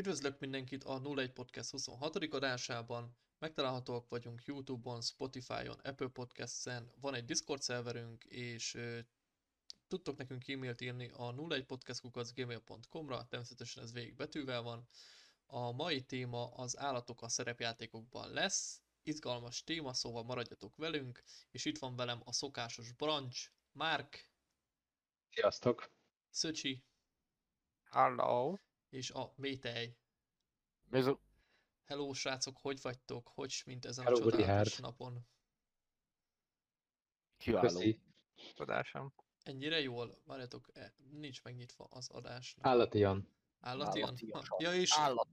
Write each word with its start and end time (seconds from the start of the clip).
Üdvözlök 0.00 0.38
mindenkit 0.38 0.84
a 0.84 1.00
01 1.16 1.32
Podcast 1.32 1.70
26. 1.70 2.16
adásában. 2.16 3.16
Megtalálhatóak 3.38 4.08
vagyunk 4.08 4.42
YouTube-on, 4.44 5.00
Spotify-on, 5.00 5.78
Apple 5.78 6.08
Podcasts-en, 6.08 6.92
van 7.00 7.14
egy 7.14 7.24
Discord 7.24 7.62
szerverünk, 7.62 8.24
és 8.24 8.74
ö, 8.74 8.98
tudtok 9.88 10.16
nekünk 10.16 10.48
e-mailt 10.48 10.80
írni 10.80 11.10
a 11.12 11.34
01podcastkukacgmail.com-ra, 11.34 13.26
természetesen 13.26 13.82
ez 13.82 13.92
végig 13.92 14.16
betűvel 14.16 14.62
van. 14.62 14.88
A 15.46 15.72
mai 15.72 16.02
téma 16.02 16.54
az 16.54 16.78
állatok 16.78 17.22
a 17.22 17.28
szerepjátékokban 17.28 18.32
lesz, 18.32 18.82
izgalmas 19.02 19.64
téma, 19.64 19.92
szóval 19.92 20.22
maradjatok 20.22 20.76
velünk, 20.76 21.22
és 21.50 21.64
itt 21.64 21.78
van 21.78 21.96
velem 21.96 22.20
a 22.24 22.32
szokásos 22.32 22.92
brancs, 22.92 23.52
Márk, 23.72 24.30
Sziasztok! 25.30 25.92
Szöcsi 26.30 26.84
Hello. 27.90 28.54
És 28.90 29.10
a 29.10 29.32
Métej. 29.36 29.96
Mizu. 30.90 31.16
Hello 31.84 32.12
srácok, 32.12 32.58
hogy 32.58 32.80
vagytok? 32.82 33.28
Hogy 33.28 33.62
mint 33.66 33.84
ezen 33.84 34.04
Hello, 34.04 34.16
a 34.16 34.20
csodálatos 34.20 34.76
Richard. 34.76 34.80
napon? 34.80 35.26
Kiváló. 37.36 37.68
Köszi. 37.68 38.00
Tudásom. 38.54 39.14
Ennyire 39.42 39.80
jól? 39.80 40.18
Várjatok, 40.24 40.68
e, 40.72 40.94
nincs 41.10 41.42
megnyitva 41.42 41.84
az 41.84 42.08
adás. 42.08 42.56
Állatian, 42.60 43.28
Állatian? 43.60 44.16
Ja, 44.58 44.74
és 44.74 44.92
Állat. 44.96 45.28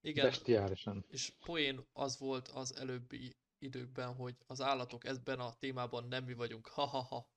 igen, 0.00 0.24
bestiálisan. 0.24 1.04
és 1.08 1.32
poén 1.44 1.86
az 1.92 2.18
volt 2.18 2.48
az 2.48 2.76
előbbi 2.76 3.36
időkben, 3.58 4.14
hogy 4.14 4.36
az 4.46 4.60
állatok 4.60 5.04
ebben 5.04 5.40
a 5.40 5.54
témában 5.54 6.08
nem 6.08 6.24
mi 6.24 6.34
vagyunk. 6.34 6.66
Ha-ha-ha. 6.66 7.30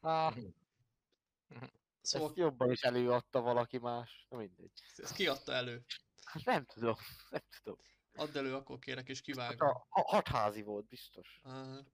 Ah, 0.00 0.36
Szóval 2.06 2.28
ezt 2.28 2.36
jobban 2.36 2.70
is 2.70 2.82
előadta 2.82 3.40
valaki 3.40 3.78
más. 3.78 4.26
Na 4.28 4.36
mindegy. 4.36 4.72
ezt 4.96 5.14
kiadta 5.14 5.52
elő. 5.52 5.84
Hát 6.24 6.44
nem 6.44 6.64
tudom. 6.64 6.94
Nem 7.30 7.42
tudom. 7.62 7.78
Add 8.12 8.36
elő, 8.36 8.54
akkor 8.54 8.78
kérek, 8.78 9.08
és 9.08 9.16
Hát 9.16 9.24
kivágom. 9.24 9.68
a, 9.68 9.86
a 9.88 10.00
hatházi 10.00 10.62
volt 10.62 10.86
biztos. 10.86 11.40
Aha. 11.42 11.84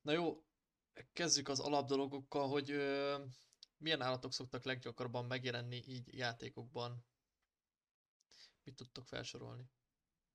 Na 0.00 0.12
jó, 0.12 0.44
kezdjük 1.12 1.48
az 1.48 1.60
alapdologokkal, 1.60 2.48
hogy 2.48 2.70
ö, 2.70 3.18
milyen 3.76 4.00
állatok 4.00 4.32
szoktak 4.32 4.64
leggyakrabban 4.64 5.24
megjelenni 5.24 5.76
így 5.86 6.14
játékokban. 6.16 7.06
Mit 8.62 8.74
tudtok 8.76 9.06
felsorolni? 9.06 9.70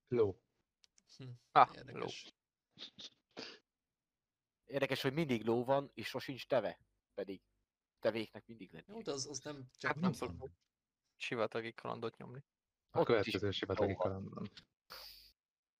Ló. 0.07 0.41
Hm, 1.17 1.29
Ah, 1.51 1.69
érdekes. 1.75 2.33
Érdekes, 4.65 5.01
hogy 5.01 5.13
mindig 5.13 5.45
ló 5.45 5.63
van, 5.63 5.91
és 5.93 6.07
sosincs 6.07 6.47
teve. 6.47 6.79
Pedig 7.13 7.41
tevéknek 7.99 8.45
mindig 8.45 8.71
lenni. 8.71 8.85
Jó, 8.87 9.01
de 9.01 9.11
az, 9.11 9.27
az 9.27 9.39
nem 9.39 9.55
Hát 9.55 9.77
gyakran 9.79 10.01
nem 10.01 10.11
van. 10.11 10.19
szoktuk 10.19 10.51
sivatagi 11.15 11.73
kalandot 11.73 12.17
nyomni. 12.17 12.43
A 12.89 12.99
Ott 12.99 13.05
következő 13.05 13.51
sivatagi 13.51 13.95
kalandon. 13.95 14.49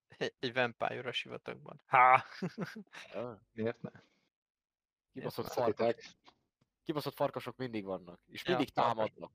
Egy, 0.08 0.34
egy 0.38 0.52
vampire 0.52 1.08
a 1.08 1.12
sivatagban. 1.12 1.80
Há! 1.86 2.24
Miért 3.52 3.82
ne? 3.82 3.90
Kibaszott, 5.12 5.46
farkas, 5.46 5.86
Szeritek? 5.86 6.16
kibaszott 6.84 7.14
farkasok 7.14 7.56
mindig 7.56 7.84
vannak. 7.84 8.20
És 8.26 8.44
Ja, 8.44 8.56
mindig 8.56 8.74
támadnak. 8.74 9.32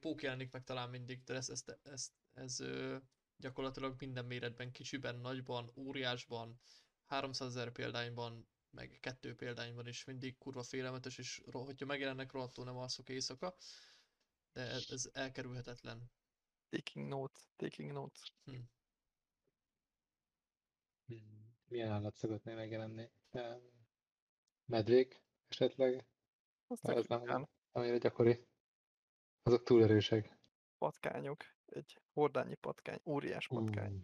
Pók 0.00 0.22
jelenik 0.22 0.52
meg 0.52 0.64
talán 0.64 0.90
mindig, 0.90 1.22
de 1.24 1.34
ez, 1.34 1.48
ez, 1.48 1.64
ez, 1.82 2.12
ez 2.32 2.60
ö, 2.60 2.96
gyakorlatilag 3.36 3.94
minden 3.98 4.24
méretben, 4.24 4.72
kicsiben, 4.72 5.16
nagyban, 5.18 5.70
óriásban, 5.76 6.60
300 7.06 7.48
ezer 7.56 7.72
példányban, 7.72 8.48
meg 8.70 8.98
kettő 9.00 9.34
példányban 9.34 9.86
is 9.86 10.04
mindig 10.04 10.38
kurva 10.38 10.62
félelmetes, 10.62 11.18
és 11.18 11.42
hogyha 11.50 11.86
megjelennek, 11.86 12.32
rohadtul 12.32 12.64
nem 12.64 12.76
alszok 12.76 13.08
éjszaka, 13.08 13.54
de 14.52 14.60
ez, 14.60 14.86
ez 14.90 15.10
elkerülhetetlen. 15.12 16.10
Taking 16.68 17.08
notes, 17.08 17.48
taking 17.56 17.92
notes. 17.92 18.32
Hmm, 18.44 18.68
Milyen 21.68 21.90
állat 21.90 22.16
szeretné 22.16 22.54
megjelenni? 22.54 23.10
Medvék 24.64 25.22
esetleg? 25.48 26.06
Ez 26.68 26.78
tök 26.80 27.08
nem 27.08 27.18
ritkán. 27.18 27.48
annyira 27.72 27.96
gyakori. 27.96 28.46
Azok 29.42 29.62
túl 29.62 29.82
erősek. 29.82 30.36
Patkányok. 30.78 31.44
Egy 31.66 31.98
hordányi 32.12 32.54
patkány. 32.54 33.00
Óriás 33.04 33.48
patkány. 33.48 33.92
Mm. 33.92 34.00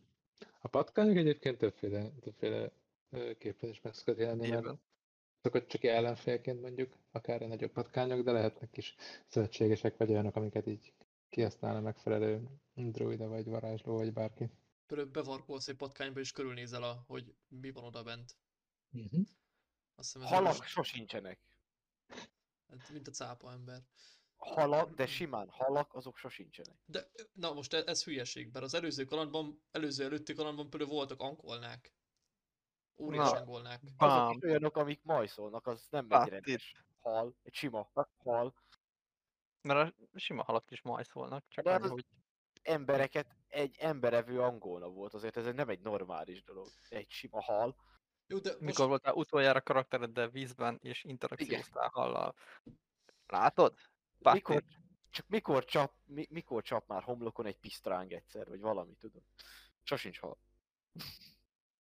A 0.60 0.68
patkányok 0.68 1.16
egyébként 1.16 1.58
többféle, 1.58 2.10
többféle 2.10 2.72
ö, 3.10 3.32
képben 3.38 3.70
is 3.70 3.80
meg 3.80 3.94
szokott 3.94 4.18
jelenni, 4.18 4.48
mert 4.48 4.78
szokott 5.40 5.68
csak 5.68 5.84
ellenfélként 5.84 6.60
mondjuk, 6.60 6.98
akár 7.10 7.42
a 7.42 7.46
nagyobb 7.46 7.72
patkányok, 7.72 8.24
de 8.24 8.32
lehetnek 8.32 8.76
is 8.76 8.94
szövetségesek, 9.26 9.96
vagy 9.96 10.10
olyanok, 10.10 10.36
amiket 10.36 10.66
így 10.66 10.92
kihasznál 11.28 11.76
a 11.76 11.80
megfelelő 11.80 12.48
druida, 12.74 13.28
vagy 13.28 13.44
varázsló, 13.46 13.96
vagy 13.96 14.12
bárki. 14.12 14.50
Például 14.86 15.10
bevarkolsz 15.10 15.68
egy 15.68 15.76
patkányba, 15.76 16.20
és 16.20 16.32
körülnézel, 16.32 16.82
a, 16.82 17.04
hogy 17.06 17.34
mi 17.48 17.70
van 17.70 17.84
oda 17.84 18.02
bent. 18.02 18.36
Uh-huh. 18.92 19.26
Azt 19.94 20.12
hiszem, 20.12 20.22
ez 20.22 20.28
Halak 20.28 20.54
erős. 20.54 20.70
sosincsenek. 20.70 21.38
Hát, 22.68 22.90
mint 22.92 23.08
a 23.08 23.10
cápa 23.10 23.52
ember. 23.52 23.82
Halak, 24.36 24.94
de 24.94 25.06
simán 25.06 25.48
halak, 25.48 25.94
azok 25.94 26.16
sosincsenek. 26.16 26.76
De, 26.86 27.10
na 27.32 27.52
most 27.52 27.72
ez, 27.72 27.84
ez 27.86 28.04
hülyeség, 28.04 28.50
mert 28.52 28.64
az 28.64 28.74
előző 28.74 29.04
kalandban, 29.04 29.62
előző 29.70 30.04
előtti 30.04 30.34
kalandban 30.34 30.70
például 30.70 30.90
voltak 30.90 31.20
angolnák. 31.20 31.92
Óriás 32.96 33.30
Na. 33.30 33.38
angolnák. 33.38 33.80
Azok 33.96 34.34
is 34.34 34.42
olyanok, 34.42 34.76
amik 34.76 35.00
majszolnak, 35.02 35.66
az 35.66 35.86
nem 35.90 36.06
Hát 36.10 36.24
egy 36.24 36.30
rendes 36.30 36.84
hal. 37.00 37.34
Egy 37.42 37.54
sima 37.54 37.90
hal. 38.16 38.54
Mert 39.62 39.94
a 40.12 40.18
sima 40.18 40.42
halak 40.42 40.70
is 40.70 40.82
majszolnak, 40.82 41.44
csak 41.48 41.64
De 41.64 41.74
annyi, 41.74 41.88
hogy 41.88 42.06
embereket 42.62 43.36
egy 43.48 43.76
emberevő 43.78 44.40
angolna 44.40 44.88
volt, 44.88 45.14
azért 45.14 45.36
ez 45.36 45.54
nem 45.54 45.68
egy 45.68 45.80
normális 45.80 46.42
dolog. 46.42 46.66
Egy 46.88 47.10
sima 47.10 47.42
hal. 47.42 47.76
Jó, 48.26 48.38
de 48.38 48.50
most, 48.50 48.60
mikor 48.60 48.86
voltál 48.86 49.14
utoljára 49.14 49.60
karaktereddel 49.60 50.28
vízben, 50.28 50.78
és 50.82 51.04
interakcióztál 51.04 51.88
hallal. 51.88 52.34
Látod? 53.26 53.74
Patti. 54.18 54.36
Mikor, 54.36 54.64
csak 55.10 55.28
mikor 55.28 55.64
csap, 55.64 55.92
mi, 56.04 56.26
mikor 56.30 56.62
csap 56.62 56.86
már 56.88 57.02
homlokon 57.02 57.46
egy 57.46 57.58
pisztráng 57.58 58.12
egyszer, 58.12 58.48
vagy 58.48 58.60
valami, 58.60 58.94
tudod? 58.94 59.22
Sosincs 59.82 60.18
hal. 60.18 60.38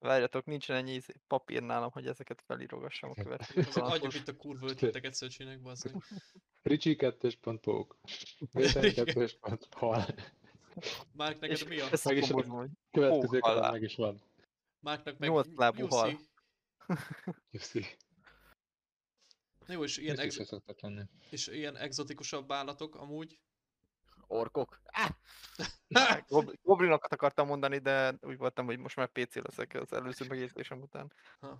Várjatok, 0.04 0.44
nincsen 0.44 0.76
ennyi 0.76 1.00
papír 1.26 1.62
nálam, 1.62 1.90
hogy 1.90 2.06
ezeket 2.06 2.42
felírogassam 2.46 3.10
a 3.10 3.14
következő 3.22 3.80
adjuk 3.80 4.14
itt 4.14 4.28
a 4.28 4.36
kurva 4.36 4.68
ötleteket 4.68 5.14
Szöcsinek, 5.14 5.60
bazzeg. 5.60 5.92
Ricsi 6.62 6.96
2 6.96 7.30
pont 7.40 7.60
pók. 7.60 7.98
Vétel 8.52 8.92
2 8.92 9.28
pont 9.40 9.68
hal. 9.70 10.06
Márk, 11.12 11.40
neked 11.40 11.56
És 11.56 11.64
mi 11.64 11.80
a? 11.80 11.88
Meg 12.04 12.16
is 12.16 12.30
hogy 12.30 12.68
Következő 12.90 13.38
kaland 13.38 13.72
meg 13.72 13.82
is 13.82 13.94
van. 13.94 14.20
Márknak 14.80 15.18
meg 15.18 15.28
Nyolc 15.28 15.48
lábú 15.56 15.78
Jussi. 15.78 15.96
hal. 15.96 16.18
Jussi. 17.50 17.84
Na 19.66 19.72
Jó, 19.74 19.82
és 19.82 19.96
ilyen, 19.96 20.18
ex- 20.18 20.54
és 21.30 21.46
ilyen 21.46 21.76
exotikusabb 21.76 22.52
állatok 22.52 22.94
amúgy. 22.94 23.38
Orkok? 24.34 24.80
Ah! 24.84 25.10
Gob- 26.28 26.58
Goblinokat 26.62 27.12
akartam 27.12 27.46
mondani, 27.46 27.78
de 27.78 28.18
úgy 28.20 28.36
voltam, 28.36 28.66
hogy 28.66 28.78
most 28.78 28.96
már 28.96 29.08
PC 29.08 29.34
leszek 29.34 29.74
az 29.74 29.92
előző 29.92 30.26
megjegyzésem 30.28 30.80
után. 30.80 31.12
Ha. 31.40 31.58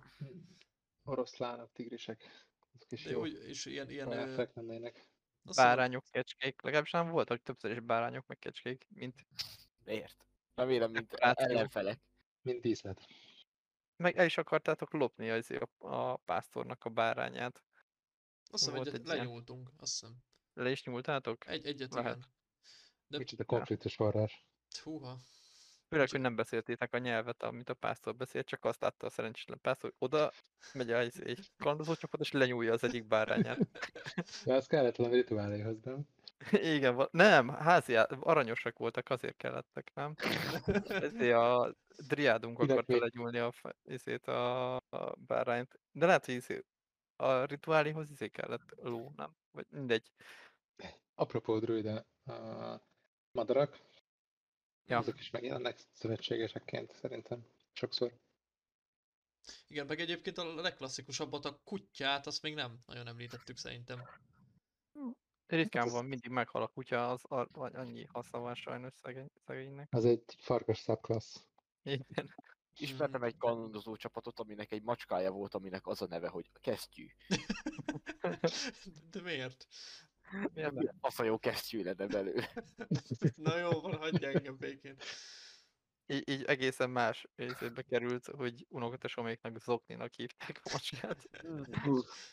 Oroszlánok, 1.03 1.71
tigrisek. 1.73 2.47
Azok 2.73 2.91
is 2.91 3.03
De 3.03 3.09
jó. 3.09 3.25
és 3.25 3.65
ilyen, 3.65 3.89
ilyen 3.89 4.11
ö, 4.11 4.45
lennének. 4.53 5.09
Bárányok, 5.55 6.03
kecskék, 6.09 6.61
legalábbis 6.61 6.91
nem 6.91 7.09
volt, 7.09 7.27
hogy 7.27 7.41
többször 7.41 7.71
is 7.71 7.79
bárányok, 7.79 8.27
meg 8.27 8.39
kecskék, 8.39 8.87
mint 8.89 9.25
Miért? 9.83 10.25
Remélem, 10.55 10.91
mint 10.91 11.13
ellenfelek. 11.13 11.99
Mint 12.41 12.61
díszlet. 12.61 13.07
meg 13.95 14.17
el 14.17 14.25
is 14.25 14.37
akartátok 14.37 14.93
lopni 14.93 15.29
az 15.29 15.51
a, 15.51 15.87
a 15.87 16.15
pásztornak 16.15 16.85
a 16.85 16.89
bárányát. 16.89 17.63
azt 18.51 18.69
hiszem 18.69 18.83
ilyen. 18.83 19.01
lenyúltunk, 19.03 19.71
azt 19.77 19.99
hiszem. 19.99 20.15
Le 20.53 20.71
is 20.71 20.83
nyúltátok? 20.83 21.47
Egy, 21.47 21.65
egyet 21.65 21.93
Lehet. 21.93 22.15
igen. 22.15 22.34
De- 23.15 23.23
Micsoda 23.23 23.43
konfliktus 23.45 23.95
forrás. 23.95 24.45
Húha. 24.83 25.17
Főleg, 25.89 26.09
hogy 26.09 26.21
nem 26.21 26.35
beszéltétek 26.35 26.93
a 26.93 26.97
nyelvet, 26.97 27.43
amit 27.43 27.69
a 27.69 27.73
pásztor 27.73 28.15
beszélt, 28.15 28.47
csak 28.47 28.65
azt 28.65 28.81
látta 28.81 29.07
a 29.07 29.09
szerencsétlen 29.09 29.59
pásztor, 29.61 29.93
hogy 29.97 30.07
oda 30.09 30.31
megy 30.73 30.91
a, 30.91 31.01
izé, 31.03 31.29
egy 31.29 31.51
kalandozó 31.57 31.95
csapat, 31.95 32.19
és 32.19 32.31
lenyúlja 32.31 32.73
az 32.73 32.83
egyik 32.83 33.05
bárányát. 33.07 33.59
De 34.45 34.53
az 34.53 34.67
kellett 34.67 34.95
valami 34.95 35.15
rituáléhoz, 35.15 35.81
nem? 35.83 36.07
Igen, 36.75 36.95
va- 36.95 37.11
nem, 37.11 37.49
házi 37.49 37.95
aranyosak 38.19 38.77
voltak, 38.77 39.09
azért 39.09 39.37
kellettek, 39.37 39.91
nem? 39.93 40.13
Ezért 40.87 41.35
a 41.35 41.75
driádunk 42.07 42.59
akarta 42.59 42.97
legyúlni 42.97 43.37
a, 43.37 43.51
izét, 43.83 44.27
a, 44.27 44.75
a 44.75 45.15
bárányt. 45.27 45.79
De 45.91 46.05
lehet, 46.05 46.25
hogy 46.25 46.35
izé, 46.35 46.65
a 47.15 47.43
rituáléhoz 47.43 48.09
izé 48.11 48.27
kellett 48.27 48.75
ló, 48.75 49.11
nem? 49.15 49.35
Vagy 49.51 49.65
mindegy. 49.69 50.11
Apropó 51.15 51.59
druida, 51.59 52.05
a 52.25 52.33
madarak, 53.35 53.79
Ja. 54.85 54.97
azok 54.97 55.19
is 55.19 55.29
megjelennek 55.29 55.79
szövetségesekként 55.91 56.93
szerintem. 56.93 57.45
Sokszor. 57.73 58.19
Igen, 59.67 59.85
meg 59.85 59.99
egyébként 59.99 60.37
a 60.37 60.55
legklasszikusabbat, 60.55 61.45
a 61.45 61.59
kutyát, 61.63 62.27
azt 62.27 62.41
még 62.41 62.53
nem 62.53 62.79
nagyon 62.85 63.07
említettük 63.07 63.57
szerintem. 63.57 64.03
Ritkán 65.45 65.85
az- 65.85 65.91
van, 65.91 66.05
mindig 66.05 66.31
meghal 66.31 66.61
a 66.61 66.67
kutya, 66.67 67.09
az 67.11 67.21
annyi 67.53 68.05
haszna 68.05 68.39
van 68.39 68.55
sajnos 68.55 68.93
szegény, 68.93 69.29
szegénynek. 69.45 69.87
Az 69.93 70.05
egy 70.05 70.23
farkas 70.37 70.79
subclass. 70.79 71.35
Igen. 71.83 72.35
Ismertem 72.77 73.23
egy 73.23 73.37
kalandozó 73.37 73.95
csapatot, 73.95 74.39
aminek 74.39 74.71
egy 74.71 74.83
macskája 74.83 75.31
volt, 75.31 75.53
aminek 75.53 75.87
az 75.87 76.01
a 76.01 76.07
neve, 76.07 76.27
hogy 76.27 76.49
kesztyű. 76.61 77.07
De 79.11 79.21
miért? 79.21 79.67
Miért 80.53 80.71
nem? 80.71 80.89
A 81.17 81.23
jó 81.23 81.37
kesztyű 81.39 81.83
lenne 81.83 82.07
belőle. 82.07 82.53
Na 83.35 83.57
jó, 83.57 83.69
van, 83.69 83.95
hagyja 83.97 84.29
engem 84.29 84.57
békén. 84.57 84.95
Így, 86.07 86.29
így 86.29 86.43
egészen 86.43 86.89
más 86.89 87.27
részébe 87.35 87.81
került, 87.81 88.25
hogy 88.25 88.65
unokatesoméknak 88.69 89.59
zokninak 89.59 90.13
hívták 90.13 90.61
a 90.63 90.69
macskát. 90.71 91.29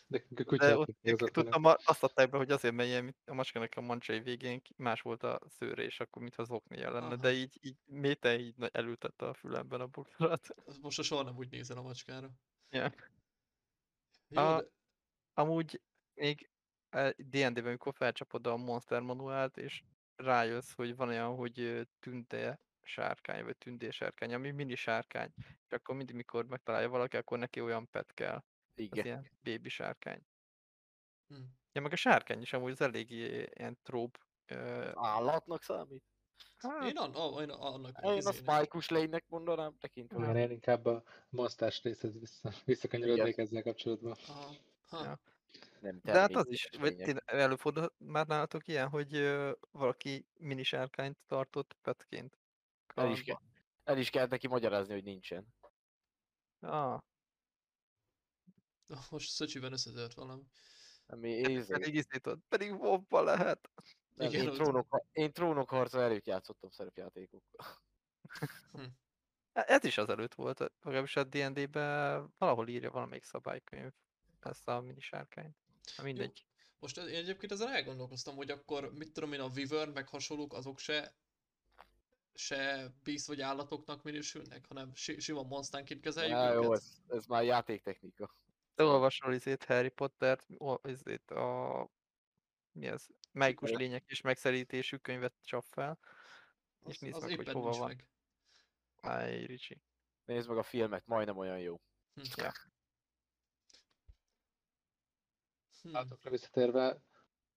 Nekünk 0.06 0.52
a 0.52 0.56
De 0.56 0.76
ott 0.76 0.96
tudtam, 1.32 1.64
azt 1.64 2.02
adták 2.02 2.30
be, 2.30 2.36
hogy 2.36 2.50
azért 2.50 2.74
mert 2.74 2.88
ilyen, 2.88 3.16
a 3.24 3.34
macskának 3.34 3.72
a 3.74 3.80
mancsai 3.80 4.20
végén 4.20 4.62
más 4.76 5.00
volt 5.00 5.22
a 5.22 5.40
szőre, 5.46 5.82
és 5.82 6.00
akkor 6.00 6.22
mintha 6.22 6.44
zokni 6.44 6.80
lenne, 6.80 6.98
Aha. 6.98 7.16
de 7.16 7.32
így, 7.32 7.58
így 7.60 7.76
méte 7.84 8.38
így 8.38 8.54
elültette 8.72 9.26
a 9.26 9.34
fülemben 9.34 9.80
a 9.80 9.86
bokarat. 9.86 10.48
Most 10.80 10.98
a 10.98 11.02
soha 11.02 11.22
nem 11.22 11.36
úgy 11.36 11.50
nézel 11.50 11.76
a 11.76 11.82
macskára. 11.82 12.30
Ja. 12.70 12.94
Jó, 14.28 14.42
A- 14.42 14.60
de... 14.60 14.68
Amúgy 15.34 15.80
még 16.14 16.50
D&D-ben, 17.16 17.66
amikor 17.66 17.94
felcsapod 17.94 18.46
a 18.46 18.56
Monster 18.56 19.00
manuált, 19.00 19.56
és 19.56 19.82
rájössz, 20.16 20.72
hogy 20.72 20.96
van 20.96 21.08
olyan, 21.08 21.34
hogy 21.36 21.88
tünde 22.00 22.58
sárkány, 22.82 23.44
vagy 23.44 23.56
tündé 23.56 23.90
sárkány, 23.90 24.34
ami 24.34 24.50
mini 24.50 24.74
sárkány, 24.74 25.32
és 25.36 25.72
akkor 25.72 25.96
mindig, 25.96 26.14
mikor 26.14 26.46
megtalálja 26.46 26.88
valaki, 26.88 27.16
akkor 27.16 27.38
neki 27.38 27.60
olyan 27.60 27.88
pet 27.90 28.14
kell, 28.14 28.34
az 28.34 28.44
Igen. 28.74 29.04
ilyen 29.04 29.30
bébi 29.42 29.68
sárkány. 29.68 30.20
Hm. 31.28 31.34
Ja, 31.72 31.80
meg 31.80 31.92
a 31.92 31.96
sárkány 31.96 32.40
is 32.40 32.52
amúgy 32.52 32.70
az 32.70 32.80
eléggé 32.80 33.48
ilyen 33.54 33.78
tróp. 33.82 34.18
ö, 34.46 34.90
Állatnak 34.94 35.62
számít? 35.62 36.02
Hát, 36.56 36.88
Én, 36.90 36.96
an, 36.96 37.14
a, 37.14 37.40
én 37.42 37.50
annak 37.50 38.04
Én 38.04 38.26
a 38.26 38.32
spike 38.32 38.94
lénynek 38.94 39.24
mondanám, 39.28 39.76
tekintve. 39.78 40.18
Igen, 40.22 40.36
én 40.36 40.50
inkább 40.50 40.86
a 40.86 41.02
monstás 41.28 41.82
részhez 41.82 42.18
vissza, 42.18 42.50
visszakanyarodnék 42.64 43.38
ezzel 43.38 43.62
kapcsolatban. 43.62 44.16
Aha. 44.28 44.54
Ha. 44.88 45.04
Ja. 45.04 45.20
Nem 45.82 46.00
de 46.02 46.12
hát 46.12 46.34
az 46.34 46.48
is, 46.48 46.68
vagy 46.78 47.14
előfordult 47.24 47.94
már 47.98 48.26
nálatok 48.26 48.68
ilyen, 48.68 48.88
hogy 48.88 49.14
ö, 49.14 49.52
valaki 49.70 50.26
mini 50.38 50.62
sárkányt 50.62 51.18
tartott 51.26 51.76
petként? 51.82 52.38
El 52.94 53.10
is, 53.10 53.22
kell, 53.22 53.36
el 53.84 53.98
is 53.98 54.10
kellett 54.10 54.30
neki 54.30 54.46
magyarázni, 54.46 54.92
hogy 54.92 55.04
nincsen. 55.04 55.54
Ah, 56.60 57.00
Most 59.10 59.30
Szöcsiben 59.30 59.72
összetört 59.72 60.14
valami. 60.14 60.42
Ami 61.06 61.30
érzé, 61.48 61.72
pedig 61.72 61.94
izét 61.94 62.26
ott, 62.26 62.44
pedig 62.48 62.72
WoW-ba 62.72 63.22
lehet. 63.22 63.70
nem, 64.14 64.28
igen, 64.28 64.46
én, 64.46 64.52
trónok, 64.52 65.04
én 65.12 65.32
trónokharca 65.32 66.00
előtt 66.00 66.26
játszottam 66.26 66.70
szerepjátékokkal. 66.70 67.66
E- 69.52 69.64
Ez 69.66 69.84
is 69.84 69.98
az 69.98 70.08
előtt 70.08 70.34
volt, 70.34 70.58
legalábbis 70.80 71.16
a 71.16 71.24
D&D-ben 71.24 72.34
valahol 72.38 72.68
írja 72.68 72.90
valamelyik 72.90 73.24
szabálykönyv 73.24 73.92
ezt 74.40 74.68
a 74.68 74.80
mini 74.80 75.00
sárkányt. 75.00 75.61
Na 75.96 76.02
mindegy. 76.02 76.44
Most 76.78 76.98
ez- 76.98 77.06
én 77.08 77.14
egyébként 77.14 77.52
ezen 77.52 77.68
elgondolkoztam, 77.68 78.36
hogy 78.36 78.50
akkor 78.50 78.92
mit 78.92 79.12
tudom 79.12 79.32
én, 79.32 79.40
a 79.40 79.48
Wyvern 79.48 79.90
meg 79.90 80.08
hasonlók, 80.08 80.52
azok 80.52 80.78
se 80.78 81.14
se 82.34 82.90
beast 83.02 83.26
vagy 83.26 83.40
állatoknak 83.40 84.02
minősülnek, 84.02 84.66
hanem 84.66 84.94
si- 84.94 85.20
sima 85.20 85.42
monstánként 85.42 86.00
kezeljük 86.00 86.34
Á, 86.36 86.50
őket. 86.50 86.62
jó, 86.62 86.72
ez, 86.72 86.96
ez 87.08 87.26
már 87.26 87.44
játéktechnika. 87.44 88.36
Te 88.74 88.84
olvasol 88.84 89.34
izét 89.34 89.64
Harry 89.64 89.88
Pottert, 89.88 90.46
izét 90.84 91.30
a... 91.30 91.88
Mi 92.72 92.86
ez? 92.86 93.06
Mágikus 93.32 93.70
lények 93.70 94.04
és 94.06 94.20
megszerítésű 94.20 94.96
könyvet 94.96 95.34
csap 95.44 95.64
fel. 95.70 95.98
és 96.86 96.94
Az, 96.94 97.00
nézd 97.00 97.16
az 97.16 97.22
meg, 97.22 97.30
hogy 97.30 97.40
éppen 97.40 97.54
hova 97.54 97.70
van. 97.78 97.86
meg. 97.88 98.06
Áj, 99.00 99.44
Ricsi. 99.44 99.80
Nézd 100.24 100.48
meg 100.48 100.58
a 100.58 100.62
filmet, 100.62 101.06
majdnem 101.06 101.36
olyan 101.38 101.58
jó. 101.58 101.80
Hm. 102.14 102.22
Ja. 102.36 102.52
Hm. 105.82 105.96
Állatokra 105.96 106.30
visszatérve, 106.30 107.02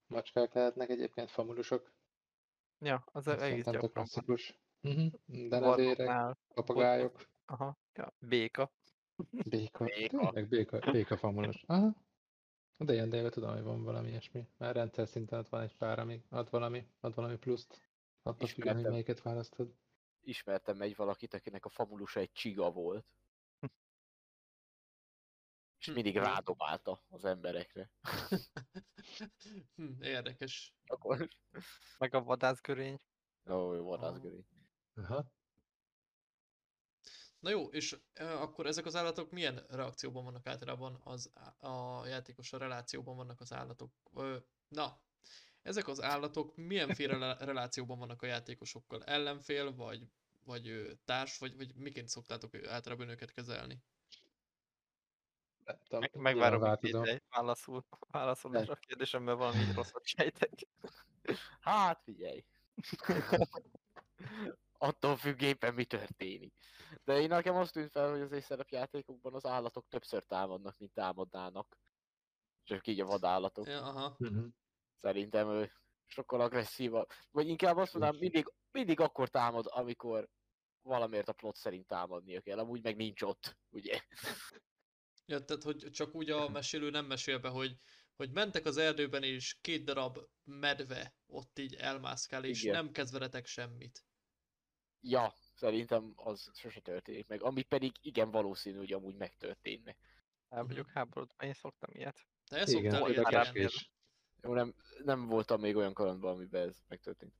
macskák 0.07 0.53
lehetnek 0.53 0.89
egyébként 0.89 1.31
famulusok. 1.31 1.93
Ja, 2.79 3.03
az 3.11 3.27
Ez 3.27 3.41
egész 3.41 3.63
gyakran 3.65 3.81
van. 3.81 3.91
klasszikus. 3.91 4.59
Uh-huh. 4.81 5.11
Denevérek, 5.25 5.97
Varroknál, 5.97 6.37
papagájok, 6.53 7.29
aha, 7.45 7.77
ja, 7.93 8.13
béka. 8.19 8.71
béka. 9.49 9.83
Béka. 9.85 10.17
Tényleg 10.17 10.47
béka, 10.47 10.91
béka 10.91 11.17
famulus. 11.17 11.63
Aha. 11.67 11.95
A 12.77 12.83
D&D-ben 12.83 13.29
tudom, 13.29 13.53
hogy 13.53 13.63
van 13.63 13.83
valami 13.83 14.09
ilyesmi. 14.09 14.47
Már 14.57 14.75
rendszer 14.75 15.07
szinten 15.07 15.39
ott 15.39 15.49
van 15.49 15.61
egy 15.61 15.75
pár, 15.77 15.99
ami 15.99 16.23
ad 16.29 16.49
valami, 16.49 16.87
ad 16.99 17.15
valami 17.15 17.37
pluszt. 17.37 17.81
Attól 18.23 18.47
függően, 18.47 18.75
hogy 18.75 18.83
melyiket 18.83 19.21
választod. 19.21 19.73
Ismertem 20.21 20.81
egy 20.81 20.95
valakit, 20.95 21.33
akinek 21.33 21.65
a 21.65 21.69
famulusa 21.69 22.19
egy 22.19 22.31
csiga 22.31 22.71
volt. 22.71 23.05
És 25.87 25.93
mindig 25.93 26.17
rádobálta 26.17 27.01
az 27.09 27.25
emberekre. 27.25 27.91
hm, 29.75 30.01
érdekes. 30.01 30.73
Akkor... 30.85 31.27
Meg 31.97 32.13
a 32.13 32.23
vadászgörény. 32.23 32.99
Ó, 33.49 33.73
jó, 33.73 33.83
vadászgörény. 33.83 34.45
Aha. 34.95 35.25
Na 37.39 37.49
jó, 37.49 37.65
és 37.65 37.97
e, 38.13 38.41
akkor 38.41 38.65
ezek 38.65 38.85
az 38.85 38.95
állatok 38.95 39.31
milyen 39.31 39.65
reakcióban 39.69 40.23
vannak 40.23 40.47
általában 40.47 41.01
az 41.03 41.31
a 41.59 42.05
játékossal 42.05 42.59
relációban 42.59 43.15
vannak 43.15 43.41
az 43.41 43.53
állatok? 43.53 43.91
Ö, 44.13 44.37
na, 44.67 45.01
ezek 45.61 45.87
az 45.87 46.01
állatok 46.01 46.55
milyenféle 46.55 47.17
le- 47.17 47.37
relációban 47.39 47.99
vannak 47.99 48.21
a 48.21 48.25
játékosokkal? 48.25 49.03
Ellenfél, 49.03 49.75
vagy, 49.75 50.07
vagy 50.43 50.97
társ, 51.05 51.37
vagy, 51.37 51.55
vagy 51.55 51.75
miként 51.75 52.07
szoktátok 52.07 52.67
általában 52.67 53.09
őket 53.09 53.31
kezelni? 53.31 53.83
Nem 55.65 55.77
tudom, 55.83 55.99
Meg, 55.99 56.15
megvárom, 56.15 56.61
hogy 56.61 57.21
válaszol, 57.35 57.85
válaszol 58.11 58.55
a 58.55 58.75
kérdésem, 58.75 59.23
mert 59.23 59.37
valami 59.37 59.57
rosszat 59.75 60.05
sejtek. 60.05 60.51
Hát 61.59 62.01
figyelj! 62.03 62.45
Attól 64.77 65.15
függ 65.15 65.41
éppen 65.41 65.73
mi 65.73 65.85
történik. 65.85 66.53
De 67.03 67.19
én 67.19 67.27
nekem 67.27 67.55
azt 67.55 67.73
tűnt 67.73 67.91
fel, 67.91 68.09
hogy 68.09 68.21
az 68.21 68.43
szerepjátékokban 68.43 69.33
az 69.33 69.45
állatok 69.45 69.87
többször 69.87 70.23
támadnak, 70.23 70.77
mint 70.77 70.93
támadnának. 70.93 71.77
Csak 72.63 72.87
így 72.87 72.99
a 72.99 73.05
vadállatok. 73.05 73.67
Ja, 73.67 73.81
aha. 73.81 74.15
Uh-huh. 74.19 74.45
Szerintem 75.01 75.49
ő 75.49 75.71
sokkal 76.05 76.41
agresszívabb. 76.41 77.09
Vagy 77.31 77.47
inkább 77.47 77.77
azt 77.77 77.93
mondanám, 77.93 78.19
mindig, 78.19 78.53
mindig 78.71 78.99
akkor 78.99 79.29
támad, 79.29 79.65
amikor 79.69 80.29
valamiért 80.81 81.29
a 81.29 81.33
plot 81.33 81.55
szerint 81.55 81.87
támadnia 81.87 82.41
kell. 82.41 82.59
Amúgy 82.59 82.83
meg 82.83 82.95
nincs 82.95 83.21
ott, 83.21 83.57
ugye? 83.69 84.01
Ja, 85.25 85.45
tehát, 85.45 85.63
hogy 85.63 85.91
csak 85.91 86.15
úgy 86.15 86.29
a 86.29 86.49
mesélő 86.49 86.89
nem 86.89 87.05
mesél 87.05 87.39
be, 87.39 87.49
hogy, 87.49 87.77
hogy 88.15 88.31
mentek 88.31 88.65
az 88.65 88.77
erdőben, 88.77 89.23
és 89.23 89.57
két 89.61 89.83
darab 89.83 90.19
medve 90.43 91.15
ott 91.25 91.59
így 91.59 91.73
elmászkál, 91.73 92.43
és 92.43 92.63
Igen. 92.63 92.75
nem 92.75 92.91
kezd 92.91 93.13
veletek 93.13 93.45
semmit. 93.45 94.05
Ja, 95.01 95.33
szerintem 95.53 96.13
az 96.15 96.51
sose 96.53 96.79
történik 96.79 97.27
meg. 97.27 97.43
Ami 97.43 97.63
pedig 97.63 97.91
igen 98.01 98.31
valószínű, 98.31 98.77
hogy 98.77 98.93
amúgy 98.93 99.15
megtörténne. 99.15 99.95
El 100.49 100.65
vagyok 100.65 100.89
háborodva, 100.89 101.45
én 101.45 101.53
szoktam 101.53 101.89
ilyet. 101.93 102.27
Te 102.47 102.57
el 102.57 102.67
Igen, 102.67 102.91
szoktál 102.91 103.11
ilyet 103.11 103.25
tenni? 103.25 103.59
is. 103.59 103.91
Jó, 104.41 104.53
nem, 104.53 104.75
nem 105.03 105.25
voltam 105.25 105.59
még 105.61 105.75
olyan 105.75 105.93
kalandban, 105.93 106.33
amiben 106.33 106.67
ez 106.67 106.77
megtörtént. 106.87 107.33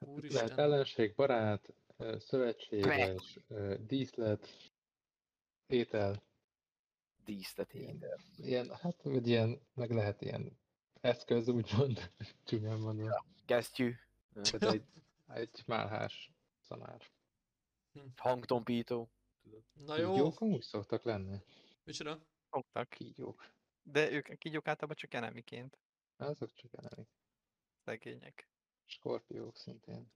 Úristen. 0.00 0.42
Lehet 0.44 0.58
ellenség, 0.58 1.14
barát, 1.14 1.74
szövetséges, 2.18 3.38
díszlet, 3.78 4.72
étel, 5.66 6.22
Díszlet 7.24 7.74
Ilyen. 7.74 7.94
étel. 7.94 8.18
ilyen, 8.36 8.74
hát 8.76 9.02
vagy 9.02 9.26
ilyen, 9.28 9.60
meg 9.74 9.90
lehet 9.90 10.20
ilyen 10.20 10.58
eszköz, 11.00 11.48
úgymond, 11.48 12.10
csúnyán 12.44 12.78
mondva. 12.78 13.24
Kesztyű, 13.46 13.94
Tehát 14.32 14.74
egy, 14.74 14.84
egy 15.26 15.62
málhás 15.66 16.30
szamár. 16.60 17.02
hangtompító. 18.16 19.10
Na 19.72 19.96
jó, 19.98 20.12
Kígyók 20.12 20.40
amúgy 20.40 20.62
szoktak 20.62 21.02
lenni. 21.02 21.38
micsoda? 21.84 22.20
Szoktak. 22.50 22.88
Kígyók. 22.88 23.52
De 23.82 24.10
ők 24.10 24.28
a 24.28 24.34
kígyók 24.36 24.66
általában 24.68 24.96
csak 24.96 25.14
enemiként. 25.14 25.78
Azok 26.16 26.52
csak 26.52 26.72
enemi. 26.72 27.08
Szegények. 27.84 28.48
Skorpiók 28.84 29.56
szintén. 29.56 30.12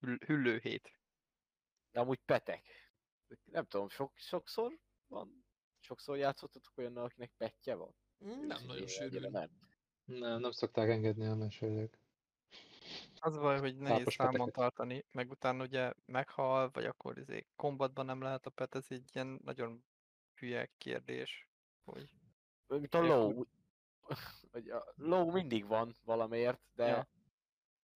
Hüll- 0.00 0.24
hüllőhét. 0.24 0.98
De 1.90 2.00
amúgy 2.00 2.18
petek. 2.24 2.85
Nem 3.44 3.64
tudom, 3.64 3.88
sok, 3.88 4.12
sokszor 4.16 4.78
van? 5.06 5.44
Sokszor 5.80 6.16
játszottatok 6.16 6.78
olyannal, 6.78 7.04
akinek 7.04 7.32
petje 7.36 7.74
van? 7.74 7.94
Mm, 8.24 8.28
Nem 8.46 8.50
Őszintén 8.50 8.66
nagyon 8.66 8.82
egyre 8.82 9.06
sűrű. 9.08 9.28
Nem. 9.28 9.50
Nem, 10.04 10.40
nem 10.40 10.50
szokták 10.50 10.88
engedni 10.88 11.26
a 11.26 11.34
mesélők. 11.34 11.98
Az 13.18 13.36
baj, 13.38 13.58
hogy 13.58 13.76
nehéz 13.76 13.96
Tápos 13.98 14.14
számon 14.14 14.32
peteket. 14.32 14.54
tartani, 14.54 15.04
meg 15.10 15.30
utána 15.30 15.64
ugye 15.64 15.92
meghal, 16.04 16.70
vagy 16.70 16.84
akkor 16.84 17.18
izé 17.18 17.46
kombatban 17.56 18.04
nem 18.04 18.20
lehet 18.20 18.46
a 18.46 18.50
pet, 18.50 18.74
ez 18.74 18.86
egy 18.88 19.10
ilyen 19.14 19.40
nagyon 19.44 19.84
hülye 20.34 20.70
kérdés. 20.78 21.48
Hogy 21.84 22.08
Mint 22.66 22.94
a 22.94 23.00
low. 23.00 23.44
Vagy 24.52 24.68
a 24.68 24.92
low 24.96 25.30
mindig 25.30 25.66
van 25.66 25.94
valamiért, 26.04 26.60
de 26.74 26.86
Ja. 26.86 27.08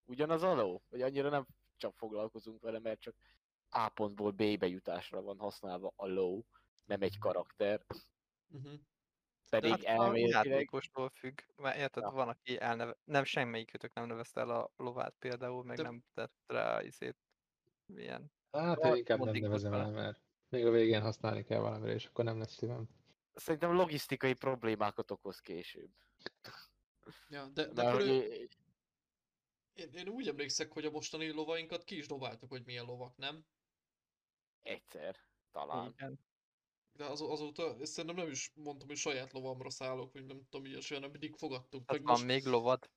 ugyanaz 0.05 0.43
a 0.43 0.55
low? 0.55 0.79
Vagy 0.89 1.03
annyira 1.03 1.29
nem 1.29 1.47
csak 1.77 1.97
foglalkozunk 1.97 2.63
vele, 2.63 2.79
mert 2.79 3.01
csak 3.01 3.17
A 3.71 3.89
pontból 3.89 4.31
B-be 4.31 4.67
jutásra 4.67 5.23
van 5.23 5.39
használva 5.39 5.93
a 5.97 6.07
low, 6.07 6.43
nem 6.85 7.03
egy 7.03 7.19
karakter. 7.19 7.87
Uh-huh. 8.49 8.73
Pedig 9.50 9.71
Hát 9.71 9.83
a 9.85 9.89
elméletileg 9.89 10.47
játékostól 10.47 11.09
függ, 11.09 11.41
mert 11.57 11.77
érted, 11.79 12.03
Ja. 12.03 12.11
van, 12.11 12.29
aki 12.29 12.61
elneve... 12.61 12.97
nem 13.05 13.25
semmelyikőtök 13.25 13.93
nem 13.95 14.07
nevezte 14.07 14.41
el 14.41 14.50
a 14.50 14.73
lovát 14.77 15.15
például, 15.19 15.65
meg 15.65 15.77
De- 15.77 15.83
nem 15.83 16.05
tett 16.15 16.35
rá 16.47 16.83
izét, 16.83 17.17
ilyen. 17.87 18.33
Hát 18.50 18.85
én 18.85 18.95
inkább 18.95 19.19
nem 19.19 19.35
nevezem 19.35 19.73
el, 19.73 19.91
mert 19.91 20.21
még 20.49 20.67
a 20.67 20.71
végén 20.71 21.00
használni 21.00 21.45
kell 21.45 21.61
valamire, 21.61 21.93
és 21.93 22.07
akkor 22.07 22.25
nem 22.25 22.39
lesz 22.39 22.57
szívem. 22.57 22.89
szerintem 23.35 23.73
logisztikai 23.73 24.35
problémákat 24.35 25.11
okoz 25.11 25.41
később. 25.41 25.91
Ja, 27.29 27.47
de, 27.47 27.67
de 27.67 27.83
Mert 27.83 28.00
ő, 28.00 28.23
én, 29.73 29.93
én 29.93 30.09
úgy 30.09 30.29
emlékszek, 30.29 30.73
hogy 30.73 30.85
a 30.85 30.91
mostani 30.91 31.31
lovainkat 31.31 31.85
ki 31.85 31.97
is 31.97 32.07
dobáltuk, 32.07 32.50
hogy 32.50 32.65
milyen 32.65 32.85
lovak, 32.85 33.17
nem? 33.17 33.45
Egyszer, 34.62 35.17
talán. 35.52 35.88
Igen. 35.90 36.21
De 36.93 37.05
az, 37.05 37.21
azóta 37.21 37.76
ezt 37.81 37.93
szerintem 37.93 38.25
nem 38.25 38.31
is 38.31 38.52
mondtam, 38.55 38.88
hogy 38.88 38.97
saját 38.97 39.33
lovamra 39.33 39.71
szállok, 39.71 40.12
vagy 40.12 40.26
nem 40.26 40.43
tudom, 40.49 40.67
ilyesmi, 40.67 40.95
hanem 40.95 41.11
mindig 41.11 41.37
fogadtunk. 41.37 41.85
Hát 41.87 41.97
Meg 41.97 42.07
van 42.07 42.12
most, 42.12 42.26
még 42.26 42.45
lovad. 42.45 42.90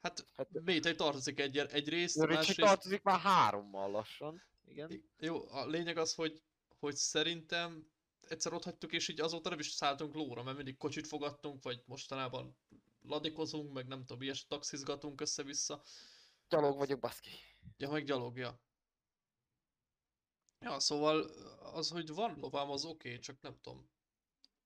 hát 0.00 0.26
Hát- 0.34 0.48
Métej 0.62 0.94
tartozik 0.94 1.40
egy, 1.40 1.58
egy 1.58 1.88
Ricsi 1.88 2.26
másrészt... 2.26 2.58
tartozik 2.58 3.02
már 3.02 3.20
hárommal 3.20 3.90
lassan. 3.90 4.42
Igen. 4.64 5.10
Jó, 5.18 5.48
a 5.48 5.66
lényeg 5.66 5.96
az, 5.96 6.14
hogy, 6.14 6.42
hogy 6.78 6.94
szerintem 6.94 7.90
egyszer 8.20 8.52
ott 8.52 8.64
hagytuk, 8.64 8.92
és 8.92 9.08
így 9.08 9.20
azóta 9.20 9.48
nem 9.48 9.58
is 9.58 9.66
szálltunk 9.70 10.14
lóra, 10.14 10.42
mert 10.42 10.56
mindig 10.56 10.76
kocsit 10.76 11.06
fogadtunk, 11.06 11.62
vagy 11.62 11.82
mostanában 11.84 12.58
ladikozunk, 13.02 13.72
meg 13.72 13.86
nem 13.86 13.98
tudom, 13.98 14.22
ilyes 14.22 14.46
taxizgatunk 14.46 15.20
össze-vissza. 15.20 15.82
Gyalog 16.48 16.76
vagyok, 16.76 17.00
baszki. 17.00 17.30
Ja, 17.76 17.90
meg 17.90 18.04
gyalogja. 18.04 18.44
Ja, 18.46 18.60
szóval 20.76 21.30
az, 21.72 21.90
hogy 21.90 22.08
van 22.08 22.36
lovám, 22.40 22.70
az 22.70 22.84
oké, 22.84 23.08
okay, 23.08 23.20
csak 23.20 23.40
nem 23.40 23.56
tudom. 23.62 23.88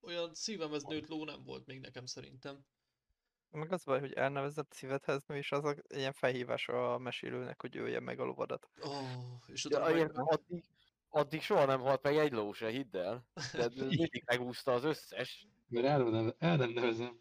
Olyan 0.01 0.35
szívemhez 0.35 0.83
nőtt 0.83 1.09
ló 1.09 1.25
nem 1.25 1.43
volt 1.45 1.67
még 1.67 1.81
nekem 1.81 2.07
szerintem. 2.07 2.65
Meg 3.51 3.73
az 3.73 3.85
baj, 3.85 4.01
hogy 4.01 4.13
elnevezett 4.13 4.73
szívedhez 4.73 5.23
nő, 5.27 5.37
és 5.37 5.53
az 5.53 5.65
a 5.65 5.77
ilyen 5.89 6.13
felhívás 6.13 6.69
a 6.69 6.99
mesélőnek, 6.99 7.61
hogy 7.61 7.77
ölje 7.77 8.01
meg 8.01 8.21
a 8.21 8.25
lovadat. 8.25 8.69
Oh, 8.81 8.93
és 9.47 9.65
Ja, 9.65 9.79
utána 9.79 9.97
ilyen, 9.97 10.11
meg... 10.15 10.33
addig, 10.33 10.65
addig 11.09 11.43
soha 11.43 11.65
nem 11.65 11.81
halt 11.81 12.03
meg 12.03 12.17
egy 12.17 12.33
ló 12.33 12.53
se, 12.53 12.69
hidd 12.69 12.97
el. 12.97 13.27
Tehát 13.53 13.75
mindig 13.89 14.23
megúszta 14.27 14.73
az 14.73 14.85
összes. 14.85 15.47
Mert 15.69 15.87
el, 15.87 16.03
nem, 16.03 16.35
el 16.39 16.57
nem 16.57 16.71
nevezem. 16.71 17.21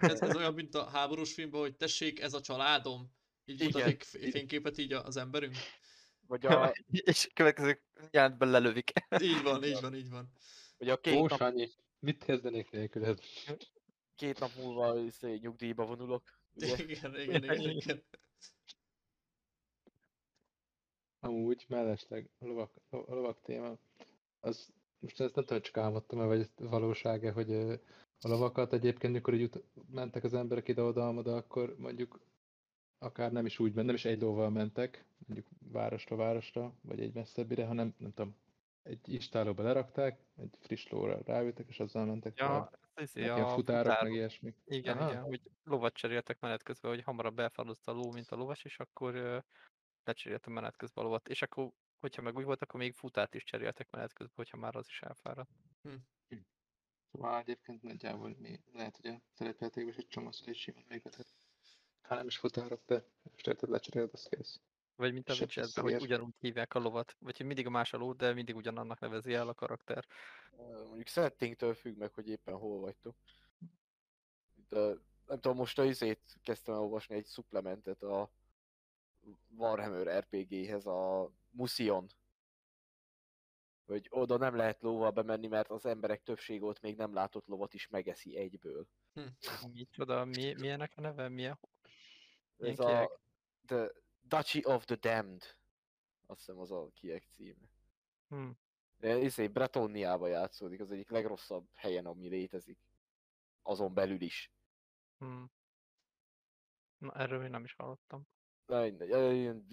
ez, 0.00 0.20
ez 0.20 0.36
olyan, 0.36 0.54
mint 0.54 0.74
a 0.74 0.84
háborús 0.84 1.34
filmben, 1.34 1.60
hogy 1.60 1.76
tessék, 1.76 2.20
ez 2.20 2.34
a 2.34 2.40
családom. 2.40 3.12
Így 3.44 3.62
mutatik 3.62 4.02
fényképet 4.02 4.78
így 4.78 4.92
az 4.92 5.16
emberünk. 5.16 5.54
Vagy 6.26 6.46
a, 6.46 6.74
és 6.90 7.28
következő 7.34 7.80
jelentben 8.10 8.48
lelövik. 8.50 8.92
Így 9.20 9.42
van, 9.42 9.64
így 9.64 9.80
van, 9.80 9.94
így 9.94 10.10
van. 10.10 10.32
vagy 10.78 10.88
a 10.88 11.00
két, 11.00 11.14
Ó, 11.14 11.26
nap, 11.26 11.38
Sanyi, 11.38 11.68
mit 11.98 12.24
kezdenék 12.24 12.70
nélküled? 12.70 13.18
két 14.16 14.38
nap 14.38 14.50
múlva 14.56 14.98
izé, 14.98 15.36
nyugdíjba 15.36 15.86
vonulok. 15.86 16.22
Ugye? 16.54 16.76
Igen, 16.86 17.20
igen, 17.20 17.44
igen, 17.44 17.70
igen. 17.76 18.02
Amúgy 21.20 21.64
mellesleg 21.68 22.30
a 22.38 22.46
lovak, 22.46 22.70
a 22.90 23.14
lovak 23.14 23.40
téma, 23.42 23.78
az 24.40 24.72
most 24.98 25.20
ezt 25.20 25.34
nem 25.34 25.44
tudom, 25.44 25.60
hogy 25.60 25.70
csak 25.70 25.76
álmodtam-e, 25.82 26.24
vagy 26.24 26.40
ez 26.40 26.50
valóság-e, 26.56 27.32
hogy 27.32 27.52
a 28.20 28.28
lovakat 28.28 28.72
egyébként, 28.72 29.12
mikor 29.12 29.34
így 29.34 29.42
ut- 29.42 29.64
mentek 29.90 30.24
az 30.24 30.34
emberek 30.34 30.68
ide-oda, 30.68 31.08
akkor 31.08 31.74
mondjuk 31.78 32.20
akár 33.04 33.32
nem 33.32 33.46
is 33.46 33.58
úgy, 33.58 33.72
ment- 33.72 33.86
nem 33.86 33.94
is 33.94 34.04
egy 34.04 34.20
lóval 34.20 34.50
mentek, 34.50 35.04
mondjuk 35.26 35.48
városra 35.58 36.16
városra, 36.16 36.74
vagy 36.80 37.00
egy 37.00 37.12
messzebbire, 37.14 37.66
hanem 37.66 37.94
nem 37.98 38.12
tudom, 38.12 38.36
egy 38.82 39.12
istálóba 39.12 39.62
lerakták, 39.62 40.20
egy 40.36 40.56
friss 40.60 40.88
lóra 40.88 41.20
ráültek, 41.24 41.68
és 41.68 41.80
azzal 41.80 42.04
mentek. 42.04 42.38
Ja, 42.38 42.70
ez 42.94 43.08
izé 43.16 43.20
Ilyen 43.20 43.42
a 43.42 43.48
futárok, 43.48 43.84
futár- 43.84 44.02
meg 44.02 44.12
ilyesmi. 44.12 44.54
Igen, 44.64 44.98
Aha. 44.98 45.10
igen, 45.10 45.22
hogy 45.22 45.40
lovat 45.64 45.94
cseréltek 45.94 46.40
menet 46.40 46.62
közben, 46.62 46.90
hogy 46.90 47.02
hamarabb 47.02 47.38
elfáradt 47.38 47.86
a 47.86 47.92
ló, 47.92 48.10
mint 48.12 48.30
a 48.30 48.36
lovas, 48.36 48.64
és 48.64 48.78
akkor 48.78 49.42
lecseréltem 50.04 50.52
menet 50.52 50.76
közben 50.76 51.04
a 51.04 51.06
lovat. 51.06 51.28
És 51.28 51.42
akkor, 51.42 51.70
hogyha 52.00 52.22
meg 52.22 52.36
úgy 52.36 52.44
volt, 52.44 52.62
akkor 52.62 52.80
még 52.80 52.92
futárt 52.92 53.34
is 53.34 53.44
cseréltek 53.44 53.90
menet 53.90 54.12
közben, 54.12 54.36
hogyha 54.36 54.56
már 54.56 54.76
az 54.76 54.86
is 54.88 55.00
elfáradt. 55.02 55.50
Szóval 57.12 57.38
egyébként 57.38 57.82
nagyjából 57.82 58.36
mi 58.38 58.60
lehet, 58.72 58.96
hogy 58.96 59.10
a 59.10 59.20
szerepjátékban 59.32 59.92
is 59.92 59.98
egy 59.98 60.06
csomószor 60.08 60.48
is 60.48 60.60
simán 60.60 60.84
működhet. 60.88 61.34
Ha 62.04 62.14
nem 62.14 62.26
is 62.26 62.36
futárok, 62.36 62.80
de 62.86 63.04
estéted 63.34 63.68
lecseréled, 63.68 64.10
az 64.12 64.26
kész. 64.30 64.60
Vagy 64.96 65.12
mint 65.12 65.28
a 65.28 65.34
vissza 65.34 65.80
hogy 65.80 65.94
ugyanúgy 66.00 66.34
hívják 66.38 66.74
a 66.74 66.78
lovat. 66.78 67.16
Vagy 67.18 67.36
hogy 67.36 67.46
mindig 67.46 67.66
a 67.66 67.70
más 67.70 67.92
a 67.92 67.96
ló, 67.96 68.12
de 68.12 68.32
mindig 68.32 68.56
ugyanannak 68.56 69.00
nevezi 69.00 69.34
el 69.34 69.48
a 69.48 69.54
karakter. 69.54 70.06
Mondjuk 70.56 71.06
settingtől 71.06 71.74
függ 71.74 71.96
meg, 71.96 72.12
hogy 72.12 72.28
éppen 72.28 72.54
hol 72.54 72.80
vagytok. 72.80 73.16
De 74.68 74.78
nem 75.26 75.40
tudom, 75.40 75.56
most 75.56 75.78
a 75.78 75.84
izét 75.84 76.38
kezdtem 76.42 76.74
elolvasni 76.74 77.14
egy 77.14 77.26
supplementet 77.26 78.02
a 78.02 78.30
Warhammer 79.56 80.18
RPG-hez, 80.18 80.86
a 80.86 81.30
Musion. 81.50 82.06
Hogy 83.86 84.06
oda 84.10 84.36
nem 84.36 84.56
lehet 84.56 84.82
lóval 84.82 85.10
bemenni, 85.10 85.46
mert 85.46 85.70
az 85.70 85.86
emberek 85.86 86.22
többsége 86.22 86.64
ott 86.64 86.80
még 86.80 86.96
nem 86.96 87.14
látott 87.14 87.46
lovat 87.46 87.74
is 87.74 87.88
megeszi 87.88 88.36
egyből. 88.36 88.86
Micsoda, 89.72 90.24
mi, 90.24 90.54
milyenek 90.58 90.92
a 90.96 91.00
neve? 91.00 91.28
Milyen? 91.28 91.58
Ez 92.58 92.78
a 92.78 93.20
the 93.66 93.90
Duchy 94.20 94.64
of 94.64 94.84
the 94.84 94.96
Damned. 94.96 95.56
Azt 96.26 96.38
hiszem 96.38 96.58
az 96.58 96.70
a 96.70 96.90
kiek 96.94 97.24
címe. 97.34 97.68
Hm. 98.28 98.50
Izé, 99.00 99.48
Bretonniába 99.48 100.26
játszódik, 100.26 100.80
az 100.80 100.90
egyik 100.90 101.10
legrosszabb 101.10 101.68
helyen, 101.74 102.06
ami 102.06 102.28
létezik. 102.28 102.78
Azon 103.62 103.94
belül 103.94 104.20
is. 104.20 104.52
Hm. 105.18 105.42
Na, 106.98 107.12
erről 107.12 107.40
még 107.40 107.50
nem 107.50 107.64
is 107.64 107.74
hallottam. 107.74 108.26
Na, 108.66 108.86
ilyen, 108.86 109.66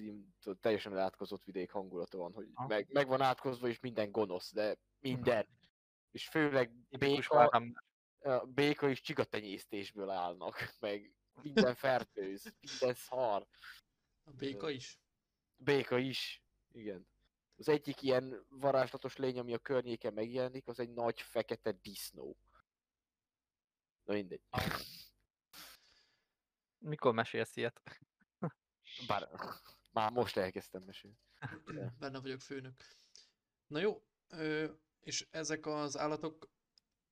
teljesen 0.59 0.97
átkozott 0.97 1.43
vidék 1.43 1.71
hangulata 1.71 2.17
van, 2.17 2.33
hogy 2.33 2.47
meg, 2.67 2.87
meg 2.91 3.07
van 3.07 3.21
átkozva, 3.21 3.67
és 3.67 3.79
minden 3.79 4.11
gonosz, 4.11 4.53
de 4.53 4.77
minden. 4.99 5.47
És 6.11 6.27
főleg 6.27 6.71
béka, 6.89 7.61
béka 8.45 8.89
és 8.89 9.01
csigatenyésztésből 9.01 10.09
állnak, 10.09 10.55
meg 10.79 11.13
minden 11.43 11.75
fertőz, 11.75 12.53
minden 12.59 12.93
szar. 12.93 13.47
A 14.23 14.31
béka 14.31 14.69
is. 14.69 14.99
Béka 15.55 15.97
is, 15.97 16.43
igen. 16.71 17.07
Az 17.57 17.69
egyik 17.69 18.01
ilyen 18.01 18.45
varázslatos 18.49 19.15
lény, 19.15 19.39
ami 19.39 19.53
a 19.53 19.59
környéken 19.59 20.13
megjelenik, 20.13 20.67
az 20.67 20.79
egy 20.79 20.89
nagy 20.89 21.21
fekete 21.21 21.71
disznó. 21.71 22.37
Na 24.03 24.13
mindegy. 24.13 24.41
Mikor 26.77 27.13
mesélsz 27.13 27.55
ilyet? 27.55 27.81
Bár 29.07 29.29
már 29.91 30.11
most 30.11 30.37
elkezdtem 30.37 30.83
mesélni. 30.83 31.17
Benne 31.99 32.19
vagyok 32.19 32.41
főnök. 32.41 32.75
Na 33.67 33.79
jó, 33.79 34.03
és 34.99 35.27
ezek 35.29 35.65
az 35.65 35.97
állatok 35.97 36.49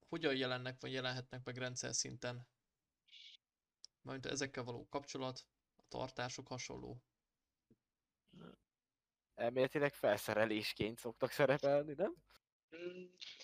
hogyan 0.07 0.36
jelennek, 0.36 0.81
vagy 0.81 0.91
jelenhetnek 0.91 1.43
meg 1.43 1.57
rendszer 1.57 1.93
szinten? 1.93 2.48
Majd 4.01 4.25
ezekkel 4.25 4.63
való 4.63 4.88
kapcsolat, 4.89 5.46
a 5.75 5.84
tartások 5.88 6.48
hasonló. 6.48 7.03
Elméletileg 9.36 9.94
felszerelésként 9.94 11.00
szoktak 11.00 11.32
szerepelni, 11.32 11.94
nem? 11.94 12.13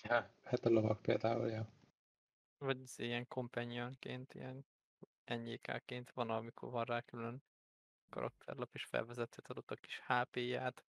Ja, 0.02 0.34
hát 0.42 0.64
a 0.64 0.68
lovak 0.68 1.02
például, 1.02 1.48
ja. 1.48 1.72
Vagy 2.58 2.78
ilyen 2.96 3.26
companionként, 3.26 4.34
ilyen 4.34 4.66
NJK-ként 5.24 6.10
van, 6.10 6.30
amikor 6.30 6.70
van 6.70 6.84
rá 6.84 7.00
külön 7.00 7.42
karakterlap, 8.08 8.74
és 8.74 8.84
felvezetheted 8.84 9.56
ott 9.56 9.70
a 9.70 9.74
kis 9.74 10.00
HP-ját, 10.06 10.84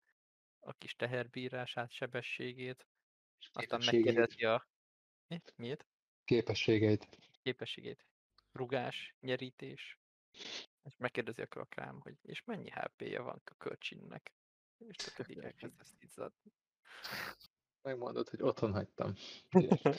a 0.59 0.73
kis 0.73 0.95
teherbírását, 0.95 1.91
sebességét, 1.91 2.87
aztán 3.53 3.83
megkérdezi 3.85 4.45
a... 4.45 4.67
Mi? 5.27 5.41
Miért? 5.55 5.85
Képességeit. 6.25 7.09
Képességét. 7.41 8.05
Rugás, 8.55 9.15
nyerítés. 9.19 9.99
És 10.83 10.93
megkérdezi 10.97 11.41
a 11.41 11.45
krakrám, 11.45 11.99
hogy 11.99 12.15
és 12.21 12.43
mennyi 12.43 12.69
HP-je 12.69 13.21
van 13.21 13.41
a 13.45 13.53
kölcsinnek. 13.57 14.33
És 14.77 14.95
te 14.95 15.11
pedig 15.15 15.37
elkezdesz 15.37 15.95
izzadni. 15.99 16.51
Megmondod, 17.81 18.29
hogy 18.29 18.41
otthon 18.41 18.73
hagytam. 18.73 19.13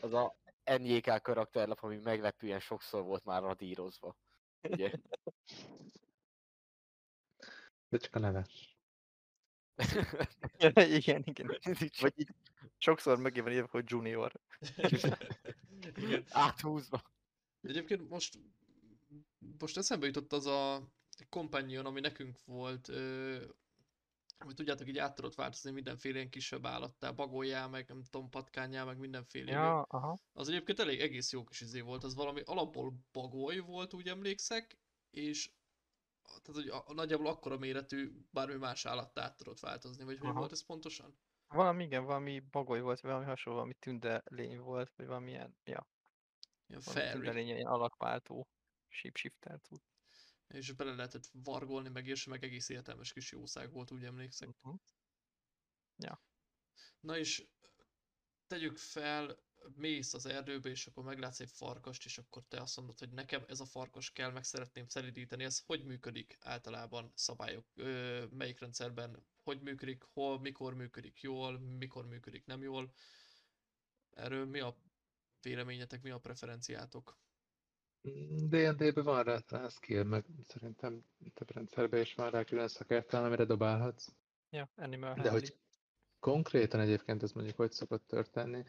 Az 0.00 0.12
a 0.12 0.36
NJK 0.64 1.22
karakterlap, 1.22 1.82
ami 1.82 1.96
meglepően 1.96 2.60
sokszor 2.60 3.02
volt 3.02 3.24
már 3.24 3.42
radírozva. 3.42 4.16
Ugye? 4.62 4.92
De 7.88 7.98
csak 7.98 8.14
a 8.14 8.18
neve. 8.18 8.46
igen, 10.98 11.22
igen. 11.24 11.58
Vagy 12.00 12.12
így 12.16 12.34
sokszor 12.78 13.18
mögé 13.18 13.40
van 13.40 13.52
írva, 13.52 13.68
hogy 13.70 13.90
junior. 13.90 14.32
Igen. 15.94 16.24
Áthúzva. 16.30 17.02
Egyébként 17.68 18.08
most, 18.08 18.38
most 19.58 19.76
eszembe 19.76 20.06
jutott 20.06 20.32
az 20.32 20.46
a 20.46 20.92
companion, 21.28 21.86
ami 21.86 22.00
nekünk 22.00 22.44
volt, 22.44 22.88
ö, 22.88 23.44
hogy 24.38 24.54
tudjátok, 24.54 24.88
így 24.88 24.98
át 24.98 25.14
tudod 25.14 25.34
változni 25.34 25.70
mindenféle 25.70 26.16
ilyen 26.16 26.30
kisebb 26.30 26.66
állattá, 26.66 27.10
bagoljál, 27.10 27.68
meg 27.68 27.88
nem 27.88 28.02
tudom, 28.02 28.30
patkányjál, 28.30 28.84
meg 28.84 28.98
mindenféle. 28.98 29.50
Ja, 29.50 29.82
aha. 29.82 30.18
Az 30.32 30.48
egyébként 30.48 30.78
elég 30.78 31.00
egész 31.00 31.32
jó 31.32 31.44
kis 31.44 31.60
izé 31.60 31.80
volt, 31.80 32.04
az 32.04 32.14
valami 32.14 32.40
alapból 32.44 32.94
bagoly 33.12 33.58
volt, 33.58 33.94
úgy 33.94 34.08
emlékszek, 34.08 34.78
és 35.10 35.50
tehát, 36.22 36.62
hogy 36.62 36.68
a, 36.68 36.84
a 36.86 36.92
nagyjából 36.92 37.26
akkora 37.26 37.58
méretű 37.58 38.12
bármi 38.30 38.54
más 38.54 38.86
állattá 38.86 39.22
át 39.22 39.36
tudod 39.36 39.60
változni, 39.60 40.04
vagy 40.04 40.18
hogy 40.18 40.28
Aha. 40.28 40.38
volt 40.38 40.52
ez 40.52 40.64
pontosan? 40.64 41.18
Valami, 41.48 41.84
igen, 41.84 42.04
valami 42.04 42.40
bagoly 42.50 42.80
volt, 42.80 43.00
valami 43.00 43.24
hasonló, 43.24 43.58
valami 43.58 43.74
tünde 43.74 44.22
lény 44.24 44.58
volt, 44.58 44.92
vagy 44.96 45.06
valamilyen, 45.06 45.56
ja, 45.64 45.88
Fairy. 46.78 47.30
lény, 47.30 47.46
ilyen 47.46 47.66
alakváltó, 47.66 48.48
shapeshifter 48.88 49.60
tud. 49.60 49.80
És 50.46 50.72
bele 50.72 50.94
lehetett 50.94 51.28
vargolni, 51.32 51.88
meg 51.88 52.06
és 52.06 52.24
meg 52.24 52.44
egész 52.44 52.68
értelmes 52.68 53.12
kis 53.12 53.32
jószág 53.32 53.72
volt, 53.72 53.90
úgy 53.90 54.04
emlékszek. 54.04 54.48
Uh-huh. 54.48 54.80
Na 57.00 57.18
és 57.18 57.46
tegyük 58.46 58.76
fel, 58.76 59.38
mész 59.74 60.14
az 60.14 60.26
erdőbe, 60.26 60.68
és 60.68 60.86
akkor 60.86 61.04
meglátsz 61.04 61.40
egy 61.40 61.50
farkast, 61.50 62.04
és 62.04 62.18
akkor 62.18 62.42
te 62.48 62.60
azt 62.60 62.76
mondod, 62.76 62.98
hogy 62.98 63.10
nekem 63.10 63.44
ez 63.48 63.60
a 63.60 63.64
farkas 63.64 64.12
kell, 64.12 64.30
meg 64.30 64.44
szeretném 64.44 64.86
szelidíteni. 64.88 65.44
Ez 65.44 65.58
hogy 65.66 65.84
működik 65.84 66.36
általában 66.40 67.12
szabályok? 67.14 67.66
Ö, 67.74 68.24
melyik 68.30 68.60
rendszerben 68.60 69.26
hogy 69.42 69.60
működik, 69.60 70.02
hol, 70.02 70.40
mikor 70.40 70.74
működik 70.74 71.20
jól, 71.20 71.58
mikor 71.58 72.06
működik 72.06 72.44
nem 72.44 72.62
jól? 72.62 72.92
Erről 74.10 74.46
mi 74.46 74.60
a 74.60 74.76
véleményetek, 75.46 76.02
mi 76.02 76.10
a 76.10 76.18
preferenciátok? 76.18 77.16
D&D-ben 78.50 79.04
van 79.04 79.22
rá, 79.22 79.42
rá 79.48 79.68
skill, 79.68 80.02
meg 80.02 80.24
szerintem 80.42 81.04
több 81.34 81.50
rendszerben 81.50 82.00
is 82.00 82.14
van 82.14 82.30
rá 82.30 82.44
külön 82.44 82.68
szakértelem, 82.68 83.26
amire 83.26 83.44
dobálhatsz. 83.44 84.08
Ja, 84.50 84.68
Animal 84.76 85.14
De 85.14 85.30
hogy 85.30 85.56
konkrétan 86.18 86.80
egyébként 86.80 87.22
ez 87.22 87.32
mondjuk 87.32 87.56
hogy 87.56 87.72
szokott 87.72 88.06
történni, 88.06 88.64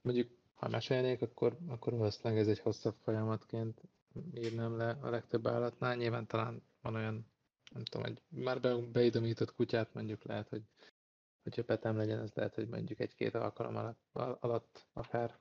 mondjuk 0.00 0.30
ha 0.54 0.68
mesélnék, 0.68 1.22
akkor, 1.22 1.58
akkor 1.66 1.92
valószínűleg 1.92 2.42
ez 2.42 2.48
egy 2.48 2.58
hosszabb 2.58 2.96
folyamatként 3.02 3.82
írnám 4.34 4.76
le 4.76 4.98
a 5.00 5.10
legtöbb 5.10 5.46
állatnál. 5.46 5.96
Nyilván 5.96 6.26
talán 6.26 6.62
van 6.80 6.94
olyan, 6.94 7.26
nem 7.72 7.84
tudom, 7.84 8.06
egy 8.06 8.22
már 8.28 8.60
be, 8.60 8.76
beidomított 8.76 9.54
kutyát 9.54 9.94
mondjuk 9.94 10.24
lehet, 10.24 10.48
hogy 10.48 10.62
hogyha 11.42 11.64
petem 11.64 11.96
legyen, 11.96 12.18
ez 12.18 12.32
lehet, 12.34 12.54
hogy 12.54 12.68
mondjuk 12.68 13.00
egy-két 13.00 13.34
alkalom 13.34 13.76
alatt, 13.76 14.00
al- 14.12 14.42
alatt 14.42 14.86
akár, 14.92 15.38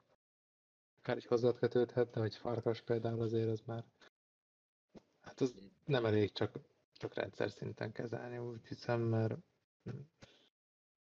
akár 1.04 1.18
így 1.18 1.26
hozzád 1.26 1.58
kötődhet, 1.58 2.10
de 2.10 2.20
hogy 2.20 2.36
farkas 2.36 2.82
például 2.82 3.22
azért 3.22 3.50
az 3.50 3.62
már 3.66 3.84
hát 5.22 5.42
az 5.42 5.56
nem 5.86 6.06
elég 6.06 6.32
csak, 6.32 6.60
csak 6.94 7.14
rendszer 7.14 7.52
szinten 7.52 7.92
kezelni, 7.92 8.38
úgy 8.38 8.68
hiszem, 8.68 9.02
mert 9.02 9.38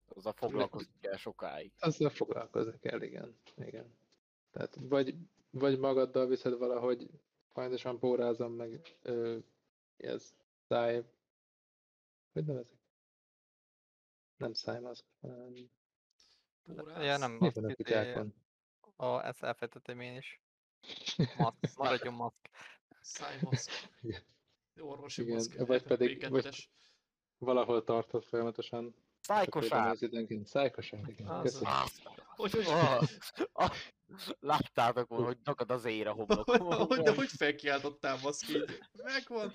Azzal 0.08 0.34
foglalkozni 0.34 0.94
kell 1.02 1.16
sokáig. 1.16 1.72
Azzal 1.80 2.10
foglalkozni 2.10 2.80
kell, 2.80 3.02
igen. 3.02 3.38
igen. 3.56 3.98
Tehát 4.52 4.78
vagy, 4.82 5.16
vagy 5.50 5.80
magaddal 5.80 6.28
viszed 6.28 6.58
valahogy 6.58 7.10
folyamatosan 7.48 8.00
pórázom 8.00 8.54
meg 8.54 8.98
ö, 9.02 9.38
ez 9.98 10.36
száj... 10.68 11.04
Hogy 12.34 12.46
nevezik? 12.46 12.78
Nem 14.38 14.54
szájmaszk, 14.54 15.06
hanem 15.22 15.54
Pórász? 16.64 17.04
Ja, 17.04 17.18
nem, 17.18 17.32
mi 17.32 17.48
azt 17.48 18.49
a 19.00 19.26
ezt 19.26 19.44
elfejtettem 19.44 20.00
én 20.00 20.16
is. 20.16 20.42
Maszk, 21.38 21.56
maradjon 21.78 22.14
maszk. 22.14 22.50
Szájmaszk. 23.02 23.72
Orvosi 24.80 25.22
Igen, 25.22 25.34
maszk. 25.36 25.66
vagy 25.66 25.84
pedig- 25.84 26.30
vagy- 26.30 26.46
FFP2-es. 26.46 26.64
Valahol 27.38 27.84
tartod 27.84 28.24
folyamatosan. 28.24 28.96
Szájkosár! 29.22 29.98
Szájkosár, 30.44 31.02
igen. 31.08 31.42
Köszönöm. 31.42 31.74
Hogy, 32.36 32.52
hogy, 32.52 32.66
Ah, 32.66 33.08
ah, 33.54 33.72
láttátok 34.40 35.08
volna, 35.08 35.26
hogy 35.26 35.38
nakad 35.44 35.72
az 35.72 35.86
ér 35.86 36.08
a 36.08 36.12
hogy, 36.12 36.26
homlokom. 36.46 37.04
de 37.04 37.16
hogy 37.16 37.28
felkiáltottál 37.30 38.18
maszk 38.24 38.50
így? 38.50 38.80
Megvan. 39.04 39.52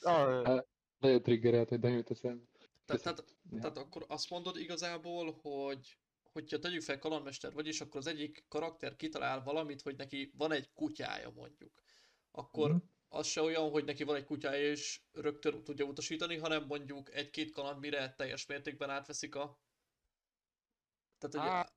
Ah, 0.00 0.60
Nagyon 0.98 1.22
triggerelt, 1.22 1.68
hogy 1.68 1.80
nem 1.80 1.92
jut 1.92 2.10
eszembe. 2.10 2.44
Tehát, 2.84 3.02
tehát, 3.02 3.24
tehát 3.60 3.78
akkor 3.78 4.04
azt 4.08 4.30
mondod 4.30 4.56
igazából, 4.56 5.38
hogy 5.42 5.98
hogyha 6.34 6.58
tegyük 6.58 6.82
fel 6.82 6.98
kalandmester 6.98 7.52
vagyis, 7.52 7.80
akkor 7.80 7.96
az 7.96 8.06
egyik 8.06 8.44
karakter 8.48 8.96
kitalál 8.96 9.42
valamit, 9.42 9.82
hogy 9.82 9.96
neki 9.96 10.32
van 10.36 10.52
egy 10.52 10.72
kutyája 10.72 11.30
mondjuk. 11.30 11.82
Akkor 12.30 12.70
Mhm. 12.70 12.78
az 13.08 13.26
se 13.26 13.40
olyan, 13.40 13.70
hogy 13.70 13.84
neki 13.84 14.04
van 14.04 14.16
egy 14.16 14.24
kutyája 14.24 14.70
és 14.70 15.00
rögtön 15.12 15.64
tudja 15.64 15.84
utasítani, 15.84 16.36
hanem 16.36 16.64
mondjuk 16.66 17.14
egy-két 17.14 17.50
kaland 17.52 17.80
mire 17.80 18.14
teljes 18.14 18.46
mértékben 18.46 18.90
átveszik 18.90 19.34
a... 19.34 19.58
Tehát, 21.18 21.36
hogy, 21.48 21.56
Á. 21.56 21.72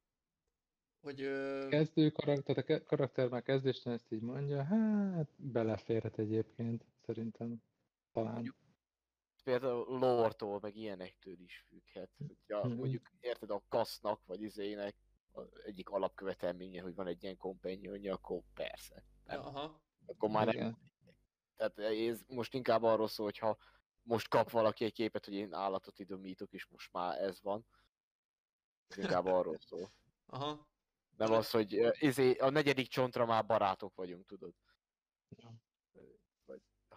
hogy 1.02 1.22
ö, 1.22 1.68
Kezdő 1.70 2.10
karakter, 2.10 2.56
tehát 2.64 2.82
a 2.82 2.84
karakter 2.86 3.30
már 3.30 3.44
kezdésten 3.44 3.94
ezt 3.94 4.12
így 4.12 4.22
mondja, 4.22 4.64
hát 4.64 5.30
beleférhet 5.38 6.18
egyébként, 6.20 6.86
szerintem. 7.06 7.62
Talán. 8.12 8.56
Például 9.52 10.00
lore-tól, 10.00 10.60
meg 10.60 10.76
ilyenektől 10.76 11.40
is 11.40 11.66
függhet. 11.68 12.10
Hogyha 12.28 12.68
Mhm. 12.68 12.78
mondjuk 12.78 13.10
érted 13.20 13.50
a 13.50 13.64
kasznak, 13.68 14.26
vagy 14.26 14.42
izének 14.42 14.96
az 15.32 15.48
egyik 15.64 15.90
alapkövetelménye, 15.90 16.82
hogy 16.82 16.96
van 16.96 17.08
egy 17.08 17.24
ilyen 17.24 17.38
kompenionja, 17.38 18.14
akkor 18.14 18.42
persze. 18.54 19.04
Nem. 19.24 19.40
aha, 19.40 19.82
Akkor 20.06 20.30
már 20.30 20.56
nem. 20.56 20.78
Tehát 21.56 21.78
ez 21.80 22.22
most 22.28 22.54
inkább 22.54 22.84
arról 22.84 23.08
szól, 23.08 23.26
hogy 23.26 23.38
ha 23.38 23.58
most 24.04 24.28
kap 24.28 24.50
valaki 24.50 24.84
egy 24.86 24.94
képet, 24.94 25.26
hogy 25.26 25.34
én 25.34 25.54
állatot 25.54 26.00
idomítok, 26.00 26.54
és 26.54 26.66
most 26.66 26.92
már 26.92 27.20
ez 27.22 27.42
van. 27.42 27.66
Ez 28.88 28.98
inkább 28.98 29.26
arról 29.40 29.58
szól. 29.60 29.92
aha. 30.26 30.68
Nem 31.18 31.32
az, 31.32 31.50
hogy 31.52 31.76
ö, 31.76 31.90
izé, 32.00 32.34
a 32.38 32.50
negyedik 32.50 32.88
csontra 32.88 33.26
már 33.26 33.46
barátok 33.46 33.96
vagyunk, 33.96 34.26
tudod. 34.26 34.54
Ja. 35.30 35.54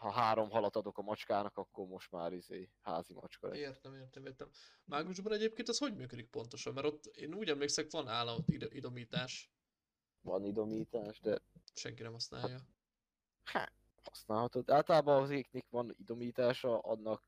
Ha 0.00 0.10
három 0.10 0.50
halat 0.50 0.76
adok 0.76 0.98
a 0.98 1.02
macskának, 1.02 1.56
akkor 1.56 1.86
most 1.86 2.10
már 2.10 2.32
izé, 2.32 2.70
házi 2.80 3.12
macska 3.12 3.48
lesz. 3.48 3.58
Értem, 3.58 3.94
értem, 3.94 4.26
értem. 4.26 4.48
Mágusban 4.84 5.32
egyébként 5.32 5.68
ez 5.68 5.78
hogy 5.78 5.96
működik 5.96 6.30
pontosan? 6.30 6.72
Mert 6.74 6.86
ott 6.86 7.04
én 7.06 7.34
úgy 7.34 7.48
emlékszek, 7.48 7.90
van 7.90 8.08
állat 8.08 8.48
id- 8.48 8.72
idomítás. 8.74 9.50
Van 10.20 10.44
idomítás, 10.44 11.20
de 11.20 11.38
Senki 11.74 12.02
nem 12.02 12.12
használja. 12.12 12.60
hát, 13.44 13.72
használhatod. 14.02 14.70
Általában 14.70 15.22
az 15.22 15.30
éknek 15.30 15.66
van 15.70 15.94
idomítása, 15.98 16.78
annak 16.78 17.22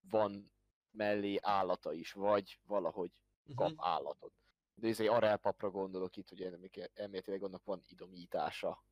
van 0.00 0.52
mellé 0.90 1.38
állata 1.42 1.92
is, 1.92 2.12
vagy 2.12 2.60
valahogy 2.66 3.22
kap 3.54 3.70
Uh-huh. 3.70 3.88
állatot. 3.88 4.32
De 4.74 4.88
ez 4.88 5.00
egy 5.00 5.06
arelpapra 5.06 5.70
gondolok 5.70 6.16
itt, 6.16 6.28
hogy 6.28 6.42
elmé- 6.42 6.90
elméletileg 6.94 7.42
annak 7.42 7.64
van 7.64 7.82
idomítása. 7.86 8.84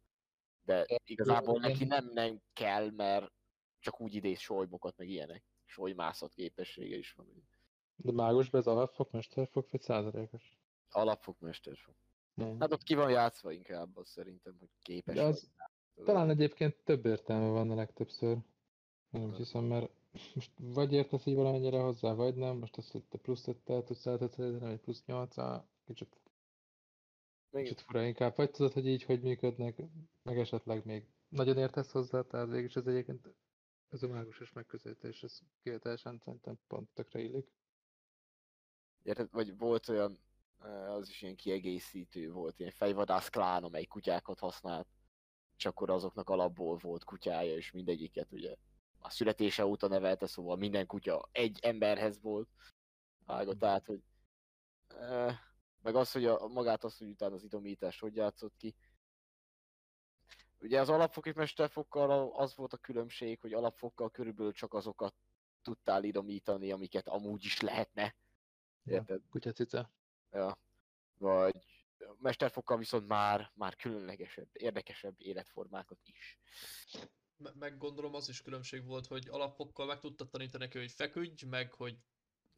De 0.68 0.86
igazából 1.04 1.58
neki 1.60 1.84
nem, 1.84 2.10
nem 2.12 2.40
kell, 2.52 2.90
mert 2.90 3.32
csak 3.78 4.00
úgy 4.00 4.14
idéz 4.14 4.38
solymokat, 4.38 4.96
meg 4.96 5.08
ilyenek. 5.08 5.44
Solymászat 5.64 6.32
képessége 6.34 6.96
is 6.96 7.12
van. 7.12 7.48
De 7.96 8.12
mágusban 8.12 8.60
ez 8.60 8.66
alapfok, 8.66 9.10
mesterfok, 9.10 9.70
vagy 9.70 9.80
százalékos? 9.80 10.58
Alapfok, 10.90 11.38
mesterfok. 11.40 11.94
Nem. 12.34 12.60
Hát 12.60 12.72
ott 12.72 12.82
ki 12.82 12.94
van 12.94 13.10
játszva 13.10 13.52
inkább, 13.52 13.96
az 13.96 14.08
szerintem, 14.08 14.56
hogy 14.58 14.68
képes 14.82 15.14
De 15.14 15.22
az- 15.22 15.50
vagy. 15.94 16.04
Talán 16.04 16.30
egyébként 16.30 16.76
több 16.84 17.06
értelme 17.06 17.48
van 17.48 17.70
a 17.70 17.74
legtöbbször. 17.74 18.36
Én 19.12 19.24
úgy 19.24 19.36
hiszem, 19.36 19.64
mert 19.64 19.90
most 20.34 20.50
vagy 20.56 20.92
értesz 20.92 21.26
így 21.26 21.34
valamennyire 21.34 21.80
hozzá, 21.80 22.12
vagy 22.14 22.34
nem. 22.34 22.56
Most 22.56 22.76
azt, 22.76 22.92
hogy 22.92 23.04
te 23.04 23.18
plusz 23.18 23.44
5-tel 23.46 23.84
tudsz 23.84 24.06
eltetszeni, 24.06 24.58
vagy 24.58 24.78
plusz 24.80 25.04
8 25.06 25.34
kicsit, 25.86 26.16
Még 27.50 27.62
kicsit 27.62 27.80
fura 27.80 28.02
inkább. 28.04 28.36
Vagy 28.36 28.50
tudod, 28.50 28.72
hogy 28.72 28.86
így 28.86 29.02
hogy 29.02 29.22
működnek, 29.22 29.82
meg 30.22 30.38
esetleg 30.38 30.84
még 30.84 31.06
nagyon 31.28 31.58
értesz 31.58 31.90
hozzá, 31.90 32.22
tehát 32.22 32.48
végülis 32.48 32.76
ez 32.76 32.86
egyébként 32.86 33.28
ez 33.88 34.02
a 34.02 34.08
mágusos 34.08 34.52
megközelítés, 34.52 35.22
ez 35.22 35.38
kivételesen 35.62 36.18
szerintem 36.18 36.58
pont 36.66 36.88
tökre 36.94 37.20
illik. 37.20 37.52
Érted? 39.02 39.28
Vagy 39.30 39.56
volt 39.56 39.88
olyan, 39.88 40.18
eh, 40.58 40.92
az 40.94 41.08
is 41.08 41.22
ilyen 41.22 41.36
kiegészítő 41.36 42.30
volt, 42.30 42.58
ilyen 42.58 42.72
fejvadász 42.72 43.28
klán, 43.28 43.64
amely 43.64 43.84
kutyákat 43.84 44.38
használt, 44.38 44.88
és 45.56 45.66
akkor 45.66 45.90
azoknak 45.90 46.30
alapból 46.30 46.76
volt 46.76 47.04
kutyája, 47.04 47.56
és 47.56 47.70
mindegyiket 47.70 48.32
ugye 48.32 48.56
a 48.98 49.10
születése 49.10 49.66
óta 49.66 49.88
nevelte, 49.88 50.26
szóval 50.26 50.56
minden 50.56 50.86
kutya 50.86 51.28
egy 51.32 51.58
emberhez 51.62 52.20
volt 52.20 52.48
vágott 53.24 53.64
át, 53.64 53.86
hogy 53.86 54.02
eh, 54.86 55.38
meg 55.82 55.94
az, 55.94 56.12
hogy 56.12 56.24
a, 56.24 56.48
magát 56.48 56.84
azt, 56.84 56.98
hogy 56.98 57.08
utána 57.08 57.34
az 57.34 57.44
idomítást 57.44 58.00
hogy 58.00 58.16
játszott 58.16 58.56
ki. 58.56 58.74
Ugye 60.60 60.80
az 60.80 60.88
alapfoki 60.88 61.32
mesterfokkal 61.34 62.32
az 62.32 62.54
volt 62.56 62.72
a 62.72 62.76
különbség, 62.76 63.40
hogy 63.40 63.52
alapfokkal 63.52 64.10
körülbelül 64.10 64.52
csak 64.52 64.74
azokat 64.74 65.14
tudtál 65.62 66.04
idomítani, 66.04 66.72
amiket 66.72 67.08
amúgy 67.08 67.44
is 67.44 67.60
lehetne. 67.60 68.14
Ja. 68.84 68.94
Érted? 68.94 69.22
Kutyacica. 69.30 69.90
Ja. 70.30 70.58
Vagy 71.18 71.56
mesterfokkal 72.18 72.78
viszont 72.78 73.08
már, 73.08 73.52
már 73.54 73.76
különlegesebb, 73.76 74.48
érdekesebb 74.52 75.14
életformákat 75.18 75.98
is. 76.04 76.38
Me- 77.36 77.54
meg 77.54 77.78
gondolom 77.78 78.14
az 78.14 78.28
is 78.28 78.42
különbség 78.42 78.84
volt, 78.84 79.06
hogy 79.06 79.28
alapokkal 79.28 79.86
meg 79.86 80.00
tudtad 80.00 80.28
tanítani 80.28 80.64
neki, 80.64 80.78
hogy 80.78 80.90
feküdj, 80.90 81.44
meg 81.46 81.72
hogy 81.72 81.98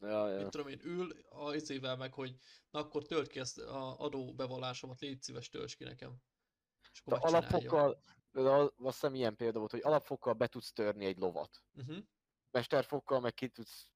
Ja, 0.01 0.29
ja. 0.29 0.41
mit 0.41 0.49
tudom 0.49 0.67
én, 0.67 0.79
ül 0.83 1.11
a 1.29 1.55
izével 1.55 1.97
meg, 1.97 2.13
hogy 2.13 2.35
na 2.69 2.79
akkor 2.79 3.05
tölt 3.05 3.27
ki 3.27 3.39
ezt 3.39 3.57
a 3.57 3.99
adóbevallásomat, 3.99 4.99
légy 4.99 5.21
szíves, 5.21 5.49
tölts 5.49 5.75
ki 5.75 5.83
nekem. 5.83 6.15
És 6.93 7.01
akkor 7.05 7.19
de 8.31 8.49
az- 8.49 8.73
azt 8.77 8.99
hiszem 8.99 9.15
ilyen 9.15 9.35
példa 9.35 9.59
volt, 9.59 9.71
hogy 9.71 9.81
alapfokkal 9.83 10.33
be 10.33 10.47
tudsz 10.47 10.71
törni 10.71 11.05
egy 11.05 11.17
lovat. 11.17 11.63
Uh-huh. 11.73 11.97
Mesterfokkal 12.51 13.19
meg 13.19 13.33
ki 13.33 13.49
tudsz 13.49 13.91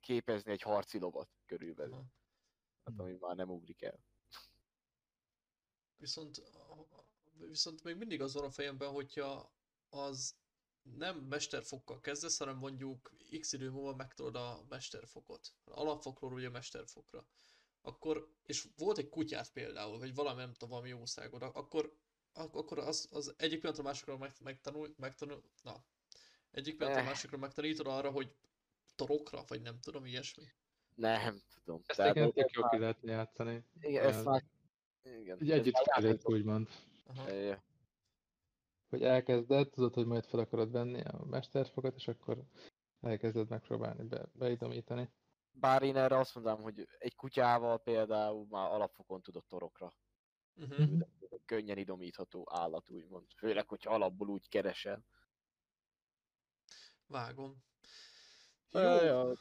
képezni 0.00 0.50
egy 0.52 0.62
harci 0.62 0.98
lovat 0.98 1.30
körülbelül. 1.46 1.92
Aha. 1.94 2.04
Hát, 2.84 2.98
ami 2.98 3.16
már 3.20 3.36
nem 3.36 3.50
ugrik 3.50 3.82
el. 3.82 4.04
Viszont, 5.96 6.42
viszont 7.34 7.82
még 7.82 7.96
mindig 7.96 8.20
az 8.22 8.34
van 8.34 8.44
a 8.44 8.50
fejemben, 8.50 8.90
hogyha 8.90 9.52
az 9.88 10.36
nem 10.94 11.16
mesterfokkal 11.18 12.00
kezdesz, 12.00 12.38
hanem 12.38 12.56
mondjuk 12.56 13.12
x 13.40 13.52
idő 13.52 13.70
múlva 13.70 13.94
megtudod 13.96 14.34
a 14.36 14.64
mesterfokot. 14.68 15.52
Alapfokról 15.64 16.32
ugye 16.32 16.48
mesterfokra. 16.50 17.26
Akkor, 17.82 18.28
és 18.46 18.68
volt 18.76 18.98
egy 18.98 19.08
kutyát 19.08 19.52
például, 19.52 19.98
vagy 19.98 20.14
valami 20.14 20.40
nem 20.40 20.52
tudom, 20.52 20.68
valami 20.68 20.88
jószágod, 20.88 21.42
akkor, 21.42 21.96
ak- 22.32 22.54
akkor 22.54 22.78
az, 22.78 23.08
az 23.10 23.34
egyik 23.36 23.58
pillanatra 23.60 23.84
a 23.84 23.86
másikra 23.86 24.16
meg, 24.18 24.32
megtanul, 24.40 24.94
megtanul, 24.96 25.42
na, 25.62 25.84
egyik 26.50 26.76
pillanatra 26.76 27.02
a 27.02 27.04
Eh. 27.04 27.10
másikra 27.10 27.36
megtanítod 27.38 27.86
arra, 27.86 28.10
hogy 28.10 28.34
torokra, 28.94 29.44
vagy 29.46 29.62
nem 29.62 29.80
tudom, 29.80 30.06
ilyesmi. 30.06 30.44
Nem 30.94 31.42
tudom. 31.54 31.82
Ezt 31.86 31.98
Tehát 31.98 32.14
igen, 32.16 32.26
ez 32.28 32.32
tök 32.34 32.50
jó 32.50 32.68
ki 32.68 32.78
lehetne 32.78 33.12
játszani. 33.12 33.64
Igen, 33.80 34.04
ezt 34.06 34.18
Ez- 34.18 34.24
már... 34.24 34.44
Igen, 35.02 35.38
ez 35.40 35.48
együtt 35.48 35.82
játékos. 35.84 36.34
úgymond. 36.34 36.68
Aha. 37.06 37.30
Ja. 37.30 37.62
Hogy 38.88 39.02
elkezded, 39.02 39.70
tudod, 39.70 39.94
hogy 39.94 40.06
majd 40.06 40.24
fel 40.24 40.40
akarod 40.40 40.70
venni 40.70 41.00
a 41.00 41.24
mesterfokat, 41.24 41.94
és 41.94 42.08
akkor 42.08 42.44
elkezded 43.00 43.48
megpróbálni 43.48 44.04
be, 44.04 44.28
beidomítani. 44.32 45.10
Bár 45.50 45.82
én 45.82 45.96
erre 45.96 46.18
azt 46.18 46.34
mondanám, 46.34 46.62
hogy 46.62 46.88
egy 46.98 47.14
kutyával 47.14 47.78
például 47.78 48.46
már 48.48 48.70
alapfokon 48.70 49.22
tudott 49.22 49.48
torokra. 49.48 49.92
Uh-huh. 50.54 51.00
Könnyen 51.44 51.78
idomítható 51.78 52.46
állat, 52.50 52.90
úgymond. 52.90 53.26
Főleg, 53.36 53.68
hogyha 53.68 53.94
alapból 53.94 54.28
úgy 54.28 54.48
keresel. 54.48 55.04
Vágom. 57.06 57.64
Jó, 58.70 58.80
Ja, 58.80 59.02
ja. 59.02 59.32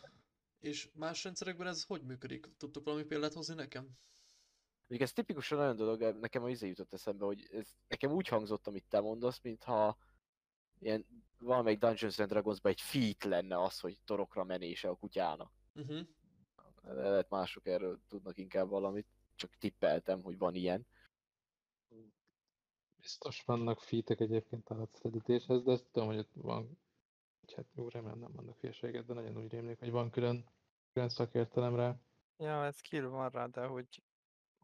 és 0.59 0.89
más 0.93 1.23
rendszerekben 1.23 1.67
ez 1.67 1.83
hogy 1.83 2.01
működik? 2.01 2.47
Tudtok 2.57 2.83
valami 2.83 3.03
példát 3.03 3.33
hozni 3.33 3.55
nekem? 3.55 3.97
Mondjuk 4.87 5.09
ez 5.09 5.13
tipikusan 5.13 5.59
olyan 5.59 5.75
dolog, 5.75 6.01
nekem 6.19 6.43
az 6.43 6.49
izé 6.49 6.67
jutott 6.67 6.93
eszembe, 6.93 7.25
hogy 7.25 7.47
ez 7.51 7.75
nekem 7.87 8.11
úgy 8.11 8.27
hangzott, 8.27 8.67
amit 8.67 8.85
te 8.89 8.99
mondasz, 8.99 9.41
mintha 9.41 9.97
ilyen 10.79 11.05
valamelyik 11.37 11.79
Dungeons 11.79 12.19
and 12.19 12.29
dragons 12.29 12.59
egy 12.61 12.81
feat 12.81 13.23
lenne 13.23 13.61
az, 13.61 13.79
hogy 13.79 13.99
torokra 14.05 14.43
menése 14.43 14.89
a 14.89 14.95
kutyának. 14.95 15.51
Uh-huh. 15.73 16.07
Lehet 16.81 17.29
mások 17.29 17.67
erről 17.67 17.99
tudnak 18.07 18.37
inkább 18.37 18.69
valamit, 18.69 19.07
csak 19.35 19.55
tippeltem, 19.55 20.21
hogy 20.21 20.37
van 20.37 20.55
ilyen. 20.55 20.87
Biztos 22.95 23.43
vannak 23.43 23.81
featek 23.81 24.19
egyébként 24.19 24.71
állatszedítéshez, 24.71 25.63
de 25.63 25.71
ezt 25.71 25.85
tudom, 25.91 26.07
hogy 26.07 26.17
ott 26.17 26.31
van, 26.33 26.79
hát 27.55 27.65
jó, 27.75 27.89
remélem 27.89 28.19
nem 28.19 28.31
mondok 28.31 28.59
hülyeséget, 28.59 29.05
de 29.05 29.13
nagyon 29.13 29.37
úgy 29.37 29.51
rémlik, 29.51 29.79
hogy 29.79 29.91
van 29.91 30.09
külön, 30.09 30.49
külön 30.93 31.09
szakértelem 31.09 31.75
rá. 31.75 31.95
Ja, 32.37 32.65
ez 32.65 32.77
skill 32.77 33.05
van 33.05 33.29
rá, 33.29 33.45
de 33.45 33.65
hogy, 33.65 34.03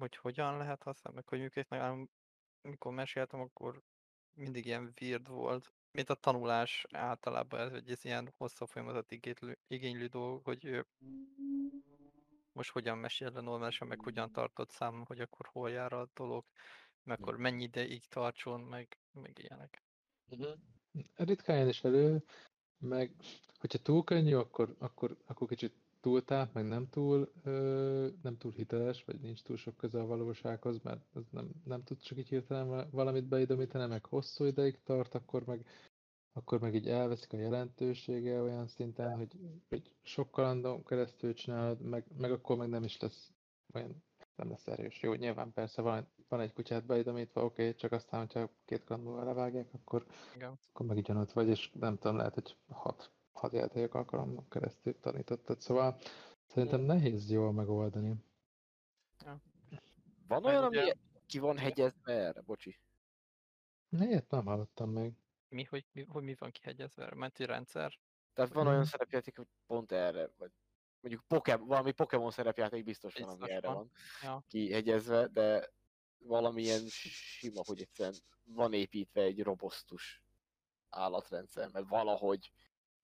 hogy 0.02 0.16
hogyan 0.16 0.58
lehet 0.58 0.84
használni, 0.84 1.20
meg 1.20 1.28
hogy 1.28 1.40
működik, 1.40 1.72
amikor 2.62 2.94
meséltem, 2.94 3.40
akkor 3.40 3.82
mindig 4.34 4.66
ilyen 4.66 4.94
weird 5.02 5.28
volt, 5.28 5.74
mint 5.92 6.10
a 6.10 6.16
tanulás 6.16 6.86
általában, 6.92 7.60
ez, 7.60 7.72
hogy 7.72 7.90
ez 7.90 8.06
ilyen 8.06 8.34
hosszabb 8.38 8.68
folyamatot 8.68 9.12
igénylő, 9.12 9.58
igénylő 9.68 10.08
dolog, 10.08 10.44
hogy 10.44 10.86
most 12.52 12.72
hogyan 12.72 12.98
mesél 12.98 13.32
le 13.32 13.42
normálisan, 13.42 13.88
meg 13.88 14.00
hogyan 14.00 14.32
tartott 14.32 14.70
számon, 14.70 15.06
hogy 15.06 15.20
akkor 15.20 15.50
hol 15.52 15.72
jár 15.72 15.94
a 15.94 16.10
dolog, 16.14 16.46
meg 17.04 17.18
Hm. 17.18 17.24
akkor 17.24 17.38
mennyi 17.38 17.64
ideig 17.64 18.08
tartson, 18.08 18.62
meg, 18.62 18.98
meg 19.12 19.40
ilyenek. 19.40 19.84
Uh-huh. 20.30 20.60
Ritkán 21.16 21.58
jön 21.58 21.68
is 21.68 21.84
elő, 21.84 22.24
meg 22.78 23.16
hogyha 23.60 23.78
túl 23.78 24.04
könnyű, 24.04 24.34
akkor, 24.34 24.76
akkor, 24.80 25.18
akkor 25.26 25.48
kicsit 25.48 25.74
túl 26.02 26.24
táp, 26.24 26.54
meg 26.54 26.68
nem 26.68 26.90
túl, 26.90 27.32
ö, 27.44 28.08
nem 28.22 28.38
túl 28.38 28.52
hiteles, 28.52 29.04
vagy 29.04 29.20
nincs 29.20 29.42
túl 29.42 29.58
sok 29.58 29.78
köze 29.78 30.00
a 30.00 30.06
valósághoz, 30.06 30.80
mert 30.84 31.02
ez 31.16 31.24
nem, 31.30 31.50
nem 31.64 31.84
tud 31.84 32.00
csak 32.00 32.18
így 32.18 32.28
hirtelen 32.28 32.68
va- 32.68 32.92
valamit 32.92 33.28
beidomítani, 33.28 33.88
meg 33.88 34.06
hosszú 34.06 34.46
ideig 34.46 34.84
tart, 34.84 35.16
akkor 35.16 35.46
meg, 35.46 35.66
akkor 36.34 36.60
meg 36.60 36.76
így 36.76 36.88
elveszik 36.88 37.34
a 37.34 37.38
jelentősége 37.38 38.42
olyan 38.42 38.68
szinten, 38.68 39.18
hogy, 39.18 39.40
hogy 39.70 39.92
sok 40.02 40.32
kalandon 40.32 40.84
keresztül 40.84 41.34
csinálod, 41.34 41.82
meg, 41.82 42.06
meg 42.18 42.32
akkor 42.32 42.58
meg 42.58 42.70
nem 42.70 42.84
is 42.84 43.00
lesz 43.00 43.32
olyan, 43.74 44.04
nem 44.36 44.50
lesz 44.50 44.68
erős. 44.68 45.02
Jó, 45.02 45.14
nyilván 45.14 45.54
persze 45.54 45.82
van, 45.82 46.08
van 46.28 46.40
egy 46.40 46.54
kutyát 46.54 46.86
beidomítva, 46.86 47.44
oké, 47.44 47.62
okay, 47.62 47.76
csak 47.76 47.92
aztán, 47.92 48.20
hogyha 48.20 48.50
két 48.66 48.84
kalandból 48.84 49.24
levágják, 49.24 49.74
akkor 49.74 50.06
Igen. 50.36 50.60
akkor 50.70 50.86
meg 50.86 50.98
ugyanott 50.98 51.32
vagy, 51.32 51.48
és 51.48 51.72
nem 51.74 51.98
tudom, 51.98 52.18
lehet, 52.18 52.34
hogy 52.34 52.56
hat, 52.68 53.12
hat 53.32 53.52
játék 53.54 53.94
alkalommal 53.94 54.46
keresztül 54.50 55.00
tanítottad, 55.00 55.60
szóval 55.62 55.98
szerintem 56.46 56.82
nehéz 56.82 57.32
jól 57.32 57.52
megoldani. 57.54 58.16
Van 60.28 60.42
Meg 60.42 60.44
olyan, 60.44 60.64
ugye- 60.68 60.82
ami 60.82 60.92
ki 61.26 61.40
van 61.40 61.58
hegyezve 61.58 62.14
erre? 62.14 62.42
Bocsi. 62.42 62.80
Ilyet 63.90 64.30
nem 64.30 64.46
hallottam 64.46 64.90
még. 64.90 65.14
Mi, 65.50 65.64
hogy, 65.64 65.86
mi, 65.92 66.04
hogy 66.04 66.24
mi 66.24 66.36
van 66.40 66.52
kihegyezve, 66.52 67.06
a 67.06 67.16
menti 67.16 67.46
rendszer? 67.46 68.00
Tehát 68.34 68.54
van 68.54 68.68
olyan 68.68 68.80
Mhm. 68.80 68.88
szerepjáték, 68.88 69.38
hogy 69.38 69.48
pont 69.68 69.92
erre, 69.92 70.30
vagy 70.38 70.52
mondjuk 71.00 71.24
Pokémon, 71.28 71.68
valami 71.68 71.92
Pokémon 71.92 72.32
szerepjáték 72.32 72.84
biztos 72.84 73.14
van, 73.16 73.30
ami 73.30 73.52
erre 73.52 73.68
van. 73.68 73.76
van 73.76 73.92
Ja. 74.22 74.44
kihegyezve, 74.48 75.28
de 75.28 75.70
valamilyen 76.18 76.88
sima, 76.88 77.62
hogy 77.66 77.82
egyszerűen 77.82 78.16
van 78.44 78.74
építve 78.74 79.22
egy 79.22 79.44
robosztus 79.44 80.24
állatrendszer, 80.90 81.70
mert 81.72 81.88
valahogy 81.88 82.52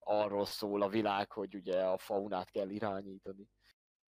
arról 0.08 0.44
szól 0.44 0.82
a 0.82 0.88
világ, 0.88 1.32
hogy 1.32 1.54
ugye 1.54 1.84
a 1.84 1.98
faunát 1.98 2.50
kell 2.50 2.68
irányítani. 2.68 3.48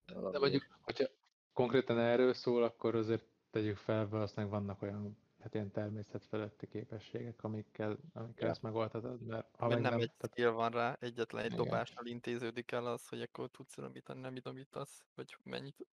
De 0.05 0.15
Valami 0.15 0.39
mondjuk, 0.39 0.67
hogyha 0.81 1.05
konkrétan 1.53 1.99
erről 1.99 2.33
szól, 2.33 2.63
akkor 2.63 2.95
azért 2.95 3.25
tegyük 3.51 3.77
fel, 3.77 4.09
valószínűleg 4.09 4.51
vannak 4.51 4.83
olyan 4.83 5.19
hát 5.41 5.55
ilyen 5.55 5.71
természet 5.71 6.25
feletti 6.25 6.69
képességek, 6.69 7.45
amikkel, 7.45 7.99
amikkel 8.13 8.45
Ja. 8.45 8.51
ezt 8.51 8.63
megoldhatod, 8.63 9.21
mert 9.21 9.57
ha 9.57 9.67
Vagy 9.67 9.75
meg 9.75 9.83
nem, 9.83 9.93
nem, 9.93 10.01
egy 10.01 10.13
tehát 10.17 10.37
skill 10.37 10.51
van 10.51 10.71
rá, 10.71 10.97
egyetlen 11.01 11.45
egy 11.45 11.53
Igen. 11.53 11.65
dobással 11.65 12.07
intéződik 12.07 12.73
el 12.73 12.87
az, 12.87 13.09
hogy 13.09 13.23
akkor 13.23 13.51
tudsz 13.51 13.77
idomítani, 13.77 14.21
nem 14.21 14.37
idomítasz, 14.37 15.05
vagy 15.15 15.37
mennyit, 15.43 15.87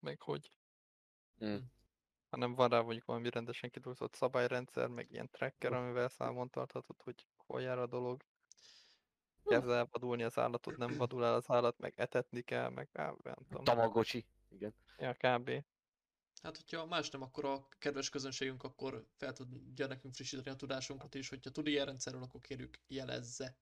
meg 0.00 0.20
hogy. 0.20 0.50
Mm. 1.44 1.56
Hanem 2.30 2.54
van 2.54 2.68
rá 2.68 2.80
mondjuk 2.80 3.04
valami 3.04 3.30
rendesen 3.30 3.70
kidolgozott 3.70 4.14
szabályrendszer, 4.14 4.88
meg 4.88 5.10
ilyen 5.10 5.30
tracker, 5.30 5.72
amivel 5.72 6.08
számon 6.08 6.50
tarthatod, 6.50 7.02
hogy 7.02 7.26
hol 7.36 7.62
jár 7.62 7.78
a 7.78 7.86
dolog. 7.86 8.22
Kezd 9.44 9.68
el 9.68 9.88
vadulni 9.90 10.22
az 10.22 10.38
állatod, 10.38 10.78
nem 10.78 10.96
vadul 10.96 11.24
el 11.24 11.34
az 11.34 11.50
állat, 11.50 11.78
meg 11.78 11.92
etetni 11.96 12.42
kell, 12.42 12.68
meg 12.68 12.88
á, 12.92 13.14
nem 13.22 13.36
tudom. 13.48 13.64
Tamagocsi, 13.64 14.26
igen. 14.48 14.74
Ja, 14.98 15.12
kb. 15.12 15.64
Hát, 16.42 16.56
hogyha 16.56 16.86
más 16.86 17.10
nem, 17.10 17.22
akkor 17.22 17.44
a 17.44 17.68
kedves 17.78 18.08
közönségünk 18.08 18.62
akkor 18.62 19.06
fel 19.16 19.32
tudja 19.32 19.86
nekünk 19.86 20.14
frissíteni 20.14 20.50
a 20.50 20.56
tudásunkat 20.56 21.14
is, 21.14 21.28
hogyha 21.28 21.50
tud 21.50 21.66
ilyen 21.66 21.86
rendszerről, 21.86 22.22
akkor 22.22 22.40
kérjük 22.40 22.78
jelezze. 22.86 23.56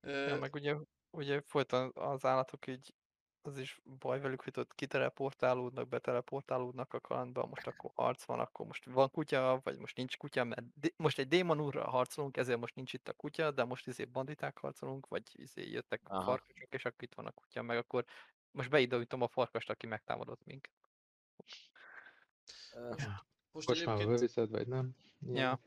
Ö, 0.00 0.26
Ja, 0.28 0.38
meg 0.38 0.54
ugye, 0.54 0.76
ugye 1.10 1.40
folyton 1.40 1.90
az 1.94 2.24
állatok 2.24 2.66
így, 2.66 2.94
az 3.42 3.58
is 3.58 3.80
baj 3.98 4.20
velük, 4.20 4.42
hogy 4.42 4.58
ott 4.58 4.74
kiteleportálódnak, 4.74 5.88
beteleportálódnak 5.88 6.94
a 6.94 7.00
kalandba, 7.00 7.46
most 7.46 7.66
akkor 7.70 7.90
harc 7.94 8.24
van, 8.24 8.40
akkor 8.40 8.66
most 8.66 8.84
van 8.84 9.10
kutya, 9.10 9.60
vagy 9.62 9.78
most 9.78 9.96
nincs 9.96 10.16
kutya, 10.16 10.44
mert 10.44 10.62
most 10.96 11.18
egy 11.18 11.28
démon 11.28 11.60
úrral 11.60 11.88
harcolunk, 11.88 12.36
ezért 12.36 12.58
most 12.58 12.74
nincs 12.74 12.92
itt 12.92 13.08
a 13.08 13.12
kutya, 13.12 13.50
de 13.50 13.64
most 13.64 13.86
izé 13.86 14.04
banditák 14.04 14.58
harcolunk, 14.58 15.08
vagy 15.08 15.22
izé 15.32 15.70
jöttek 15.70 16.00
Aha. 16.04 16.24
farkasok, 16.24 16.74
és 16.74 16.84
akkor 16.84 17.02
itt 17.02 17.14
van 17.14 17.26
a 17.26 17.30
kutya, 17.30 17.62
meg 17.62 17.76
akkor 17.76 18.04
most 18.50 18.70
beidőítom 18.70 19.22
a 19.22 19.28
farkast, 19.28 19.70
aki 19.70 19.86
megtámadott 19.86 20.44
minket. 20.44 20.72
Ö, 22.74 22.88
most, 23.52 23.68
most 23.68 23.80
egyébként, 23.80 24.08
beviszed, 24.08 24.50
vagy 24.50 24.66
nem. 24.66 24.96
Ilyen 25.20 25.36
Ja. 25.36 25.60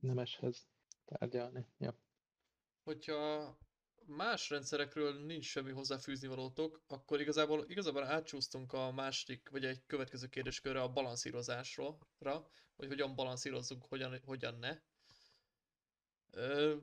Nemeshez 0.00 0.68
tárgyalni. 1.04 1.66
Ja. 1.78 1.94
hogyha 2.84 3.56
más 4.06 4.50
rendszerekről 4.50 5.24
nincs 5.24 5.44
semmi 5.46 5.70
hozzáfűzni 5.70 6.28
valótok, 6.28 6.82
akkor 6.86 7.20
igazából, 7.20 7.64
igazából 7.68 8.04
átcsúsztunk 8.04 8.72
a 8.72 8.92
második, 8.92 9.48
vagy 9.48 9.64
egy 9.64 9.82
következő 9.86 10.26
kérdéskörre 10.26 10.80
a 10.82 10.92
balanszírozásra, 10.92 11.98
hogy 12.76 12.86
hogyan 12.88 13.14
balanszírozzunk, 13.14 13.84
hogyan, 13.88 14.20
hogyan 14.24 14.58
ne. 14.58 14.78
Ö, 16.30 16.76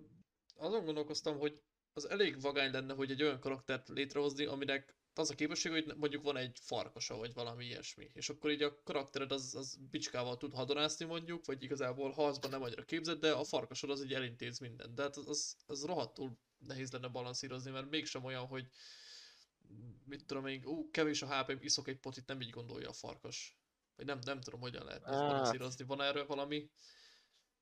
azon 0.55 0.85
gondolkoztam, 0.85 1.37
hogy 1.37 1.61
az 1.93 2.09
elég 2.09 2.41
vagány 2.41 2.71
lenne, 2.71 2.93
hogy 2.93 3.11
egy 3.11 3.23
olyan 3.23 3.39
karaktert 3.39 3.87
létrehozni, 3.89 4.45
aminek 4.45 4.95
az 5.17 5.29
a 5.29 5.35
képesség, 5.35 5.71
hogy 5.71 5.93
mondjuk 5.97 6.23
van 6.23 6.37
egy 6.37 6.59
farkasa, 6.61 7.17
vagy 7.17 7.33
valami 7.33 7.65
ilyesmi. 7.65 8.11
És 8.13 8.29
akkor 8.29 8.51
így 8.51 8.61
a 8.61 8.81
karaktered 8.83 9.31
az, 9.31 9.55
az 9.55 9.77
bicskával 9.91 10.37
tud 10.37 10.53
hadonászni 10.53 11.05
mondjuk, 11.05 11.45
vagy 11.45 11.63
igazából 11.63 12.11
harcban 12.11 12.49
nem 12.49 12.61
annyira 12.61 12.83
képzett, 12.83 13.19
de 13.19 13.31
a 13.31 13.43
farkasod 13.43 13.89
az 13.89 14.03
így 14.03 14.13
elintéz 14.13 14.59
mindent. 14.59 14.93
De 14.93 15.01
hát 15.01 15.17
az, 15.17 15.27
az, 15.27 15.55
az 15.65 15.85
rohadtul 15.85 16.37
nehéz 16.57 16.91
lenne 16.91 17.07
balanszírozni, 17.07 17.71
mert 17.71 17.89
mégsem 17.89 18.23
olyan, 18.23 18.45
hogy 18.45 18.67
mit 20.05 20.25
tudom 20.25 20.47
én, 20.47 20.65
ú, 20.65 20.89
kevés 20.91 21.21
a 21.21 21.41
hp 21.41 21.63
iszok 21.63 21.87
egy 21.87 21.99
potit, 21.99 22.27
nem 22.27 22.41
így 22.41 22.49
gondolja 22.49 22.89
a 22.89 22.93
farkas. 22.93 23.57
Vagy 23.95 24.05
nem, 24.05 24.19
nem 24.23 24.41
tudom, 24.41 24.59
hogyan 24.59 24.85
lehet 24.85 25.03
ezt 25.03 25.19
Hát. 25.19 25.29
balanszírozni. 25.29 25.85
Van 25.85 26.01
erről 26.01 26.25
valami 26.25 26.69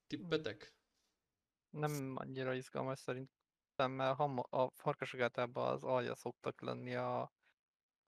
tippetek? 0.08 0.76
Nem 1.70 2.14
annyira 2.16 2.54
izgalmas 2.54 3.00
szerintem, 3.00 3.92
mert 3.92 4.20
a 4.50 4.72
farkasok 4.76 5.20
általában 5.20 5.74
az 5.74 5.84
alja 5.84 6.16
szoktak 6.16 6.62
lenni 6.62 6.96
a, 6.96 7.34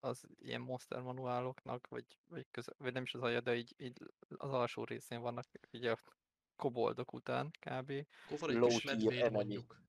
az 0.04 0.28
ilyen 0.40 0.62
monster 0.62 1.02
manuáloknak, 1.02 1.88
vagy, 1.88 2.06
vagy, 2.28 2.48
köze, 2.52 2.74
vagy 2.78 2.94
nem 2.94 3.04
is 3.04 3.14
az 3.14 3.22
alja, 3.22 3.42
de 3.42 3.56
így, 3.56 3.74
így 3.78 3.98
az 4.38 4.52
alsó 4.52 4.84
részén 4.84 5.22
vannak 5.22 5.46
ugye 5.72 5.92
a 5.92 6.00
koboldok 6.56 7.14
után 7.14 7.52
kb. 7.52 7.92
Akkor 8.26 8.40
van 8.40 8.50
egy 8.50 8.56
Low 8.56 8.68
kis 8.68 8.82
tier 8.82 8.96
medvéd 8.96 9.20
enemy. 9.20 9.36
mondjuk. 9.36 9.82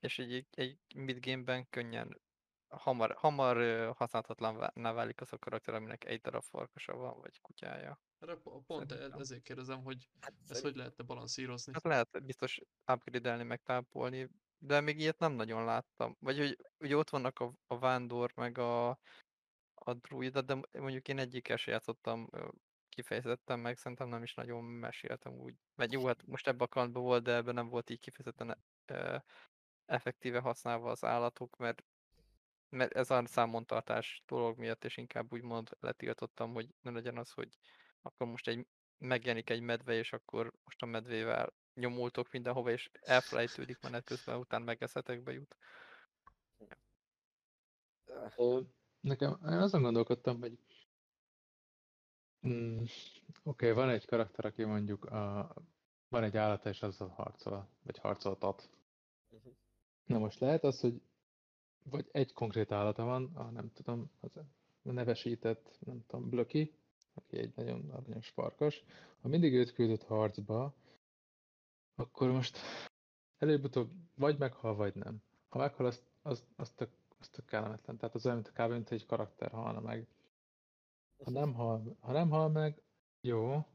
És 0.00 0.18
így 0.18 0.32
egy, 0.32 0.48
egy 0.50 0.78
midgame-ben 0.94 1.68
könnyen 1.68 2.20
hamar, 2.68 3.14
hamar 3.16 3.56
használhatatlanná 3.96 4.92
válik 4.92 5.20
az 5.20 5.32
a 5.32 5.38
karakter, 5.38 5.74
aminek 5.74 6.04
egy 6.04 6.20
darab 6.20 6.42
farkasa 6.42 6.96
van, 6.96 7.20
vagy 7.20 7.40
kutyája. 7.40 8.00
Erre 8.18 8.34
po- 8.36 8.66
pont 8.66 8.92
e- 8.92 8.94
Szerintem. 8.94 9.20
ezért 9.20 9.42
kérdezem, 9.42 9.82
hogy 9.82 10.08
Hát, 10.20 10.34
ezt 10.48 10.62
hogy 10.62 10.76
lehetne 10.76 11.04
balanszírozni. 11.04 11.72
Hát 11.72 11.82
lehet 11.84 12.24
biztos 12.24 12.60
upgrade-elni, 12.92 13.42
meg 13.42 13.62
tápolni, 13.62 14.28
de 14.58 14.80
még 14.80 14.98
ilyet 14.98 15.18
nem 15.18 15.32
nagyon 15.32 15.64
láttam. 15.64 16.16
Vagy 16.20 16.38
hogy 16.38 16.56
ugye 16.78 16.96
ott 16.96 17.10
vannak 17.10 17.38
a, 17.38 17.52
a 17.66 17.78
vándor, 17.78 18.32
meg 18.34 18.58
a, 18.58 18.98
a 19.84 19.94
druida, 19.94 20.40
de 20.42 20.60
mondjuk 20.72 21.08
én 21.08 21.18
egyikkel 21.18 21.56
se 21.56 21.70
játszottam 21.70 22.28
kifejezetten, 22.88 23.58
meg 23.58 23.76
szerintem 23.76 24.08
nem 24.08 24.22
is 24.22 24.34
nagyon 24.34 24.64
meséltem 24.64 25.32
úgy. 25.32 25.54
Vagy 25.74 25.92
jó, 25.92 26.06
hát 26.06 26.26
most 26.26 26.46
ebben 26.46 26.66
a 26.66 26.68
kalandban 26.68 27.02
volt, 27.02 27.22
de 27.22 27.34
ebben 27.34 27.54
nem 27.54 27.68
volt 27.68 27.90
így 27.90 28.00
kifejezetten 28.00 28.64
effektíve 29.86 30.38
használva 30.38 30.90
az 30.90 31.04
állatok, 31.04 31.56
mert 31.56 31.84
mert 32.68 32.92
ez 32.92 33.10
a 33.10 33.26
számontartás 33.26 34.22
dolog 34.26 34.58
miatt, 34.58 34.84
és 34.84 34.96
inkább 34.96 35.32
úgymond 35.32 35.68
letiltottam, 35.80 36.52
hogy 36.52 36.68
ne 36.80 36.90
legyen 36.90 37.16
az, 37.16 37.30
hogy 37.30 37.48
akkor 38.02 38.26
most 38.26 38.48
egy 38.48 38.66
megjelenik 38.98 39.50
egy 39.50 39.60
medve, 39.60 39.94
és 39.94 40.12
akkor 40.12 40.52
most 40.64 40.82
a 40.82 40.86
medvével 40.86 41.52
nyomultok 41.74 42.30
mindenhova, 42.30 42.70
és 42.70 42.90
elfelejtődik 43.00 43.80
menet 43.80 44.04
közben, 44.04 44.38
után 44.38 44.62
megeszetekbe 44.62 45.32
jut. 45.32 45.56
Nekem 49.02 49.38
én 49.46 49.58
azon 49.58 49.82
gondolkodtam, 49.82 50.40
hogy 50.40 50.58
mm, 52.46 52.76
oké, 53.42 53.70
okay, 53.70 53.72
van 53.72 53.88
egy 53.88 54.06
karakter, 54.06 54.44
aki 54.44 54.64
mondjuk 54.64 55.04
a, 55.04 55.54
van 56.08 56.22
egy 56.22 56.36
állata, 56.36 56.68
és 56.68 56.82
azzal 56.82 57.08
harcol, 57.08 57.68
vagy 57.82 57.98
harcoltat. 57.98 58.70
Mhm. 59.28 59.48
Na 60.04 60.18
most 60.18 60.38
lehet 60.40 60.64
az, 60.64 60.80
hogy 60.80 61.02
vagy 61.82 62.08
egy 62.12 62.32
konkrét 62.32 62.72
állata 62.72 63.04
van, 63.04 63.30
a 63.34 63.50
nem 63.50 63.72
tudom, 63.72 64.10
az 64.20 64.36
a 64.36 64.92
nevesített, 64.92 65.78
nem 65.84 66.04
tudom, 66.06 66.28
Blöki, 66.28 66.74
aki 67.14 67.38
egy 67.38 67.52
nagyon 67.56 67.90
aranyos 67.90 68.28
farkas, 68.28 68.84
ha 69.20 69.28
mindig 69.28 69.54
őt 69.54 69.72
küldött 69.72 70.02
harcba, 70.02 70.74
akkor 71.94 72.30
most 72.30 72.58
előbb-utóbb 73.38 73.90
vagy 74.14 74.38
meghal, 74.38 74.74
vagy 74.74 74.94
nem. 74.94 75.22
Ha 75.48 75.58
meghal, 75.58 75.86
az, 75.86 76.02
az, 76.22 76.44
az, 76.56 76.70
tök, 76.70 76.90
az 77.22 77.28
tök 77.28 77.44
kellemetlen. 77.44 77.96
Tehát 77.96 78.14
az 78.14 78.26
olyan, 78.26 78.36
mint 78.36 78.52
kb. 78.52 78.70
mint 78.70 78.90
egy 78.90 79.06
karakter 79.06 79.50
halna 79.50 79.80
meg. 79.80 80.06
Ha 81.24 81.30
nem 81.30 81.54
hal, 81.54 81.96
ha 82.00 82.12
nem 82.12 82.30
hal 82.30 82.48
meg, 82.48 82.82
jó, 83.20 83.66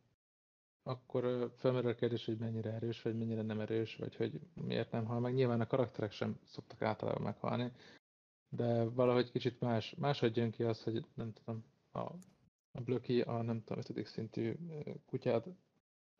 akkor 0.83 1.53
felmerül 1.57 1.89
a 1.89 1.95
kérdés, 1.95 2.25
hogy 2.25 2.37
mennyire 2.37 2.71
erős, 2.71 3.01
vagy 3.01 3.17
mennyire 3.17 3.41
nem 3.41 3.59
erős, 3.59 3.95
vagy 3.95 4.15
hogy 4.15 4.39
miért 4.53 4.91
nem 4.91 5.05
hal 5.05 5.19
meg. 5.19 5.33
Nyilván 5.33 5.61
a 5.61 5.67
karakterek 5.67 6.11
sem 6.11 6.39
szoktak 6.43 6.81
általában 6.81 7.21
meghalni, 7.21 7.71
de 8.49 8.83
valahogy 8.83 9.31
kicsit 9.31 9.59
más, 9.59 9.95
máshogy 9.95 10.37
jön 10.37 10.51
ki 10.51 10.63
az, 10.63 10.83
hogy 10.83 11.05
nem 11.13 11.33
tudom, 11.33 11.63
a, 11.91 11.99
a 12.71 12.81
Blöki 12.81 13.21
a 13.21 13.41
nem 13.41 13.63
tudom, 13.63 13.83
5. 13.89 14.05
szintű 14.05 14.55
kutyád 15.05 15.43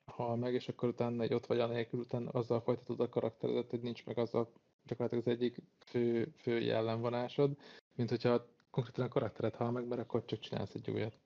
hal 0.06 0.36
meg, 0.36 0.54
és 0.54 0.68
akkor 0.68 0.90
utána 0.90 1.24
egy 1.24 1.34
ott 1.34 1.46
vagy 1.46 1.60
anélkül, 1.60 2.00
utána 2.00 2.30
azzal 2.30 2.62
folytatod 2.62 3.00
a 3.00 3.10
karakteredet, 3.10 3.70
hogy 3.70 3.82
nincs 3.82 4.06
meg 4.06 4.18
azzal 4.18 4.52
gyakorlatilag 4.88 5.28
az 5.28 5.34
egyik 5.34 5.58
fő, 5.86 6.34
fő 6.38 6.60
jellemvonásod, 6.60 7.58
mint 7.96 8.10
hogyha 8.10 8.48
konkrétan 8.70 9.06
a 9.06 9.08
karaktered 9.08 9.56
hal 9.56 9.72
meg, 9.72 9.88
mert 9.88 10.02
akkor 10.02 10.26
csak 10.26 10.40
csinálsz 10.40 10.74
egy 10.74 10.90
újat. 10.90 11.20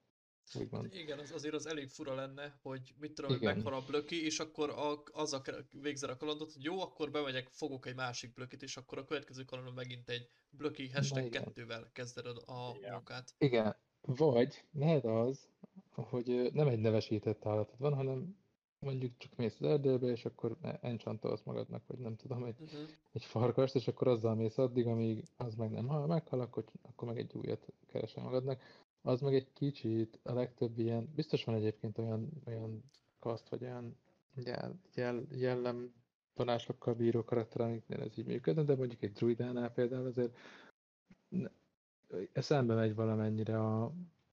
Úgymond. 0.59 0.95
Igen, 0.95 1.19
az 1.19 1.31
azért 1.31 1.53
az 1.53 1.65
elég 1.65 1.87
fura 1.89 2.13
lenne, 2.13 2.59
hogy 2.61 2.93
mit 2.99 3.13
tudom, 3.13 3.31
hogy 3.31 3.41
Igen. 3.41 3.55
meghal 3.55 3.73
a 3.73 3.85
blöki, 3.87 4.25
és 4.25 4.39
akkor 4.39 4.69
a, 4.69 5.03
azzal 5.11 5.41
végzel 5.81 6.09
a 6.09 6.17
kalandot, 6.17 6.53
hogy 6.53 6.63
jó, 6.63 6.81
akkor 6.81 7.11
bemegyek, 7.11 7.47
fogok 7.49 7.85
egy 7.85 7.95
másik 7.95 8.33
blökit, 8.33 8.61
és 8.61 8.77
akkor 8.77 8.97
a 8.97 9.05
következő 9.05 9.43
kalandon 9.43 9.73
megint 9.73 10.09
egy 10.09 10.27
blöki 10.49 10.89
hashtag 10.89 11.25
igen. 11.25 11.43
kettővel 11.43 11.89
kezded 11.93 12.25
a, 12.25 12.77
Ja. 12.81 12.91
munkát. 12.91 13.33
Igen, 13.37 13.75
vagy 14.01 14.63
lehet 14.71 15.05
az, 15.05 15.47
hogy 15.89 16.49
nem 16.53 16.67
egy 16.67 16.79
nevesített 16.79 17.45
állatod 17.45 17.79
van, 17.79 17.93
hanem 17.93 18.35
mondjuk 18.81 19.17
csak 19.17 19.35
mész 19.35 19.55
az 19.59 19.67
erdőbe, 19.67 20.07
és 20.07 20.25
akkor 20.25 20.57
e- 20.61 20.79
enchantolsz 20.81 21.43
magadnak, 21.43 21.83
vagy 21.87 21.97
nem 21.97 22.15
tudom, 22.15 22.43
egy, 22.43 22.55
Uh-huh. 22.61 22.79
egy 23.11 23.23
farkast, 23.25 23.75
és 23.75 23.87
akkor 23.87 24.07
azzal 24.07 24.35
mész 24.35 24.57
addig, 24.57 24.87
amíg 24.87 25.23
az 25.37 25.55
meg 25.55 25.71
nem 25.71 25.87
hal, 25.87 26.07
meghal, 26.07 26.39
akkor, 26.41 26.63
akkor 26.81 27.07
meg 27.07 27.17
egy 27.17 27.33
újat 27.33 27.65
keresel 27.87 28.23
magadnak. 28.23 28.61
Az 29.01 29.21
meg 29.21 29.33
egy 29.33 29.53
kicsit, 29.53 30.19
a 30.23 30.33
legtöbb 30.33 30.77
ilyen, 30.79 31.09
biztos 31.15 31.43
van 31.43 31.55
egyébként 31.55 31.97
olyan, 31.97 32.29
olyan 32.45 32.83
kaszt, 33.19 33.49
vagy 33.49 33.63
olyan 33.63 33.95
jel, 34.35 34.79
jel, 34.95 35.25
jellem 35.31 35.93
vonásokkal 36.35 36.93
bíró 36.93 37.23
karakter, 37.23 37.61
amiknél 37.61 38.01
ez 38.01 38.17
így 38.17 38.25
működne, 38.25 38.63
de 38.63 38.75
mondjuk 38.75 39.01
egy 39.01 39.11
druidánál 39.11 39.71
például 39.71 40.05
azért 40.05 40.37
ne- 41.29 41.51
eszembe 42.33 42.73
megy 42.75 42.95
valamennyire 42.95 43.59
a, 43.59 43.83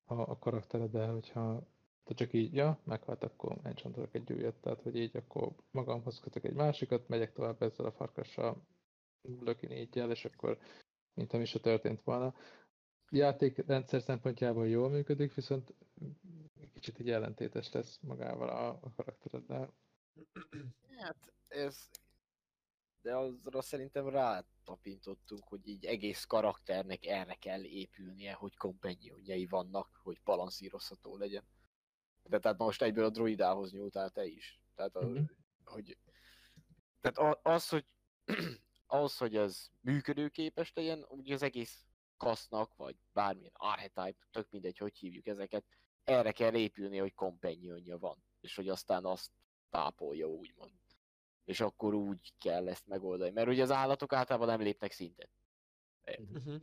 a, 0.04 0.14
a 0.14 0.38
karaktereddel, 0.38 1.12
hogyha 1.12 1.66
te 2.08 2.14
csak 2.14 2.32
így, 2.32 2.54
ja, 2.54 2.78
meghalt, 2.84 3.22
akkor 3.24 3.58
enchantolok 3.62 4.14
egy 4.14 4.32
újat, 4.32 4.54
tehát 4.54 4.82
hogy 4.82 4.96
így 4.96 5.16
akkor 5.16 5.52
magamhoz 5.70 6.20
kötök 6.20 6.44
egy 6.44 6.54
másikat, 6.54 7.08
megyek 7.08 7.32
tovább 7.32 7.62
ezzel 7.62 7.86
a 7.86 7.92
farkassal, 7.92 8.66
löki 9.40 9.66
négyel, 9.66 10.10
és 10.10 10.24
akkor 10.24 10.58
mint 11.14 11.32
is 11.32 11.48
se 11.48 11.60
történt 11.60 12.02
volna. 12.02 12.34
Játékrendszer 13.10 14.02
szempontjából 14.02 14.68
jól 14.68 14.88
működik, 14.88 15.34
viszont 15.34 15.74
kicsit 16.72 16.98
így 16.98 17.10
ellentétes 17.10 17.72
lesz 17.72 17.98
magával 18.00 18.48
a, 18.48 18.68
a 18.68 18.92
karaktereddel. 18.96 19.74
Hát 20.98 21.32
ez... 21.48 21.88
De 23.02 23.16
azra 23.16 23.62
szerintem 23.62 24.08
rátapintottunk, 24.08 25.44
hogy 25.44 25.68
így 25.68 25.84
egész 25.84 26.24
karakternek 26.24 27.06
erre 27.06 27.34
kell 27.34 27.64
épülnie, 27.64 28.32
hogy 28.32 28.56
kompenionjai 28.56 29.46
vannak, 29.46 30.00
hogy 30.02 30.20
balanszírozható 30.24 31.16
legyen. 31.16 31.44
De 32.28 32.38
tehát 32.38 32.58
most 32.58 32.82
egyből 32.82 33.04
a 33.04 33.10
druidához 33.10 33.72
nyúltál 33.72 34.10
te 34.10 34.24
is. 34.24 34.60
Tehát, 34.74 34.96
a, 34.96 35.06
Mhm. 35.06 35.22
hogy... 35.64 35.98
Tehát 37.00 37.38
az, 37.42 37.68
hogy 37.68 37.86
ahhoz, 38.86 39.16
hogy 39.16 39.36
ez 39.36 39.66
működőképes 39.80 40.72
legyen, 40.72 41.04
ugye 41.08 41.34
az 41.34 41.42
egész 41.42 41.86
kasznak, 42.16 42.74
vagy 42.76 42.96
bármilyen 43.12 43.52
archetype, 43.54 44.26
tök 44.30 44.50
mindegy, 44.50 44.78
hogy 44.78 44.96
hívjuk 44.96 45.26
ezeket, 45.26 45.64
erre 46.04 46.32
kell 46.32 46.54
épülni, 46.54 46.98
hogy 46.98 47.14
kompenionja 47.14 47.98
van, 47.98 48.24
és 48.40 48.54
hogy 48.56 48.68
aztán 48.68 49.04
azt 49.04 49.30
tápolja, 49.70 50.26
úgymond. 50.26 50.72
És 51.44 51.60
akkor 51.60 51.94
úgy 51.94 52.32
kell 52.38 52.68
ezt 52.68 52.86
megoldani, 52.86 53.30
mert 53.30 53.48
ugye 53.48 53.62
az 53.62 53.70
állatok 53.70 54.12
általában 54.12 54.48
nem 54.48 54.60
lépnek 54.60 54.92
szintet. 54.92 55.30
Uh-huh. 56.18 56.62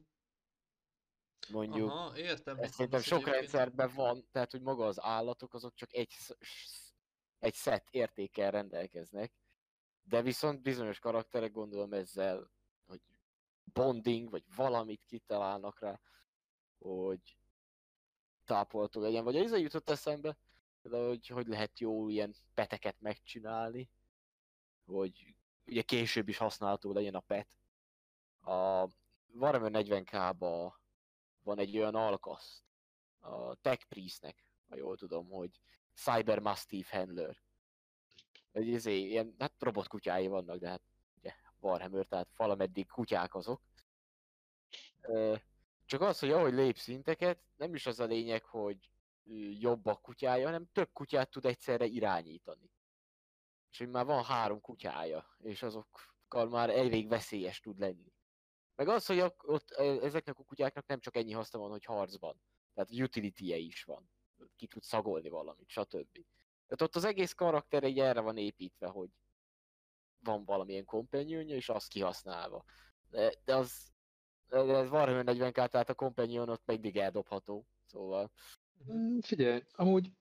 Mondjuk, 1.52 1.90
Aha, 1.90 2.18
értem. 2.18 2.58
ez 2.58 2.72
szerintem 2.72 3.02
sok 3.02 3.18
egyébként- 3.18 3.38
rendszerben 3.40 3.92
van, 3.96 4.28
tehát 4.32 4.52
hogy 4.52 4.62
maga 4.62 4.86
az 4.86 5.02
állatok 5.02 5.54
azok 5.54 5.74
csak 5.74 5.94
egy, 5.94 6.14
egy 7.40 7.54
szett 7.54 7.88
értékkel 7.90 8.52
rendelkeznek, 8.52 9.34
de 10.04 10.22
viszont 10.22 10.62
bizonyos 10.62 11.00
karakterek 11.00 11.52
gondolom 11.52 11.94
ezzel, 11.94 12.52
hogy 12.86 13.02
bonding, 13.64 14.30
vagy 14.30 14.44
valamit 14.56 15.04
kitalálnak 15.06 15.80
rá, 15.80 16.00
hogy 16.78 17.38
tápolható 18.46 19.02
legyen. 19.02 19.24
Vagy 19.24 19.36
ez 19.36 19.52
jutott 19.60 19.90
eszembe, 19.90 20.38
például, 20.82 21.08
hogy 21.08 21.28
hogy 21.28 21.48
lehet 21.48 21.80
jó 21.80 22.10
ilyen 22.10 22.36
peteket 22.54 22.96
megcsinálni, 23.00 23.90
hogy 24.86 25.36
ugye 25.66 25.82
később 25.82 26.28
is 26.28 26.38
használható 26.38 26.94
legyen 26.94 27.16
a 27.16 27.20
pet. 27.20 27.48
A 28.42 28.88
Warhammer 29.34 29.72
40k-ba 29.86 30.74
van 31.46 31.60
egy 31.60 31.78
olyan 31.78 31.96
alkaszt, 31.96 32.64
a 33.20 33.56
Tech 33.56 33.86
Priestnek, 33.88 34.46
ha 34.68 34.76
jól 34.76 34.98
tudom, 34.98 35.30
hogy 35.30 35.60
Cyber 35.94 36.40
Mastiff 36.40 36.90
Handler. 36.90 37.44
Egy 38.52 38.68
izé, 38.68 39.00
ilyen, 39.00 39.36
hát 39.40 39.54
robotkutyái 39.60 40.28
vannak, 40.28 40.58
de 40.58 40.70
hát 40.70 40.82
ugye 41.18 41.34
Warhammer, 41.60 42.06
tehát 42.06 42.30
valameddig 42.36 42.88
kutyák 42.88 43.36
azok. 43.36 43.62
Csak 45.86 46.02
az, 46.02 46.20
hogy 46.20 46.32
ahogy 46.32 46.54
lép 46.54 46.78
szinteket, 46.78 47.40
nem 47.56 47.74
is 47.76 47.86
az 47.86 48.00
a 48.00 48.06
lényeg, 48.06 48.44
hogy 48.44 48.90
jobb 49.60 49.86
a 49.86 49.96
kutyája, 49.96 50.46
hanem 50.46 50.70
több 50.72 50.90
kutyát 50.94 51.30
tud 51.30 51.46
egyszerre 51.46 51.86
irányítani. 51.86 52.72
És 53.72 53.78
hogy 53.78 53.90
már 53.90 54.06
van 54.06 54.24
három 54.24 54.62
kutyája, 54.62 55.36
és 55.40 55.64
azokkal 55.64 56.50
már 56.50 56.70
elég 56.70 57.08
veszélyes 57.08 57.60
tud 57.60 57.80
lenni. 57.80 58.15
Meg 58.76 58.88
az, 58.88 59.06
hogy 59.06 59.20
ott 59.44 59.72
ezeknek 59.72 60.40
a 60.40 60.44
kutyáknak 60.44 60.88
nem 60.88 61.00
csak 61.00 61.16
ennyi 61.16 61.32
haszna 61.32 61.60
van, 61.60 61.70
hogy 61.70 61.84
harcban. 61.84 62.42
Tehát 62.74 62.92
utility 62.92 63.52
-e 63.52 63.58
is 63.58 63.84
van. 63.84 64.10
Ki 64.56 64.68
tud 64.68 64.84
szagolni 64.84 65.30
valamit, 65.30 65.70
stb. 65.70 66.12
Tehát 66.68 66.82
ott 66.82 66.96
az 66.96 67.04
egész 67.04 67.34
karakter 67.34 67.84
egy 67.84 68.00
erre 68.00 68.20
van 68.20 68.38
építve, 68.38 68.88
hogy 68.88 69.10
van 70.20 70.46
valamilyen 70.46 70.86
companionja, 70.86 71.56
és 71.56 71.70
azt 71.70 71.88
kihasználva. 71.88 72.64
De, 73.10 73.34
de 73.44 73.56
az 73.56 73.94
ez 74.50 74.90
Warhammer 74.90 75.24
40 75.24 75.52
k 75.52 75.54
tehát 75.54 75.90
a 75.90 75.94
companion 75.94 76.50
ott 76.50 76.66
mindig 76.66 76.98
eldobható. 76.98 77.66
Szóval. 77.86 78.32
Mm, 78.92 79.20
Figyelj, 79.20 79.62
amúgy 79.72 80.12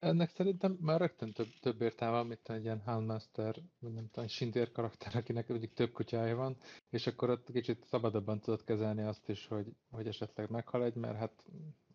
ennek 0.00 0.30
szerintem 0.30 0.76
már 0.80 1.00
rögtön 1.00 1.32
több, 1.32 1.48
több 1.60 1.80
értelme 1.80 2.22
mint 2.22 2.48
egy 2.48 2.64
ilyen 2.64 2.80
Houndmaster, 2.84 3.56
vagy 3.78 3.92
nem 3.92 4.08
tudom, 4.10 4.28
Sintér 4.28 4.72
karakter, 4.72 5.16
akinek 5.16 5.48
mondjuk 5.48 5.72
több 5.72 5.92
kutyája 5.92 6.36
van, 6.36 6.56
és 6.90 7.06
akkor 7.06 7.30
ott 7.30 7.50
kicsit 7.52 7.84
szabadabban 7.84 8.40
tudod 8.40 8.64
kezelni 8.64 9.02
azt 9.02 9.28
is, 9.28 9.46
hogy, 9.46 9.66
hogy 9.90 10.06
esetleg 10.06 10.50
meghal 10.50 10.84
egy, 10.84 10.94
mert 10.94 11.16
hát 11.16 11.44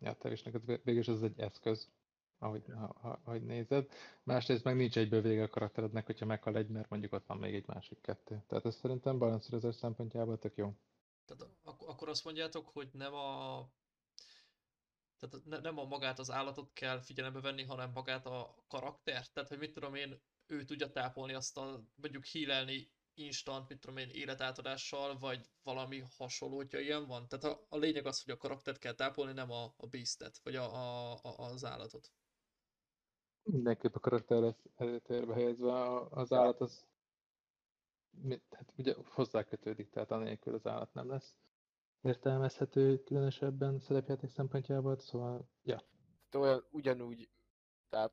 ja, 0.00 0.12
te 0.12 0.32
is 0.32 0.42
neked 0.42 0.66
vég- 0.66 0.80
végül 0.84 1.14
ez 1.14 1.22
egy 1.22 1.40
eszköz, 1.40 1.90
ahogy, 2.38 2.62
ha, 2.74 2.96
ha, 3.00 3.20
ahogy 3.24 3.42
nézed. 3.42 3.88
Másrészt 4.22 4.64
meg 4.64 4.76
nincs 4.76 4.98
egyből 4.98 5.20
vége 5.20 5.42
a 5.42 5.48
karakterednek, 5.48 6.06
hogyha 6.06 6.26
meghal 6.26 6.56
egy, 6.56 6.68
mert 6.68 6.88
mondjuk 6.88 7.12
ott 7.12 7.26
van 7.26 7.38
még 7.38 7.54
egy 7.54 7.66
másik 7.66 8.00
kettő. 8.00 8.42
Tehát 8.46 8.64
ez 8.64 8.74
szerintem 8.74 9.18
balanszírozás 9.18 9.74
szempontjából 9.74 10.38
tök 10.38 10.56
jó. 10.56 10.74
Tehát 11.24 11.52
ak- 11.64 11.88
akkor 11.88 12.08
azt 12.08 12.24
mondjátok, 12.24 12.68
hogy 12.68 12.88
nem 12.92 13.14
a... 13.14 13.58
Tehát 15.18 15.44
ne, 15.44 15.58
nem 15.58 15.78
a 15.78 15.84
magát 15.84 16.18
az 16.18 16.30
állatot 16.30 16.72
kell 16.72 17.00
figyelembe 17.00 17.40
venni, 17.40 17.64
hanem 17.64 17.90
magát 17.90 18.26
a 18.26 18.54
karaktert? 18.68 19.32
Tehát, 19.32 19.48
hogy 19.48 19.58
mit 19.58 19.72
tudom 19.72 19.94
én, 19.94 20.20
ő 20.46 20.64
tudja 20.64 20.90
tápolni 20.90 21.32
azt 21.34 21.56
a, 21.58 21.84
mondjuk 21.94 22.24
hílelni 22.24 22.90
instant, 23.14 23.68
mit 23.68 23.80
tudom 23.80 23.96
én, 23.96 24.08
életátadással, 24.10 25.18
vagy 25.18 25.50
valami 25.62 26.02
hasonló, 26.16 26.56
hogyha 26.56 26.78
ilyen 26.78 27.06
van? 27.06 27.28
Tehát 27.28 27.44
a, 27.44 27.66
a 27.68 27.76
lényeg 27.76 28.06
az, 28.06 28.22
hogy 28.22 28.34
a 28.34 28.36
karaktert 28.36 28.78
kell 28.78 28.94
tápolni, 28.94 29.32
nem 29.32 29.50
a, 29.50 29.74
a 29.76 29.86
beastet, 29.86 30.40
vagy 30.42 30.56
a, 30.56 30.74
a, 30.74 31.12
a, 31.22 31.34
az 31.38 31.64
állatot. 31.64 32.12
Mindenképp 33.42 33.94
a 33.94 34.00
karakter 34.00 34.40
lesz 34.40 34.64
előtérbe 34.76 35.34
helyezve, 35.34 35.72
a- 35.72 36.10
az 36.10 36.32
állat 36.32 36.60
az 36.60 36.86
hát 38.50 38.72
ugye 38.76 38.94
hozzá 39.04 39.42
kötődik, 39.42 39.90
tehát 39.90 40.10
anélkül 40.10 40.54
az 40.54 40.66
állat 40.66 40.94
nem 40.94 41.08
lesz 41.08 41.36
értelmezhető 42.02 43.02
különösebben 43.02 43.78
szerepjáték 43.78 44.30
szempontjából, 44.30 44.98
szóval 44.98 45.48
ja. 45.62 45.76
tehát 46.28 46.46
olyan, 46.48 46.66
ugyanúgy, 46.70 47.30
tehát 47.88 48.12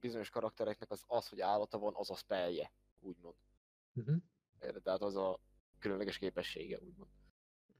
bizonyos 0.00 0.30
karaktereknek 0.30 0.90
az, 0.90 1.04
az, 1.06 1.28
hogy 1.28 1.40
állata 1.40 1.78
van, 1.78 1.92
az 1.96 2.10
a 2.10 2.14
spellje, 2.14 2.72
úgymond. 3.00 3.36
Uh-huh. 3.94 4.16
Érted? 4.60 4.82
Tehát 4.82 5.02
az 5.02 5.16
a 5.16 5.40
különleges 5.78 6.18
képessége, 6.18 6.78
úgymond. 6.78 7.10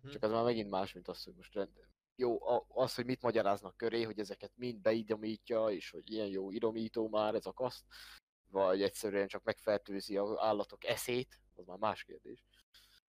Mhm. 0.03 0.11
Csak 0.13 0.23
az 0.23 0.31
már 0.31 0.45
megint 0.45 0.71
más, 0.71 0.93
mint 0.93 1.09
az, 1.09 1.25
hogy 1.25 1.35
most 1.35 1.55
rend... 1.55 1.71
jó, 2.17 2.39
az, 2.69 2.95
hogy 2.95 3.05
mit 3.05 3.23
magyaráznak 3.23 3.77
köré, 3.77 4.03
hogy 4.03 4.19
ezeket 4.19 4.53
mind 4.55 4.81
beidomítja, 4.81 5.71
és 5.71 5.91
hogy 5.91 6.11
ilyen 6.11 6.29
jó 6.29 6.51
idomító 6.51 7.09
már 7.09 7.35
ez 7.35 7.47
a 7.47 7.53
kaszt, 7.53 7.85
vagy 8.51 8.83
egyszerűen 8.83 9.29
csak 9.29 9.43
megfertőzi 9.43 10.17
az 10.17 10.37
állatok 10.37 10.85
eszét, 10.85 11.41
az 11.55 11.67
már 11.67 11.79
más 11.79 12.05
kérdés. 12.05 12.45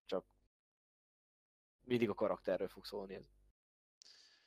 Csak 0.05 0.25
mindig 1.89 2.09
a 2.09 2.13
karakterről 2.13 2.67
fog 2.67 2.85
szólni 2.85 3.13
ez. 3.13 3.25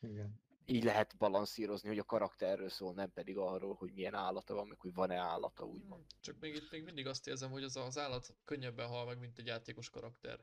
Igen. 0.01 0.41
Így 0.67 0.85
lehet 0.85 1.17
balanszírozni, 1.17 1.89
hogy 1.89 1.99
a 1.99 2.05
karakterről 2.05 2.69
szól, 2.69 2.95
nem 2.95 3.13
pedig 3.13 3.37
arról, 3.37 3.75
hogy 3.75 3.93
milyen 3.93 4.15
állata 4.15 4.55
van, 4.55 4.67
meg 4.67 4.81
hogy 4.81 4.95
van-e 4.95 5.17
állata, 5.17 5.65
úgymond. 5.65 6.05
Csak 6.21 6.39
még 6.39 6.55
itt 6.55 6.71
még 6.71 6.85
mindig 6.85 7.07
azt 7.07 7.27
érzem, 7.27 7.51
hogy 7.51 7.63
az, 7.63 7.77
az 7.77 7.99
állat 7.99 8.37
könnyebben 8.45 8.89
hal 8.89 9.05
meg, 9.07 9.19
mint 9.19 9.39
egy 9.39 9.47
játékos 9.47 9.91
karakter. 9.91 10.41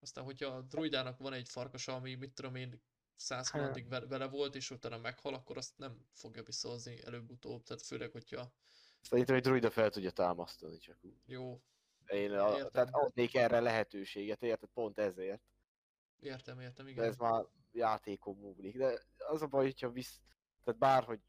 Aztán, 0.00 0.24
hogyha 0.24 0.46
a 0.46 0.62
druidának 0.62 1.18
van 1.18 1.32
egy 1.32 1.48
farkasa, 1.48 1.94
ami 1.94 2.14
mit 2.14 2.32
tudom 2.34 2.54
én, 2.54 2.82
száz 3.16 3.50
Hát. 3.50 3.60
hónapig 3.60 3.88
ve- 3.88 4.08
vele 4.08 4.26
volt, 4.28 4.54
és 4.54 4.70
utána 4.70 4.98
meghal, 4.98 5.34
akkor 5.34 5.56
azt 5.56 5.78
nem 5.78 6.06
fogja 6.12 6.42
visszahozni 6.42 7.02
előbb-utóbb. 7.04 7.62
Tehát 7.62 7.82
főleg, 7.82 8.10
hogyha 8.10 8.52
Szerintem 9.00 9.36
egy 9.36 9.42
druida 9.42 9.70
fel 9.70 9.90
tudja 9.90 10.10
támasztani 10.10 10.78
csak 10.78 10.98
úgy. 11.04 11.16
jó, 11.26 11.62
Én 12.06 12.32
a, 12.32 12.48
Értem. 12.50 12.70
tehát 12.70 12.88
adnék 12.92 13.34
erre 13.34 13.60
lehetőséget, 13.60 14.42
érted? 14.42 14.68
Pont 14.74 14.98
ezért. 14.98 15.42
értem, 16.20 16.60
értem, 16.60 16.84
De 16.84 16.90
igen. 16.90 17.04
ez 17.04 17.16
már 17.16 17.44
játékon 17.72 18.36
múlik. 18.36 18.76
De 18.76 19.00
az 19.16 19.42
a 19.42 19.46
baj, 19.46 19.64
hogyha 19.64 19.90
visz... 19.90 20.20
Tehát 20.64 20.80
bárhogy 20.80 21.20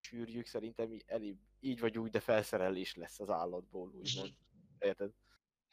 sűrjük, 0.00 0.46
szerintem 0.46 0.98
elég, 1.06 1.36
így 1.60 1.80
vagy 1.80 1.98
úgy, 1.98 2.10
de 2.10 2.20
felszerelés 2.20 2.94
lesz 2.94 3.20
az 3.20 3.28
állatból, 3.30 3.88
úgymond. 3.88 4.34
Érted? 4.78 5.12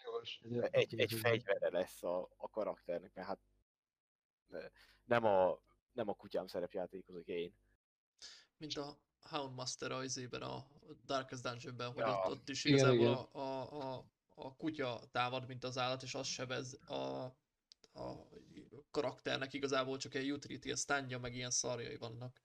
Jogos. 0.03 0.39
Egy, 0.71 0.99
egy 0.99 1.13
fegyvere 1.13 1.69
lesz 1.69 2.03
a, 2.03 2.29
a 2.37 2.49
karakternek, 2.49 3.13
mert 3.13 3.27
hát 3.27 3.39
ne- 4.47 4.69
nem 5.03 5.23
a, 5.25 5.59
nem 5.91 6.09
a 6.09 6.13
kutyám 6.13 6.47
szerepjátékozok 6.47 7.27
én. 7.27 7.53
Mint 8.57 8.73
a 8.77 8.97
Houndmaster 9.29 9.91
a 9.91 10.03
izében, 10.03 10.41
a 10.41 10.67
Darkest 11.05 11.41
Dungeonben, 11.43 11.87
hogy 11.91 11.97
Ja. 11.97 12.19
ott, 12.25 12.31
ott 12.31 12.49
is 12.49 12.63
Igen, 12.65 12.77
igazából 12.77 12.99
igen. 12.99 13.13
a, 13.13 13.39
a, 13.39 13.93
a, 13.97 14.05
a 14.35 14.55
kutya 14.55 14.99
támad, 15.11 15.47
mint 15.47 15.63
az 15.63 15.77
állat, 15.77 16.03
és 16.03 16.15
az 16.15 16.27
sebez 16.27 16.79
a, 16.87 16.93
a 17.99 18.27
karakternek 18.91 19.53
igazából 19.53 19.97
csak 19.97 20.13
egy 20.13 20.31
utility, 20.31 20.71
a 20.71 20.75
stunja, 20.75 21.19
meg 21.19 21.35
ilyen 21.35 21.51
szarjai 21.51 21.97
vannak. 21.97 22.41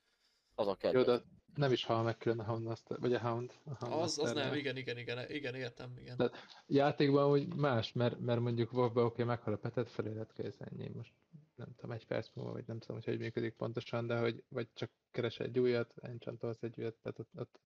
Az 0.55 0.66
a 0.66 0.70
Jó, 0.70 0.76
kedvenc. 0.76 1.07
de 1.07 1.22
nem 1.55 1.72
is 1.72 1.85
hal 1.85 2.03
meg 2.03 2.16
külön 2.16 2.38
a 2.38 2.44
Hound 2.44 2.64
Master, 2.64 2.98
vagy 2.98 3.14
a 3.14 3.20
Hound. 3.20 3.53
A 3.64 3.85
Hound 3.85 4.03
Az, 4.03 4.18
az 4.18 4.33
nem, 4.33 4.55
igen, 4.55 4.76
igen, 4.76 4.98
igen, 4.98 5.31
igen, 5.31 5.55
értem, 5.55 5.96
igen. 5.98 6.16
De- 6.16 6.31
Játékban 6.66 7.31
úgy 7.31 7.55
más, 7.55 7.92
mert, 7.92 8.18
mert 8.18 8.40
mondjuk 8.40 8.72
WoW-ban 8.72 9.05
oké, 9.05 9.22
meghal 9.22 9.53
a 9.53 9.57
petet, 9.57 9.90
felé 9.90 10.12
lehet 10.12 10.33
kész 10.33 10.61
ennyi. 10.61 10.88
Most 10.88 11.12
nem 11.55 11.74
tudom, 11.74 11.90
egy 11.90 12.07
perc 12.07 12.31
múlva, 12.35 12.53
vagy 12.53 12.66
nem 12.66 12.79
tudom, 12.79 12.96
hogy 12.96 13.05
hogy 13.05 13.18
működik 13.18 13.55
pontosan, 13.55 14.07
de 14.07 14.18
hogy 14.18 14.44
vagy 14.48 14.68
csak 14.72 14.90
keres 15.11 15.38
egy 15.40 15.59
újat, 15.59 15.94
enchantolsz 16.03 16.62
egy 16.62 16.79
újat, 16.79 16.94
tehát 17.03 17.18
ott, 17.18 17.31
ott 17.35 17.61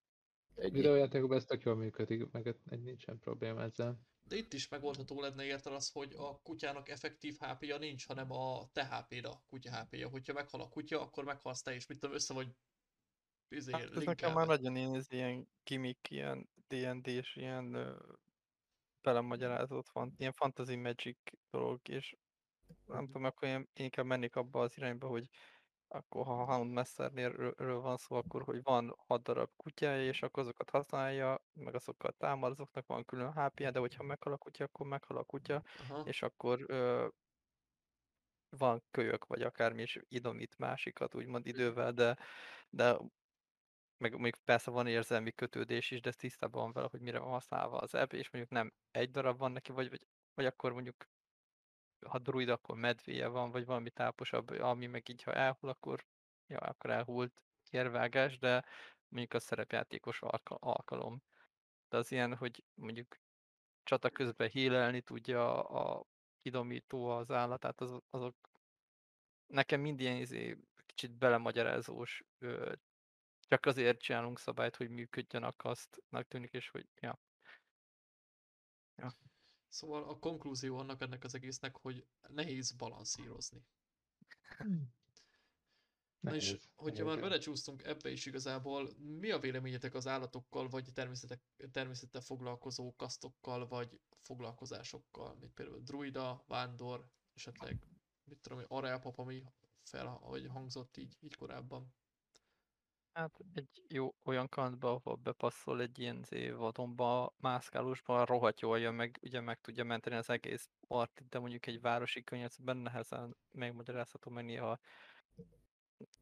Egy, 0.55 0.71
videójátékokban 0.71 1.37
ez 1.37 1.45
tök 1.45 1.63
jól 1.63 1.75
működik, 1.75 2.31
meg 2.31 2.55
egy 2.69 2.83
nincsen 2.83 3.19
probléma 3.19 3.61
ezzel. 3.61 3.99
De 4.27 4.35
itt 4.35 4.53
is 4.53 4.67
megoldható 4.67 5.21
lenne 5.21 5.43
érted 5.43 5.73
az, 5.73 5.91
hogy 5.91 6.13
a 6.17 6.41
kutyának 6.41 6.89
effektív 6.89 7.37
HP-ja 7.39 7.77
nincs, 7.77 8.05
hanem 8.07 8.31
a 8.31 8.69
te 8.71 8.85
HP-d 8.85 9.25
a 9.25 9.43
kutya 9.47 9.81
HP-ja. 9.81 10.09
Hogyha 10.09 10.33
meghal 10.33 10.61
a 10.61 10.69
kutya, 10.69 11.01
akkor 11.01 11.23
meghalsz 11.23 11.61
te 11.61 11.75
is, 11.75 11.87
mit 11.87 11.99
tudom, 11.99 12.15
össze 12.15 12.33
vagy 12.33 12.55
izé, 13.49 13.71
Hát 13.71 13.95
ez 13.95 14.03
nekem 14.03 14.33
már 14.33 14.47
nagyon 14.47 14.75
ilyen, 14.75 14.95
ez 14.95 15.11
ilyen 15.11 15.47
gimmick, 15.63 16.09
ilyen 16.09 16.49
D&D-s, 16.67 17.35
ilyen 17.35 17.73
ö, 17.73 17.95
belemagyarázott 19.01 19.89
van, 19.89 20.13
ilyen 20.17 20.31
fantasy 20.31 20.75
magic 20.75 21.17
dolog, 21.49 21.87
és 21.89 22.15
nem 22.85 23.05
tudom, 23.05 23.23
akkor 23.23 23.47
én, 23.47 23.55
én 23.55 23.85
inkább 23.85 24.05
mennék 24.05 24.35
abba 24.35 24.61
az 24.61 24.77
irányba, 24.77 25.07
hogy 25.07 25.29
akkor 25.87 26.25
ha 26.25 26.45
Houndmasternél 26.45 27.53
van 27.57 27.97
szó, 27.97 28.15
akkor 28.15 28.43
hogy 28.43 28.63
van 28.63 28.95
6 29.07 29.23
darab 29.23 29.49
kutyája, 29.55 30.07
és 30.07 30.21
akkor 30.21 30.43
azokat 30.43 30.69
használja, 30.69 31.45
meg 31.53 31.75
azokkal 31.75 32.11
támad, 32.11 32.51
azoknak 32.51 32.85
van 32.87 33.05
külön 33.05 33.33
hp 33.33 33.69
de 33.69 33.79
hogyha 33.79 34.03
meghal 34.03 34.33
a 34.33 34.37
kutya, 34.37 34.63
akkor 34.63 34.87
meghal 34.87 35.17
a 35.17 35.23
kutya, 35.23 35.63
Aha. 35.89 36.01
és 36.01 36.21
akkor 36.21 36.63
ö, 36.67 37.07
van 38.49 38.83
kölyök, 38.91 39.25
vagy 39.25 39.41
akármi, 39.41 39.81
és 39.81 39.99
idomít 40.07 40.57
másikat, 40.57 41.15
úgymond 41.15 41.45
idővel, 41.47 41.91
de, 41.91 42.17
de 42.69 42.97
meg 43.97 44.19
még 44.19 44.35
persze 44.43 44.71
van 44.71 44.87
érzelmi 44.87 45.31
kötődés 45.31 45.91
is, 45.91 46.01
de 46.01 46.11
tisztában 46.11 46.61
van 46.61 46.71
vele, 46.71 46.87
hogy 46.91 47.01
mire 47.01 47.19
van 47.19 47.29
használva 47.29 47.77
az 47.77 47.93
app, 47.93 48.13
és 48.13 48.29
mondjuk 48.29 48.53
nem 48.53 48.73
egy 48.91 49.11
darab 49.11 49.37
van 49.37 49.51
neki, 49.51 49.71
vagy, 49.71 49.89
vagy, 49.89 50.07
vagy 50.33 50.45
akkor 50.45 50.73
mondjuk 50.73 51.05
ha 52.07 52.19
druid, 52.19 52.49
akkor 52.49 52.75
medvéje 52.75 53.27
van, 53.27 53.51
vagy 53.51 53.65
valami 53.65 53.89
táposabb, 53.89 54.49
ami 54.49 54.87
meg 54.87 55.09
így, 55.09 55.23
ha 55.23 55.33
elhull, 55.33 55.69
akkor, 55.69 56.05
ja, 56.47 56.57
akkor 56.57 56.89
elhult 56.89 57.41
érvágás, 57.69 58.37
de 58.37 58.65
mondjuk 59.07 59.33
a 59.33 59.39
szerepjátékos 59.39 60.21
alka- 60.21 60.61
alkalom. 60.61 61.23
De 61.89 61.97
az 61.97 62.11
ilyen, 62.11 62.35
hogy 62.35 62.63
mondjuk 62.73 63.17
csata 63.83 64.09
közben 64.09 64.49
hílelni 64.49 65.01
tudja 65.01 65.63
a 65.63 66.05
kidomító 66.41 67.09
az 67.09 67.31
állatát, 67.31 67.81
az, 67.81 67.99
azok 68.09 68.35
nekem 69.47 69.81
mind 69.81 69.99
ilyen 69.99 70.17
izé, 70.17 70.57
kicsit 70.85 71.11
belemagyarázós, 71.11 72.23
ö, 72.39 72.73
csak 73.39 73.65
azért 73.65 74.01
csinálunk 74.01 74.39
szabályt, 74.39 74.75
hogy 74.75 74.89
működjön 74.89 75.43
a 75.43 75.55
kasztnak 75.55 76.27
tűnik, 76.27 76.53
és 76.53 76.69
hogy 76.69 76.85
ja. 76.99 77.19
Szóval 79.75 80.03
a 80.03 80.19
konklúzió 80.19 80.77
annak 80.77 81.01
ennek 81.01 81.23
az 81.23 81.35
egésznek, 81.35 81.77
hogy 81.77 82.05
nehéz 82.27 82.71
balanszírozni. 82.71 83.65
Na 86.19 86.35
és, 86.35 86.57
hogyha 86.75 87.05
már 87.05 87.19
belecsúsztunk 87.19 87.83
ebbe 87.83 88.11
is 88.11 88.25
igazából, 88.25 88.89
mi 88.97 89.31
a 89.31 89.39
véleményetek 89.39 89.93
az 89.93 90.07
állatokkal, 90.07 90.69
vagy 90.69 90.91
természettel 91.71 92.21
foglalkozó 92.21 92.95
kasztokkal, 92.95 93.67
vagy 93.67 93.99
foglalkozásokkal, 94.21 95.35
mint 95.35 95.53
például 95.53 95.81
druida, 95.81 96.43
vándor, 96.47 97.09
esetleg, 97.33 97.87
mit 98.23 98.39
tudom, 98.39 98.59
én, 98.59 98.65
areapap, 98.67 99.19
ami 99.19 99.43
fel, 99.83 100.19
vagy 100.19 100.47
hangzott 100.47 100.97
így, 100.97 101.17
így 101.19 101.35
korábban. 101.35 101.93
Hát 103.15 103.39
egy 103.53 103.83
jó 103.87 104.15
olyan 104.23 104.49
kantba, 104.49 104.91
ahol 104.91 105.15
bepasszol 105.15 105.81
egy 105.81 105.99
ilyen 105.99 106.25
vadonba, 106.57 107.35
mászkálósba, 107.37 108.25
rohadt 108.25 108.59
jól 108.59 108.79
jön, 108.79 108.93
meg 108.93 109.19
ugye 109.21 109.41
meg 109.41 109.61
tudja 109.61 109.83
menteni 109.83 110.15
az 110.15 110.29
egész 110.29 110.69
partit, 110.87 111.29
de 111.29 111.39
mondjuk 111.39 111.65
egy 111.65 111.81
városi 111.81 112.23
környezetben 112.23 112.77
nehezen 112.77 113.37
megmagyarázható, 113.51 114.31
meg 114.31 114.45
néha 114.45 114.79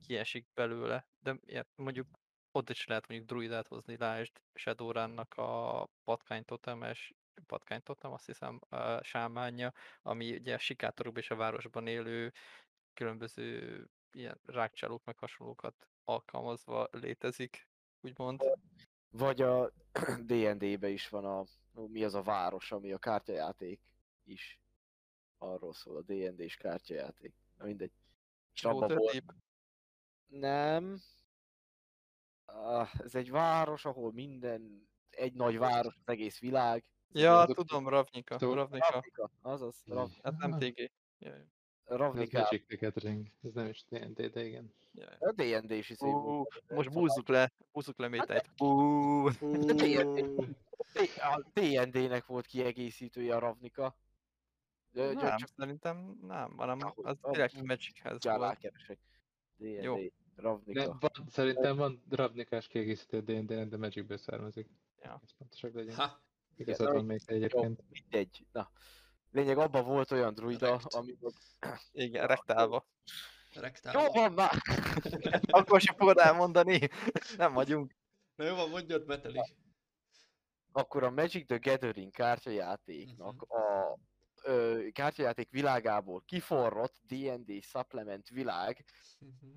kiesik 0.06 0.48
belőle. 0.54 1.08
De 1.20 1.66
mondjuk 1.76 2.08
ott 2.52 2.70
is 2.70 2.86
lehet 2.86 3.08
mondjuk 3.08 3.30
druidát 3.30 3.68
hozni, 3.68 3.98
lásd 3.98 4.42
Shadowrunnak 4.54 5.34
a 5.34 5.88
patkánytotemes, 6.04 7.14
patkánytotem, 7.46 8.12
azt 8.12 8.26
hiszem, 8.26 8.60
a 8.70 9.04
sámánja, 9.04 9.74
ami 10.02 10.36
ugye 10.36 10.54
a 10.54 10.60
sikátorokban 10.60 11.22
és 11.22 11.30
a 11.32 11.36
városban 11.36 11.88
élő 11.88 12.34
különböző 12.94 13.86
ilyen 14.12 14.40
rákcsálók 14.46 15.04
meg 15.06 15.18
hasonlókat 15.18 15.88
alkalmazva 16.04 16.88
létezik, 16.92 17.68
úgymond. 18.02 18.42
Vagy 19.10 19.42
a 19.42 19.72
D&D-be 20.28 20.90
is 20.90 21.10
van 21.10 21.26
a, 21.26 21.46
mi 21.88 22.04
az 22.04 22.14
a 22.14 22.22
város, 22.22 22.72
ami 22.72 22.92
a 22.92 22.98
kártyajáték 22.98 23.82
is. 24.24 24.60
Arról 25.38 25.74
szól 25.74 25.98
a 25.98 26.02
D&D-s 26.02 26.56
kártyajáték. 26.56 27.34
Na 27.58 27.66
mindegy. 27.66 27.92
És 28.54 28.64
abban 28.64 28.96
volt, 28.96 29.24
nem. 30.28 31.00
Ah, 32.46 33.00
ez 33.00 33.16
egy 33.16 33.32
város, 33.32 33.86
ahol 33.86 34.12
minden, 34.12 34.88
egy 35.10 35.34
nagy 35.34 35.58
város, 35.58 35.96
az 35.96 36.08
egész 36.08 36.40
világ. 36.40 36.84
Ja, 37.12 37.46
tudom, 37.46 37.88
Ravnika, 37.88 38.38
Szóval- 38.40 38.56
Ravnika. 38.56 38.88
Ravnika, 38.92 39.32
azaz, 39.42 39.84
Rav, 39.86 40.10
Hát 40.24 40.38
nem 40.38 40.60
TG. 40.60 40.92
Ja, 41.88 41.96
ja, 41.96 41.96
Ez 41.96 42.00
Ravnika. 42.00 42.40
Magic 42.40 42.66
the 42.68 42.76
Gathering, 42.78 43.28
ez 43.44 43.54
nem 43.54 43.68
is 43.68 43.84
TNT, 43.84 44.30
de 44.32 44.46
igen. 44.46 44.74
A 45.20 45.32
D&D-s 45.32 45.90
izé 45.90 46.06
Ú, 46.06 46.12
volt. 46.22 46.64
most 46.70 46.92
búzzuk 46.92 47.28
le, 47.28 47.52
búzzuk 47.72 47.98
le 48.00 48.08
métejt. 48.08 48.50
Ú, 48.62 49.28
A 51.18 51.44
D&D-nek 51.54 52.26
volt 52.26 52.46
kiegészítője 52.46 53.36
a 53.36 53.40
Ravnika. 53.40 53.96
Nem, 54.92 55.18
csak- 55.18 55.50
szerintem 55.58 56.18
nem, 56.22 56.58
hanem 56.58 56.78
az 56.96 57.18
direkt 57.32 57.62
Magichez 57.62 58.24
volt. 58.24 58.42
rákeresek. 58.42 59.00
D&D, 59.58 59.84
Jó. 59.84 59.98
Ravnika. 60.36 60.80
De 60.80 60.86
van, 61.00 61.28
szerintem 61.30 61.76
van 61.76 62.04
Ravnikás 62.10 62.68
kiegészítő 62.68 63.20
D&D, 63.22 63.68
de 63.68 63.78
Magicből 63.78 64.18
származik. 64.18 64.70
Ja. 65.02 65.20
Ez 65.24 65.30
pontosak 65.38 65.74
legyen. 65.74 65.96
Ha, 65.96 66.22
Igazad 66.56 66.94
van 66.94 67.06
még 67.06 67.22
egyébként. 67.26 67.84
Mindegy. 67.90 68.46
Na. 68.52 68.72
Lényeg, 69.34 69.58
abban 69.58 69.86
volt 69.86 70.12
olyan 70.12 70.34
druida, 70.34 70.70
Rekt. 70.72 70.94
ami... 70.94 71.18
Igen, 71.92 72.28
rektálva. 72.28 72.86
rektál. 73.54 73.94
Jó 74.04 74.12
van 74.12 74.32
már! 74.32 74.52
Akkor 75.60 75.82
sem 75.82 75.96
fogod 75.96 76.18
elmondani. 76.18 76.90
Nem 77.38 77.54
vagyunk. 77.54 77.96
Na 78.36 78.44
jó 78.44 78.56
van, 78.56 78.70
mondjad, 78.70 79.06
Meteli. 79.06 79.40
Akkor 80.72 81.04
a 81.04 81.10
Magic 81.12 81.46
the 81.48 81.58
Gathering 81.62 82.12
kártyajátéknak 82.12 83.42
a 83.42 83.98
ö, 84.44 84.86
kártyajáték 84.92 85.50
világából 85.50 86.24
kiforrott 86.26 86.96
D&D 87.08 87.64
supplement 87.64 88.28
világ, 88.30 88.86
Mhm. 89.20 89.52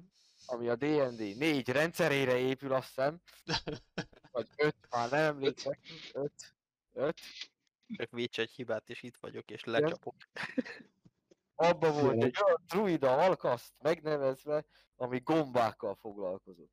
ami 0.47 0.69
a 0.69 0.77
D&D 0.77 1.19
négy 1.37 1.69
rendszerére 1.69 2.37
épül, 2.37 2.73
azt 2.73 2.87
hiszem, 2.89 3.21
vagy 4.33 4.49
öt, 4.57 4.77
már 4.91 5.11
nem 5.11 5.25
emlékszek, 5.25 5.79
öt, 6.13 6.55
öt. 6.93 7.21
Csak 7.97 8.11
vécs 8.11 8.41
egy 8.41 8.51
hibát, 8.51 8.89
és 8.89 9.03
itt 9.03 9.17
vagyok, 9.17 9.51
és 9.51 9.65
lecsapok. 9.65 10.15
Abba 11.55 11.93
volt 11.93 12.23
egy 12.23 12.37
olyan 12.45 12.63
druida 12.67 13.17
alkaszt 13.17 13.73
megnevezve, 13.79 14.65
ami 14.97 15.21
gombákkal 15.21 15.95
foglalkozott. 15.95 16.73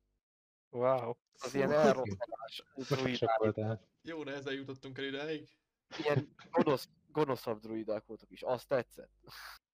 Wow. 0.70 1.12
Az 1.38 1.54
ilyen 1.54 1.72
elrosszalás 1.72 2.62
druidák. 2.74 3.82
Jó 4.02 4.22
nehezen 4.24 4.54
jutottunk 4.54 4.98
el 4.98 5.04
idáig. 5.04 5.48
ilyen 5.98 6.34
gonosz, 6.50 6.88
gonoszabb 7.06 7.60
druidák 7.60 8.04
voltak 8.06 8.30
is, 8.30 8.42
azt 8.42 8.68
tetszett. 8.68 9.10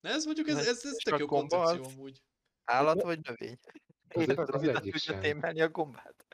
Na 0.01 0.09
ez 0.09 0.25
mondjuk, 0.25 0.49
ez, 0.49 0.57
ez, 0.57 0.85
ez 0.85 0.97
tök 0.97 1.19
jó 1.19 1.27
koncepció 1.27 1.85
az- 1.85 1.93
amúgy. 1.95 2.23
Állat 2.65 3.03
vagy 3.03 3.21
növény? 3.29 3.59
Az, 4.09 4.23
Épp 4.29 4.39
az, 4.39 4.49
az 4.49 4.55
az, 4.55 4.69
egyik 4.69 4.93
Tudja 4.93 4.99
sem. 4.99 5.21
témelni 5.21 5.61
a 5.61 5.69
gombát? 5.69 6.27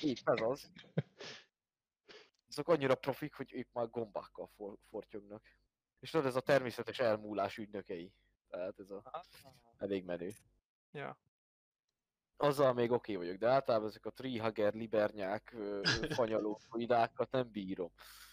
épp 0.00 0.16
ez 0.24 0.40
az. 0.40 0.70
Azok 2.56 2.68
annyira 2.68 2.94
profik, 2.94 3.34
hogy 3.34 3.54
ők 3.54 3.72
már 3.72 3.90
gombákkal 3.90 4.46
for, 4.56 4.76
fortyognak. 4.88 5.42
És 6.00 6.10
tudod, 6.10 6.26
ez 6.26 6.36
a 6.36 6.40
természetes 6.40 6.98
elmúlás 6.98 7.56
ügynökei. 7.56 8.12
Tehát 8.48 8.78
ez 8.78 8.90
a 8.90 9.24
elég 9.78 10.04
menő. 10.04 10.32
Ja. 10.92 11.18
Azzal 12.36 12.72
még 12.72 12.90
oké 12.90 13.14
okay 13.14 13.26
vagyok, 13.26 13.40
de 13.40 13.48
általában 13.48 13.88
ezek 13.88 14.06
a 14.06 14.10
treehugger, 14.10 14.74
libernyák, 14.74 15.56
fanyaló 16.18 16.60
druidákat 16.70 17.30
nem 17.30 17.50
bírom. 17.50 17.90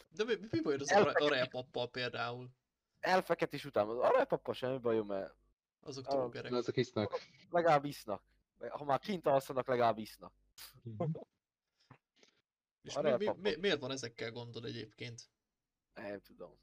De 0.10 0.24
mi, 0.24 0.34
mi 0.52 0.62
baj 0.62 0.76
az 0.76 0.92
arepappal 0.92 1.90
például? 1.90 2.50
Elfeket 3.00 3.54
is 3.54 3.66
utálom, 3.66 3.90
az 3.90 3.98
aranypappa 3.98 4.54
semmi 4.54 4.78
bajom, 4.78 5.08
mert 5.08 5.36
Azok 5.84 6.08
Ah, 6.08 6.14
trógerek. 6.14 6.52
Azok 6.52 6.78
isznak. 6.78 7.20
legalább 7.50 7.86
isznak. 7.86 8.24
Ha 8.70 8.84
már 8.84 9.00
kint 9.00 9.28
alszanak, 9.28 9.68
legalább 9.68 9.98
isznak. 9.98 10.34
És 12.82 12.98
mi, 13.02 13.12
mi, 13.18 13.32
mi, 13.38 13.56
miért 13.56 13.80
van 13.80 13.92
ezekkel 13.92 14.32
gondod 14.32 14.66
egyébként? 14.66 15.30
Nem 15.94 16.20
tudom. 16.20 16.60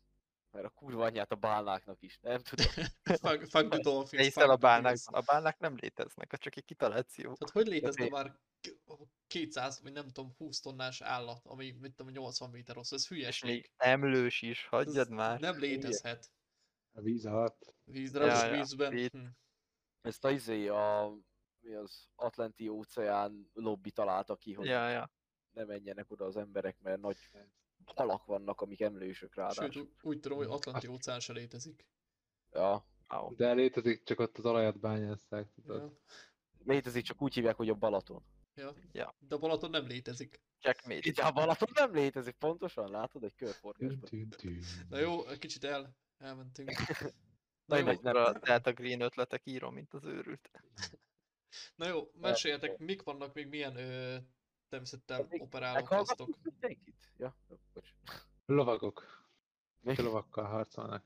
Mert 0.51 0.67
a 0.67 0.71
kurva 0.71 1.05
anyját 1.05 1.33
a 1.33 1.37
bálnáknak 1.37 2.03
is, 2.03 2.19
nem 2.21 2.43
tudom. 2.43 2.67
Fuck, 3.03 3.45
fuck 3.51 3.69
the 3.69 3.79
dolphins. 3.81 4.33
Fuck 4.33 4.49
a 4.49 4.57
bálnák, 4.57 4.97
a 5.05 5.21
bálnák 5.21 5.59
nem 5.59 5.77
léteznek, 5.81 6.33
az 6.33 6.39
csak 6.39 6.57
egy 6.57 6.65
kitaláció. 6.65 7.35
Tehát 7.35 7.55
hogy 7.55 7.67
létezne 7.67 8.05
mi- 8.05 8.11
már 8.11 8.39
k- 8.61 8.79
200, 9.27 9.81
vagy 9.83 9.93
nem 9.93 10.07
tudom, 10.11 10.35
20 10.37 10.61
tonnás 10.61 11.01
állat, 11.01 11.47
ami, 11.47 11.71
mit 11.71 11.95
tudom, 11.95 12.13
80 12.13 12.51
méter 12.51 12.75
hosszú, 12.77 12.95
ez 12.95 13.01
És 13.03 13.09
hülyeség. 13.09 13.51
még 13.51 13.71
emlős 13.77 14.43
is, 14.43 14.63
Ez 14.63 14.69
hagyjad 14.69 15.11
már. 15.11 15.41
Nem 15.41 15.59
létezhet. 15.59 16.31
A 16.93 17.01
víz 17.01 17.27
alatt. 17.27 17.75
Vízre, 17.85 18.25
Ja, 18.25 18.45
ja, 18.47 18.57
vízben. 18.57 18.97
itt. 18.97 19.11
Hm. 19.13 19.27
Ezt 20.01 20.25
a 20.25 20.31
izé 20.31 20.69
a 20.69 21.15
mi 21.61 21.75
az 21.75 22.09
Atlanti 22.15 22.69
óceán 22.69 23.51
lobby 23.53 23.91
találta 23.91 24.37
ki, 24.37 24.53
hogy 24.53 24.67
Ja, 24.67 24.89
ja. 24.89 25.11
Ne 25.59 25.65
menjenek 25.65 26.11
oda 26.11 26.25
az 26.25 26.37
emberek, 26.37 26.77
mert 26.83 27.01
nagy 27.01 27.17
halak 27.85 28.25
vannak, 28.25 28.61
amik 28.61 28.81
emlősök 28.81 29.33
Sőt, 29.33 29.35
ráadásul. 29.35 29.83
ú- 29.83 29.93
úgy 30.03 30.21
tudom, 30.21 30.39
hogy 30.39 30.47
Atlanti 30.47 30.87
óceán 30.87 31.21
se 31.21 31.33
létezik. 31.33 31.87
Ja. 32.53 32.87
Wow. 33.09 33.35
De 33.37 33.53
létezik, 33.53 34.03
csak 34.03 34.21
ott 34.21 34.39
az 34.39 34.47
olajat 34.47 34.79
bányásszák. 34.81 35.53
tudod. 35.55 35.81
Ja. 35.81 35.93
Létezik, 36.65 37.05
csak 37.05 37.23
úgy 37.23 37.35
hívják, 37.35 37.57
hogy 37.57 37.69
a 37.69 37.75
Balaton. 37.75 38.23
Ja. 38.55 38.75
Ja. 38.93 39.15
De 39.19 39.35
a 39.35 39.39
Balaton 39.39 39.71
nem 39.71 39.87
létezik. 39.87 40.41
Checkmate. 40.61 41.11
De 41.11 41.23
a 41.23 41.33
Balaton 41.33 41.69
nem 41.75 41.95
létezik, 41.95 42.35
pontosan, 42.35 42.91
látod, 42.91 43.25
egy 43.25 43.35
körforgásban. 43.35 44.29
Na 44.89 44.99
jó, 44.99 45.27
egy 45.27 45.39
kicsit 45.39 45.65
el, 45.65 45.97
elmentünk. 46.19 46.71
Na 47.65 47.77
jó, 47.77 47.85
mindegy, 47.85 48.03
nem. 48.03 48.17
A 48.17 48.33
Delta 48.39 48.73
Green 48.73 49.01
ötletek 49.01 49.47
írom, 49.47 49.75
mint 49.75 49.95
az 49.95 50.05
őrült. 50.05 50.51
na 51.77 51.87
jó, 51.89 52.11
meséljetek, 52.15 52.79
mik 52.79 53.03
vannak 53.03 53.35
még 53.35 53.47
milyen 53.49 53.77
ö, 53.77 54.17
természettel 54.69 55.27
Még 55.29 55.41
Meghallgattuk 55.41 55.89
kasztok? 55.89 56.29
mindenkit? 56.43 57.13
Ja, 57.17 57.37
bocs. 57.73 57.95
Lovagok. 58.47 59.27
A 59.85 60.03
lovakkal 60.03 60.45
harcolnak. 60.45 61.05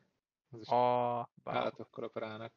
Az 0.51 0.61
is 0.61 0.69
A... 0.69 1.19
Állatokkal 1.45 2.05
operálnak. 2.05 2.53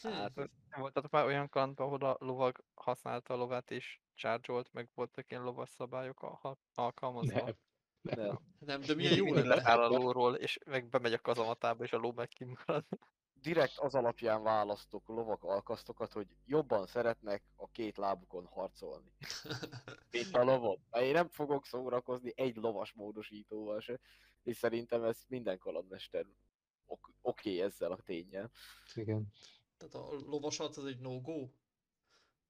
Hm. 0.00 0.08
Hát, 0.08 0.32
voltatok 0.76 1.10
már 1.10 1.24
olyan 1.24 1.48
kantban, 1.48 1.86
ahol 1.86 2.00
a 2.10 2.16
lovag 2.18 2.64
használta 2.74 3.34
a 3.34 3.36
lovát 3.36 3.70
és 3.70 4.00
charge 4.14 4.62
meg 4.72 4.88
voltak 4.94 5.30
ilyen 5.30 5.42
lovas 5.42 5.68
szabályok 5.68 6.22
alha- 6.22 6.58
alkalmazva? 6.74 7.44
Nem. 7.44 7.54
Nem. 8.02 8.38
Nem, 8.58 8.80
de 8.80 8.94
milyen 8.94 9.16
jó 9.16 9.34
lenne. 9.34 9.54
leszáll 9.54 9.82
a 9.82 9.88
lóról, 9.88 10.34
és 10.34 10.58
meg 10.66 10.88
bemegy 10.88 11.12
a 11.12 11.18
kazamatába, 11.18 11.84
és 11.84 11.92
a 11.92 11.96
ló 11.96 12.12
meg 12.12 12.28
kimarad. 12.28 12.84
Direkt 13.42 13.78
az 13.78 13.94
alapján 13.94 14.42
választok 14.42 15.08
lovak 15.08 15.44
alkasztokat, 15.44 16.12
hogy 16.12 16.36
jobban 16.44 16.86
szeretnek 16.86 17.42
a 17.56 17.68
két 17.70 17.96
lábukon 17.96 18.46
harcolni. 18.46 19.12
Mint 20.10 20.36
a 20.36 20.44
lovon. 20.44 20.84
Mert 20.90 21.04
Én 21.04 21.12
nem 21.12 21.28
fogok 21.28 21.66
szórakozni 21.66 22.32
egy 22.36 22.56
lovas 22.56 22.92
módosítóval 22.92 23.80
se, 23.80 24.00
és 24.42 24.56
szerintem 24.56 25.02
ez 25.02 25.24
minden 25.28 25.58
kalandmester 25.58 26.26
ok- 26.86 27.14
oké 27.20 27.50
okay 27.50 27.60
ezzel 27.60 27.92
a 27.92 28.02
tényel. 28.02 28.50
Igen. 28.94 29.32
Tehát 29.76 29.94
a 29.94 30.12
lovasat 30.12 30.76
az 30.76 30.84
egy 30.84 30.98
no-go? 30.98 31.48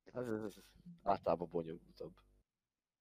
Ez, 0.04 0.26
ez, 0.28 0.42
ez 0.42 0.54
általában 1.02 1.48
bonyolultabb. 1.48 2.14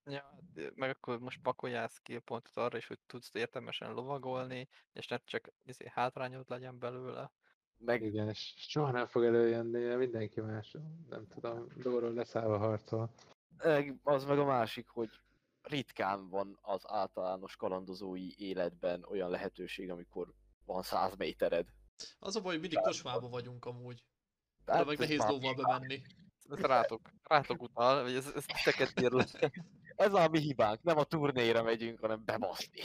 Ja, 0.06 0.40
meg 0.76 0.90
akkor 0.90 1.20
most 1.20 1.42
pakoljál 1.42 1.88
skillpontot 1.88 2.58
arra 2.58 2.78
is, 2.78 2.88
hogy 2.88 3.00
tudsz 3.06 3.34
értelmesen 3.34 3.94
lovagolni, 3.94 4.70
és 4.94 5.08
ne 5.08 5.18
csak 5.18 5.54
izé, 5.64 5.88
hátrányod 5.88 6.50
legyen 6.50 6.80
belőle. 6.80 7.32
Meg 7.86 8.02
Igen, 8.02 8.30
és 8.30 8.54
soha 8.58 8.92
nem 8.92 9.06
fog 9.06 9.24
előjönni, 9.24 9.96
mindenki 9.96 10.42
más, 10.42 10.78
nem 11.10 11.28
tudom, 11.28 11.68
lóról 11.84 12.14
leszállva 12.14 12.58
harcol. 12.58 13.14
Az 14.04 14.26
meg 14.26 14.40
a 14.40 14.46
másik, 14.46 14.88
hogy 14.88 15.10
ritkán 15.62 16.30
van 16.30 16.58
az 16.62 16.82
általános 16.88 17.56
kalandozói 17.56 18.30
életben 18.38 19.06
olyan 19.10 19.30
lehetőség, 19.30 19.90
amikor 19.90 20.34
van 20.66 20.82
100 20.82 21.16
métered. 21.16 21.68
Az 22.20 22.36
a 22.36 22.42
baj, 22.42 22.52
hogy 22.52 22.62
mindig 22.62 22.80
kocsmába 22.80 23.30
vagyunk 23.30 23.66
amúgy. 23.66 24.06
De 24.66 24.84
meg 24.84 24.98
nehéz 24.98 25.26
lóval 25.26 25.54
bemenni. 25.54 26.02
Ez 26.50 26.60
rátok, 26.60 27.02
rátok 27.24 27.62
utal, 27.62 28.04
vagy 28.04 28.16
ez, 28.16 28.32
ez 28.36 28.46
titeket 28.46 29.02
ír 29.02 29.12
le. 29.12 29.26
Ez 29.96 30.14
a 30.14 30.28
mi 30.28 30.40
hibánk, 30.40 30.84
nem 30.84 30.98
a 30.98 31.04
turnéra 31.04 31.64
megyünk, 31.64 32.00
hanem 32.00 32.26
bebaszni. 32.26 32.82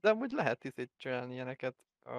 De 0.00 0.10
amúgy 0.10 0.30
lehet 0.30 0.64
izét 0.64 0.90
csinálni 0.96 1.34
ilyeneket. 1.34 1.76
A, 2.04 2.12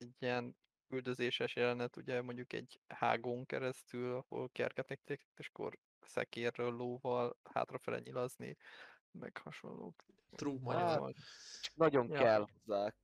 egy 0.00 0.14
ilyen 0.18 0.56
üldözéses 0.88 1.56
jelenet, 1.56 1.96
ugye 1.96 2.22
mondjuk 2.22 2.52
egy 2.52 2.80
hágón 2.86 3.46
keresztül, 3.46 4.14
ahol 4.16 4.48
kergetnek 4.48 5.00
téged, 5.04 5.26
és 5.36 5.48
akkor 5.48 5.78
szekérről, 6.00 6.72
lóval 6.72 7.38
hátrafele 7.42 7.98
nyilazni, 7.98 8.56
meg 9.10 9.36
hasonlók. 9.36 10.04
True 10.30 10.58
Hát, 10.74 10.98
magyar. 10.98 11.12
Nagyon 11.74 12.08
Ja. 12.10 12.18
kell 12.18 12.46
hozzá. 12.64 12.94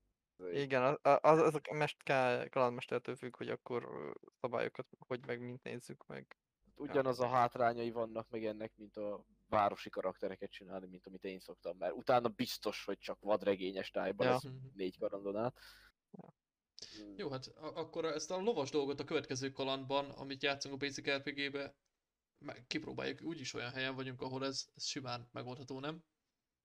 Igen, 0.53 0.83
az, 0.83 1.19
az, 1.21 1.39
az 1.39 1.55
a 1.55 1.75
mest, 1.75 2.03
kalandmestertől 2.51 3.17
függ, 3.17 3.37
hogy 3.37 3.49
akkor 3.49 4.13
szabályokat 4.41 4.87
hogy 4.99 5.27
meg 5.27 5.41
mint 5.41 5.63
nézzük 5.63 6.07
meg. 6.07 6.37
Ugyanaz 6.75 7.21
a 7.21 7.29
hátrányai 7.29 7.91
vannak 7.91 8.29
meg 8.29 8.45
ennek, 8.45 8.73
mint 8.77 8.97
a 8.97 9.25
városi 9.49 9.91
karaktereket 9.91 10.51
csinálni, 10.51 10.87
mint 10.87 11.07
amit 11.07 11.25
én 11.25 11.39
szoktam, 11.39 11.77
mert 11.77 11.95
utána 11.95 12.29
biztos, 12.29 12.85
hogy 12.85 12.99
csak 12.99 13.21
vadregényes 13.21 13.91
tájban 13.91 14.27
Ja. 14.27 14.33
lesz 14.33 14.43
Mhm. 14.45 14.55
négy 14.75 14.99
karandon 14.99 15.37
át. 15.37 15.59
Ja. 16.11 16.35
Mm, 17.03 17.13
Jó, 17.17 17.31
hát 17.31 17.47
akkor 17.57 18.05
ezt 18.05 18.31
a 18.31 18.41
lovas 18.41 18.71
dolgot 18.71 19.01
a 19.01 19.05
következő 19.05 19.51
kalandban, 19.51 20.11
amit 20.11 20.43
játszunk 20.43 20.75
a 20.75 20.77
Basic 20.77 21.11
RPG-be, 21.11 21.77
meg 22.39 22.65
kipróbáljuk, 22.67 23.23
úgyis 23.23 23.55
olyan 23.55 23.71
helyen 23.71 23.95
vagyunk, 23.95 24.21
ahol 24.23 24.45
ez, 24.45 24.67
ez 24.75 24.85
simán 24.85 25.29
megoldható, 25.33 25.81
nem? 25.81 26.05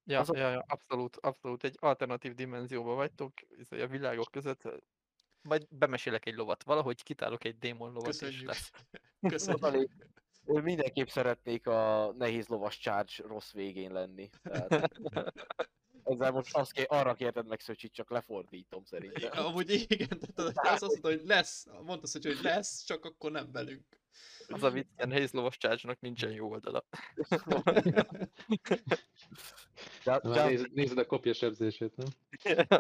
Ja, 0.04 0.20
Az 0.20 0.30
ja, 0.34 0.50
ja, 0.50 0.64
abszolút, 0.68 1.16
abszolút. 1.16 1.64
Egy 1.64 1.78
alternatív 1.80 2.34
dimenzióban 2.34 2.96
vagytok, 2.96 3.34
a 3.70 3.88
világok 3.88 4.32
között. 4.32 4.62
Majd 5.42 5.68
bemesélek 5.70 6.26
egy 6.26 6.36
lovat. 6.36 6.64
Valahogy 6.64 7.04
kitálok 7.04 7.44
egy 7.44 7.58
démon 7.58 7.92
lovat, 7.92 8.14
és 8.14 8.18
Köszönjük. 8.18 8.48
lesz. 8.48 8.72
Köszönjük. 9.30 9.92
Én 10.46 10.62
mindenképp 10.62 11.08
szeretnék 11.08 11.68
a 11.68 12.12
nehéz 12.18 12.48
lovas 12.48 12.78
charge 12.78 13.14
rossz 13.18 13.52
végén 13.52 13.92
lenni. 13.92 14.30
Tehát... 14.42 14.92
Ezzel 16.12 16.32
most 16.32 16.56
azt 16.56 16.72
ké- 16.72 16.90
arra 16.90 17.14
kérted 17.14 17.48
meg 17.48 17.60
Szöcsit, 17.60 17.94
csak 17.94 18.10
lefordítom 18.10 18.86
szerintem. 18.86 19.46
Amúgy 19.46 19.70
igen, 19.70 20.20
tehát 20.20 20.52
az 20.56 20.82
azt 20.82 20.82
mondta, 20.82 21.08
hogy 21.08 21.22
lesz, 21.26 21.66
mondta 21.66 22.08
hogy, 22.12 22.26
hogy 22.26 22.40
lesz, 22.42 22.84
csak 22.84 23.06
akkor 23.06 23.32
nem 23.32 23.52
velünk. 23.52 24.00
Az 24.48 24.64
a 24.64 24.70
vicc, 24.70 24.88
ilyen 24.98 25.10
nehéz 25.10 25.32
lovas 25.32 25.58
charge 25.58 25.98
nincsen 26.00 26.32
jó 26.32 26.50
oldala. 26.50 26.86
De, 30.04 30.12
már 30.12 30.22
de, 30.22 30.46
nézed, 30.46 30.74
nézed 30.74 30.98
a 30.98 31.06
kopja 31.06 31.34
sebzését, 31.34 31.96
nem? 31.96 32.08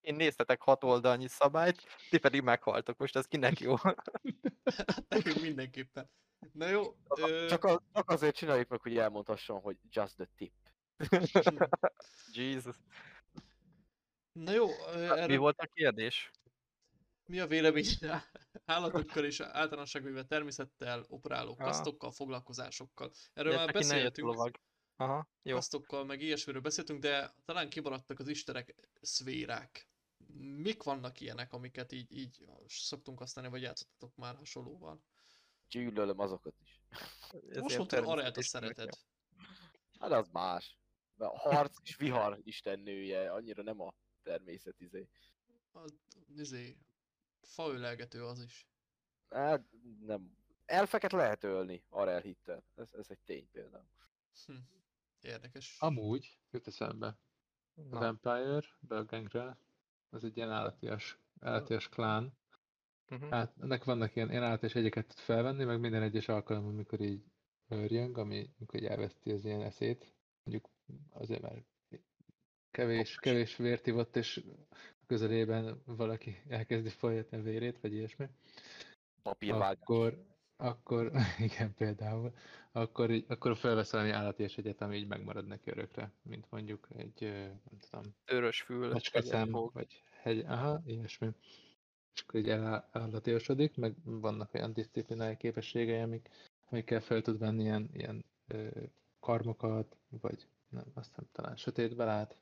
Én 0.00 0.14
néztetek 0.14 0.62
hat 0.62 0.84
oldalnyi 0.84 1.28
szabályt, 1.28 1.82
ti 2.10 2.18
pedig 2.18 2.42
meghaltok. 2.42 2.98
Most 2.98 3.16
ez 3.16 3.26
kinek 3.26 3.60
jó? 3.60 3.74
Hát 3.76 5.04
nekünk 5.08 5.40
mindenképpen. 5.40 6.10
Na 6.52 6.68
jó, 6.68 6.96
ö, 7.08 7.46
csak, 7.48 7.64
az, 7.64 7.78
csak 7.92 8.10
azért 8.10 8.36
csináljuk 8.36 8.68
meg, 8.68 8.80
hogy 8.80 8.96
elmondhassam, 8.96 9.62
hogy 9.62 9.76
just 9.90 10.14
the 10.16 10.28
tip. 10.36 10.52
Jesus. 12.32 12.76
na 14.32 14.52
jó, 14.52 14.68
ö, 14.68 14.98
Mi 14.98 15.20
erre 15.20 15.38
volt 15.38 15.58
a 15.58 15.66
kérdés? 15.66 16.30
mi 17.30 17.40
a 17.40 17.46
vélemény 17.46 17.86
állatokkal 18.64 19.24
és 19.24 19.40
általánosságban 19.40 20.26
természettel 20.26 21.04
operáló 21.08 21.54
Aha. 21.58 21.64
kasztokkal, 21.64 22.10
foglalkozásokkal. 22.10 23.10
Erről 23.32 23.52
Ja, 23.52 23.58
már 23.58 23.72
beszéltünk. 23.72 24.58
Aha, 24.96 25.28
jó. 25.42 25.54
kasztokkal, 25.54 26.04
meg 26.04 26.20
ilyesmiről 26.20 26.60
beszéltünk, 26.60 27.00
de 27.00 27.34
talán 27.44 27.68
kimaradtak 27.68 28.18
az 28.18 28.28
istenek 28.28 28.74
szférák. 29.00 29.88
Mik 30.36 30.82
vannak 30.82 31.20
ilyenek, 31.20 31.52
amiket 31.52 31.92
így, 31.92 32.16
így 32.16 32.44
szoktunk 32.66 33.18
használni, 33.18 33.50
vagy 33.50 33.62
játszottatok 33.62 34.16
már 34.16 34.36
hasonlóval? 34.36 35.02
Gyűlölöm 35.68 36.18
azokat 36.18 36.54
is. 36.62 36.80
Most 37.60 37.76
mondtad, 37.76 37.98
Areát 37.98 38.36
a 38.36 38.40
természetes 38.40 38.46
szereted. 38.46 38.88
Hát 40.00 40.10
az 40.10 40.28
más. 40.32 40.79
A 41.26 41.38
harc 41.38 41.76
és 41.82 41.96
vihar 41.96 42.38
istennője, 42.42 43.32
annyira 43.32 43.62
nem 43.62 43.80
a 43.80 43.94
természet 44.22 44.80
izé. 44.80 45.08
A, 45.72 45.84
izé, 46.36 46.76
faölelgető 47.42 48.24
az 48.24 48.42
is. 48.42 48.68
Hát 49.30 49.64
nem. 50.00 50.38
Elfeket 50.64 51.12
lehet 51.12 51.44
ölni, 51.44 51.84
arra 51.88 52.10
elhittem. 52.10 52.62
Ez, 52.74 52.92
ez 52.92 53.06
egy 53.08 53.18
tény 53.24 53.50
például. 53.50 53.88
Hm. 54.46 54.52
Érdekes. 55.20 55.76
Amúgy, 55.80 56.38
jut 56.50 56.66
eszembe, 56.66 57.18
a 57.90 57.98
Vampire, 57.98 58.62
Belgangre, 58.80 59.56
az 60.10 60.24
egy 60.24 60.36
ilyen 60.36 60.50
állatias, 60.50 61.18
állatias 61.40 61.88
klán. 61.88 62.38
mhm. 63.08 63.30
Hát 63.30 63.54
ennek 63.60 63.84
vannak 63.84 64.16
ilyen, 64.16 64.30
ilyen 64.30 64.42
állat 64.42 64.62
és 64.62 64.74
egyeket 64.74 65.06
tud 65.06 65.18
felvenni, 65.18 65.64
meg 65.64 65.80
minden 65.80 66.02
egyes 66.02 66.28
alkalommal, 66.28 66.72
amikor 66.72 67.00
így 67.00 67.24
örjönk, 67.68 68.16
ami, 68.16 68.50
amikor 68.58 68.80
így 68.80 68.86
elveszti 68.86 69.30
az 69.30 69.44
ilyen 69.44 69.62
eszét. 69.62 70.14
Mondjuk 70.42 70.72
azért 71.12 71.42
már 71.42 71.62
kevés, 72.70 73.16
kevés 73.16 73.56
vért 73.56 73.86
ivott, 73.86 74.16
és 74.16 74.44
közelében 75.06 75.82
valaki 75.84 76.42
elkezdi 76.48 76.88
folyatni 76.88 77.36
a 77.36 77.42
vérét, 77.42 77.80
vagy 77.80 77.92
ilyesmi. 77.92 78.26
Papírvágás. 79.22 79.80
Akkor, 79.80 80.24
akkor, 80.56 81.12
igen, 81.48 81.74
például, 81.74 82.32
akkor, 82.72 83.10
akkor 83.28 83.56
felvesz 83.56 83.92
valami 83.92 84.10
állati 84.10 84.42
és 84.42 84.56
egyet, 84.56 84.80
ami 84.80 84.96
így 84.96 85.06
megmarad 85.06 85.46
neki 85.46 85.70
örökre, 85.70 86.12
mint 86.22 86.50
mondjuk 86.50 86.88
egy, 86.96 87.20
nem 87.70 87.78
tudom, 87.90 88.14
Őrös 88.26 88.62
fül. 88.62 89.00
fog. 89.50 89.72
vagy 89.72 90.02
hegy, 90.10 90.38
aha, 90.38 90.82
ilyesmi. 90.86 91.28
És 92.14 92.20
akkor 92.20 92.40
így 92.40 92.48
elállatiosodik, 92.48 93.76
meg 93.76 93.94
vannak 94.04 94.54
olyan 94.54 94.72
disziplinái 94.72 95.36
képességei, 95.36 96.00
amik, 96.00 96.28
amikkel 96.68 97.00
fel 97.00 97.22
tud 97.22 97.38
venni 97.38 97.62
ilyen, 97.62 97.90
ilyen 97.92 98.24
ö, 98.46 98.68
karmokat, 99.20 99.96
vagy 100.08 100.46
nem, 100.70 100.84
azt 100.94 101.16
nem 101.16 101.28
talán 101.32 101.56
sötétbe 101.56 102.04
lát. 102.04 102.36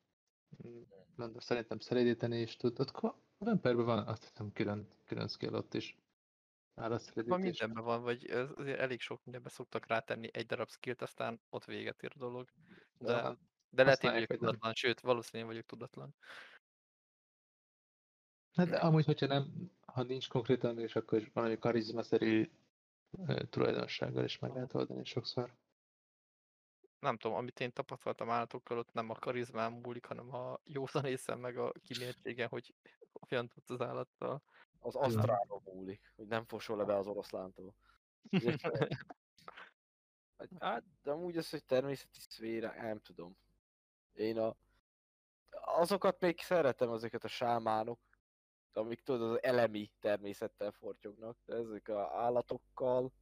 Mondom, 1.14 1.40
szerintem 1.40 1.78
szelídíteni 1.78 2.40
is 2.40 2.56
tud. 2.56 2.80
Ott 2.80 3.00
Vampire-ben 3.38 3.84
van 3.84 4.06
azt 4.06 4.24
hiszem 4.24 4.52
külön, 4.52 4.88
külön 5.04 5.28
skill 5.28 5.54
ott 5.54 5.74
is. 5.74 5.96
Van 6.74 6.84
Állatszelídítés. 6.84 7.42
mindenben 7.42 7.84
van, 7.84 8.02
vagy 8.02 8.30
azért 8.56 8.78
elég 8.78 9.00
sok 9.00 9.24
mindenben 9.24 9.52
szoktak 9.52 9.86
rátenni 9.86 10.28
egy 10.32 10.46
darab 10.46 10.68
skillt, 10.68 11.02
aztán 11.02 11.40
ott 11.50 11.64
véget 11.64 12.02
ér 12.02 12.12
a 12.14 12.18
dolog. 12.18 12.48
De, 12.98 13.16
Aha. 13.16 13.38
de 13.70 13.82
lehet 13.82 13.98
használják, 13.98 14.28
vagyok 14.28 14.28
vagy 14.28 14.40
nem. 14.40 14.48
tudatlan, 14.48 14.74
sőt, 14.74 15.00
valószínűleg 15.00 15.52
vagyok 15.52 15.66
tudatlan. 15.66 16.14
Hát 18.52 18.68
de 18.68 18.76
amúgy, 18.76 19.04
hogyha 19.04 19.26
nem, 19.26 19.72
ha 19.86 20.02
nincs 20.02 20.28
konkrétan, 20.28 20.78
és 20.78 20.96
akkor 20.96 21.18
is 21.18 21.30
valami 21.32 21.58
karizmaszerű 21.58 22.50
tulajdonsággal 23.50 24.24
is 24.24 24.38
meg 24.38 24.54
lehet 24.54 24.74
oldani 24.74 25.04
sokszor. 25.04 25.54
Nem 27.00 27.16
tudom, 27.16 27.36
amit 27.36 27.60
én 27.60 27.72
tapasztaltam 27.72 28.30
állatokkal, 28.30 28.78
ott 28.78 28.92
nem 28.92 29.10
a 29.10 29.14
karizmám 29.14 29.72
múlik, 29.72 30.04
hanem 30.04 30.34
a 30.34 30.60
józan 30.64 31.04
észem 31.04 31.38
meg 31.38 31.58
a 31.58 31.72
kimértségen, 31.72 32.48
hogy 32.48 32.74
hogyan 33.12 33.48
tudsz 33.48 33.70
az 33.70 33.80
állattal. 33.80 34.42
Az 34.78 34.94
asztrálról 34.94 35.62
múlik, 35.64 36.12
hogy 36.16 36.26
nem 36.26 36.44
fosol 36.44 36.76
le 36.76 36.84
be 36.84 36.96
az 36.96 37.06
oroszlántól. 37.06 37.74
Hát- 38.62 40.52
Hát, 40.58 40.84
de 41.02 41.10
amúgy 41.10 41.36
az, 41.36 41.50
hogy 41.50 41.64
természeti 41.64 42.20
szféra, 42.20 42.72
nem 42.82 43.00
tudom. 43.00 43.36
Én 44.12 44.38
a... 44.38 44.56
Azokat 45.50 46.20
még 46.20 46.40
szeretem, 46.40 46.92
ezeket 46.92 47.24
a 47.24 47.28
sámánok, 47.28 48.00
amik 48.72 49.00
tudod, 49.00 49.30
az 49.30 49.42
elemi 49.42 49.90
természettel 50.00 50.70
fortyognak, 50.70 51.36
de 51.44 51.54
ezek 51.54 51.88
a 51.88 52.20
állatokkal... 52.20 53.12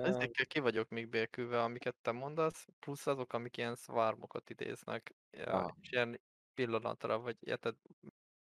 Ezekkel 0.00 0.46
ki 0.46 0.58
vagyok 0.60 0.88
még 0.88 1.08
békülve, 1.08 1.62
amiket 1.62 1.96
te 2.02 2.12
mondasz, 2.12 2.66
plusz 2.78 3.06
azok, 3.06 3.32
amik 3.32 3.56
ilyen 3.56 3.74
szvármokat 3.74 4.50
idéznek, 4.50 5.14
ja, 5.30 5.44
Aha. 5.52 5.76
és 5.80 5.90
ilyen 5.92 6.20
pillanatra, 6.54 7.18
vagy 7.20 7.36
érted, 7.40 7.76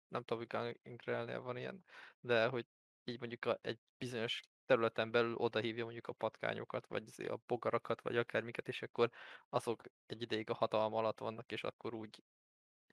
nem 0.07 0.23
tudom, 0.23 0.45
hogy 0.49 0.79
Inkrelnél 0.83 1.41
van 1.41 1.57
ilyen, 1.57 1.83
de 2.19 2.47
hogy 2.47 2.67
így 3.03 3.19
mondjuk 3.19 3.45
a, 3.45 3.57
egy 3.61 3.79
bizonyos 3.97 4.41
területen 4.65 5.11
belül 5.11 5.35
odahívja 5.35 5.83
mondjuk 5.83 6.07
a 6.07 6.13
patkányokat, 6.13 6.87
vagy 6.87 7.07
izé 7.07 7.27
a 7.27 7.39
bogarakat, 7.45 8.01
vagy 8.01 8.17
akármiket, 8.17 8.67
és 8.67 8.81
akkor 8.81 9.09
azok 9.49 9.81
egy 10.05 10.21
ideig 10.21 10.49
a 10.49 10.53
hatalma 10.53 10.97
alatt 10.97 11.19
vannak, 11.19 11.51
és 11.51 11.63
akkor 11.63 11.93
úgy 11.93 12.23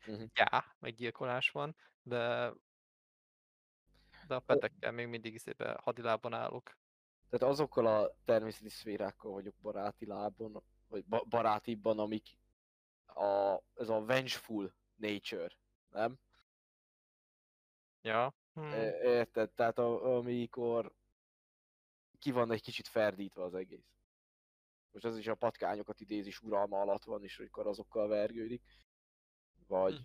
Mhm. 0.06 0.24
já, 0.34 0.64
meggyilkolás 0.78 1.50
van, 1.50 1.76
de 2.02 2.52
de 4.20 4.34
a 4.34 4.40
petekkel 4.40 4.92
még 4.92 5.06
mindig 5.06 5.34
izébe 5.34 5.78
hadilában 5.82 6.32
állok. 6.34 6.76
Tehát 7.30 7.54
azokkal 7.54 7.86
a 7.86 8.16
természeti 8.24 8.68
szférákkal 8.68 9.32
vagyok 9.32 9.54
baráti 9.62 10.06
lábon, 10.06 10.62
vagy 10.88 11.04
ba- 11.04 11.28
barátibban, 11.28 11.98
amik 11.98 12.26
a, 13.06 13.58
ez 13.74 13.88
a 13.88 14.04
vengeful 14.04 14.74
nature, 14.96 15.50
nem? 15.90 16.18
Ja. 18.02 18.34
Hm. 18.54 18.62
É- 18.62 19.02
Érted? 19.02 19.50
Tehát 19.50 19.78
a, 19.78 20.16
amikor 20.16 20.92
ki 22.18 22.30
van 22.30 22.50
egy 22.52 22.62
kicsit 22.62 22.88
ferdítve 22.88 23.42
az 23.42 23.54
egész. 23.54 23.94
Most 24.92 25.04
az 25.04 25.16
is 25.18 25.26
a 25.26 25.34
patkányokat 25.34 26.00
idézis 26.00 26.40
uralma 26.40 26.80
alatt 26.80 27.04
van, 27.04 27.22
és 27.22 27.38
akkor 27.38 27.66
azokkal 27.66 28.08
vergődik. 28.08 28.62
Vagy, 29.66 29.96
Hm. 29.96 30.02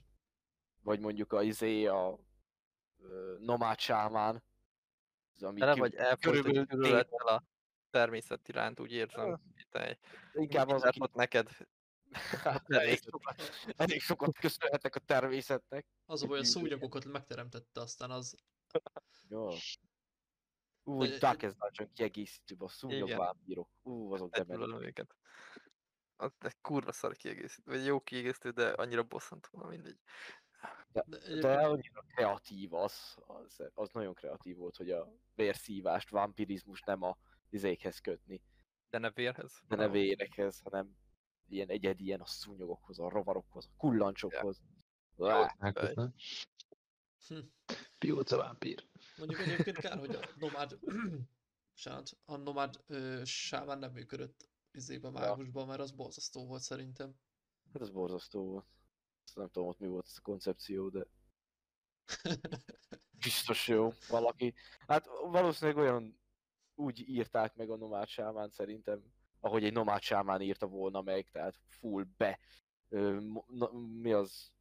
vagy 0.81 0.99
mondjuk 0.99 1.33
a 1.33 1.41
izé, 1.43 1.85
a 1.85 2.19
nomád 3.39 3.79
sámán. 3.79 4.43
Az, 5.35 5.43
ami 5.43 5.59
Tele 5.59 5.75
vagy 5.75 5.95
egy 5.95 6.17
területtel 6.67 7.27
a 7.27 7.43
természet 7.89 8.47
iránt, 8.47 8.79
úgy 8.79 8.91
érzem. 8.91 9.29
Hogy 9.29 9.67
Te 9.69 9.99
Inkább 10.33 10.69
az, 10.69 10.83
aki 10.83 10.99
neked. 11.13 11.49
Hát, 12.43 12.71
elég 12.71 12.99
sokat, 13.01 13.41
elég 13.75 14.01
sokat 14.01 14.37
köszönhetek 14.37 14.95
a 14.95 14.99
természetnek. 14.99 15.85
Az 16.05 16.23
a 16.23 16.27
baj, 16.27 16.39
a 16.39 16.43
szúnyogokat 16.43 17.05
megteremtette, 17.05 17.81
aztán 17.81 18.11
az... 18.11 18.35
Jó. 19.29 19.49
Ú, 20.83 20.99
De- 20.99 21.17
Darkest 21.17 21.55
Dungeon 21.57 21.91
kiegészítőbb 21.93 22.61
a 22.61 22.67
szúnyog 22.67 23.07
Igen. 23.07 23.17
vámpírok. 23.17 23.69
Ú, 23.81 24.13
azok. 24.13 24.39
Gyűlölöm 24.39 24.83
őket. 24.83 25.15
Az 26.15 26.31
egy 26.39 26.61
kurva 26.61 26.91
szar 26.91 27.15
kiegészítő, 27.15 27.71
vagy 27.71 27.85
jó 27.85 27.99
kiegészítő, 27.99 28.49
de 28.49 28.69
annyira 28.69 29.03
bosszantó, 29.03 29.49
na 29.51 29.67
mindegy. 29.67 29.99
De 30.91 31.03
De 31.39 31.57
annyira 31.67 32.01
kreatív 32.15 32.73
az, 32.73 33.17
az, 33.27 33.69
az 33.73 33.89
nagyon 33.93 34.13
kreatív 34.13 34.57
volt, 34.57 34.75
hogy 34.75 34.91
a 34.91 35.11
vérszívást, 35.35 36.09
vampirizmus 36.09 36.81
nem 36.81 37.01
a 37.01 37.17
izékhez 37.49 37.99
kötni, 37.99 38.41
De 38.89 38.97
ne 38.97 39.11
vérhez. 39.11 39.53
de 39.67 39.75
ne 39.75 39.81
hanem- 39.85 40.01
vérekhez, 40.01 40.59
hanem 40.63 40.97
ilyen 41.47 41.69
egyedi 41.69 42.03
ilyen 42.03 42.21
a 42.21 42.25
szúnyogokhoz, 42.25 42.99
a 42.99 43.09
rovarokhoz, 43.09 43.65
a 43.65 43.75
kullancsokhoz. 43.77 44.61
Nem? 45.95 46.13
Hm. 47.27 47.39
Pióca 47.97 48.37
vámpír. 48.37 48.87
mondjuk 49.17 49.39
egyébként 49.39 49.77
kár, 49.77 49.97
hogy 49.97 50.15
a 50.15 50.19
nomád... 50.39 50.79
Bocsánat, 51.75 52.17
a 52.25 52.35
nomád 52.35 52.83
ö, 52.87 53.21
sáván 53.25 53.79
nem 53.79 53.91
működött 53.91 54.49
izébe 54.71 55.09
mágusban, 55.09 55.67
mert 55.67 55.79
az 55.79 55.91
borzasztó 55.91 56.45
volt 56.45 56.61
szerintem. 56.61 57.15
Hát 57.73 57.81
ez 57.81 57.89
borzasztó 57.89 58.43
volt. 58.45 58.65
Nem 59.33 59.49
tudom, 59.49 59.67
ott 59.67 59.79
mi 59.79 59.87
volt 59.87 60.05
ez 60.05 60.15
a 60.17 60.21
koncepció, 60.21 60.89
de 60.89 61.05
biztos 63.25 63.67
jó 63.67 63.91
valaki. 64.07 64.53
Hát 64.87 65.05
valószínűleg 65.05 65.77
olyan 65.77 66.19
úgy 66.75 67.09
írták 67.09 67.55
meg 67.55 67.69
a 67.69 67.75
nomád 67.75 68.07
sámán 68.07 68.49
szerintem, 68.49 69.03
ahogy 69.39 69.63
egy 69.63 69.73
nomád 69.73 70.01
sámán 70.01 70.41
írta 70.41 70.67
volna 70.67 71.01
meg, 71.01 71.29
tehát 71.31 71.59
full 71.67 72.05
be. 72.17 72.39
Ö, 72.89 73.19
na, 73.47 73.71
mi 73.71 74.11
az? 74.11 74.51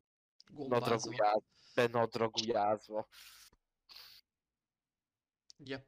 Gombázva. 0.47 0.87
Nadragujáz, 0.87 1.43
benadragujázva. 1.75 3.09
Yep. 5.59 5.87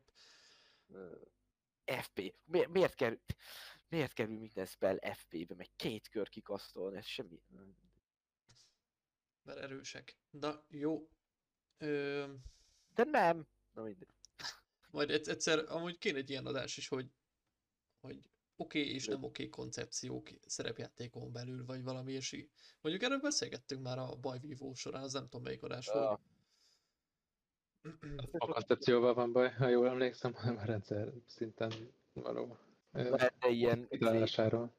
FP. 1.85 2.35
Mi, 2.45 2.66
miért 2.66 2.95
kerül, 2.95 3.20
miért 3.89 4.12
kerül 4.12 4.39
minden 4.39 4.66
spell 4.66 4.99
FP-be, 5.12 5.55
meg 5.55 5.68
két 5.77 6.09
kör 6.09 6.29
kikasztolni, 6.29 6.97
ez 6.97 7.07
semmi. 7.07 7.43
Mert 9.47 9.59
erősek. 9.59 10.16
Na, 10.30 10.64
jó. 10.68 11.09
Ö, 11.78 12.24
De 12.94 13.05
nem. 13.05 13.47
Na 13.72 13.82
mindegy. 13.82 14.09
majd 14.90 15.11
egyszer, 15.11 15.64
amúgy 15.68 15.99
kéne 15.99 16.18
egy 16.18 16.30
ilyen 16.30 16.47
adás 16.47 16.76
is, 16.76 16.88
hogy, 16.88 17.11
hogy 18.01 18.30
oké 18.57 18.80
okay 18.80 18.94
és 18.94 19.07
nem 19.07 19.16
oké 19.16 19.26
okay 19.26 19.49
koncepciók 19.49 20.28
szerepjátékon 20.47 21.32
belül, 21.32 21.64
vagy 21.64 21.82
valami 21.82 22.11
ilyesmi. 22.11 22.49
Mondjuk 22.80 23.05
erről 23.05 23.20
beszélgettünk 23.20 23.82
már 23.82 23.99
a 23.99 24.16
bajvívó 24.16 24.74
során, 24.74 25.03
az 25.03 25.12
nem 25.12 25.24
tudom 25.24 25.42
melyik 25.42 25.62
adás 25.62 25.86
volt. 25.86 26.20
A 28.38 28.47
koncepcióval 28.47 29.14
van 29.14 29.32
baj, 29.32 29.53
ha 29.53 29.68
jól 29.68 29.88
emlékszem, 29.88 30.34
hanem 30.34 30.57
a 30.57 30.64
rendszer 30.64 31.12
szinten 31.26 31.92
való 32.12 32.59
ö, 32.92 33.11
lehetne 33.11 33.49
ilyen 33.49 33.88
kitalálásáról. 33.88 34.72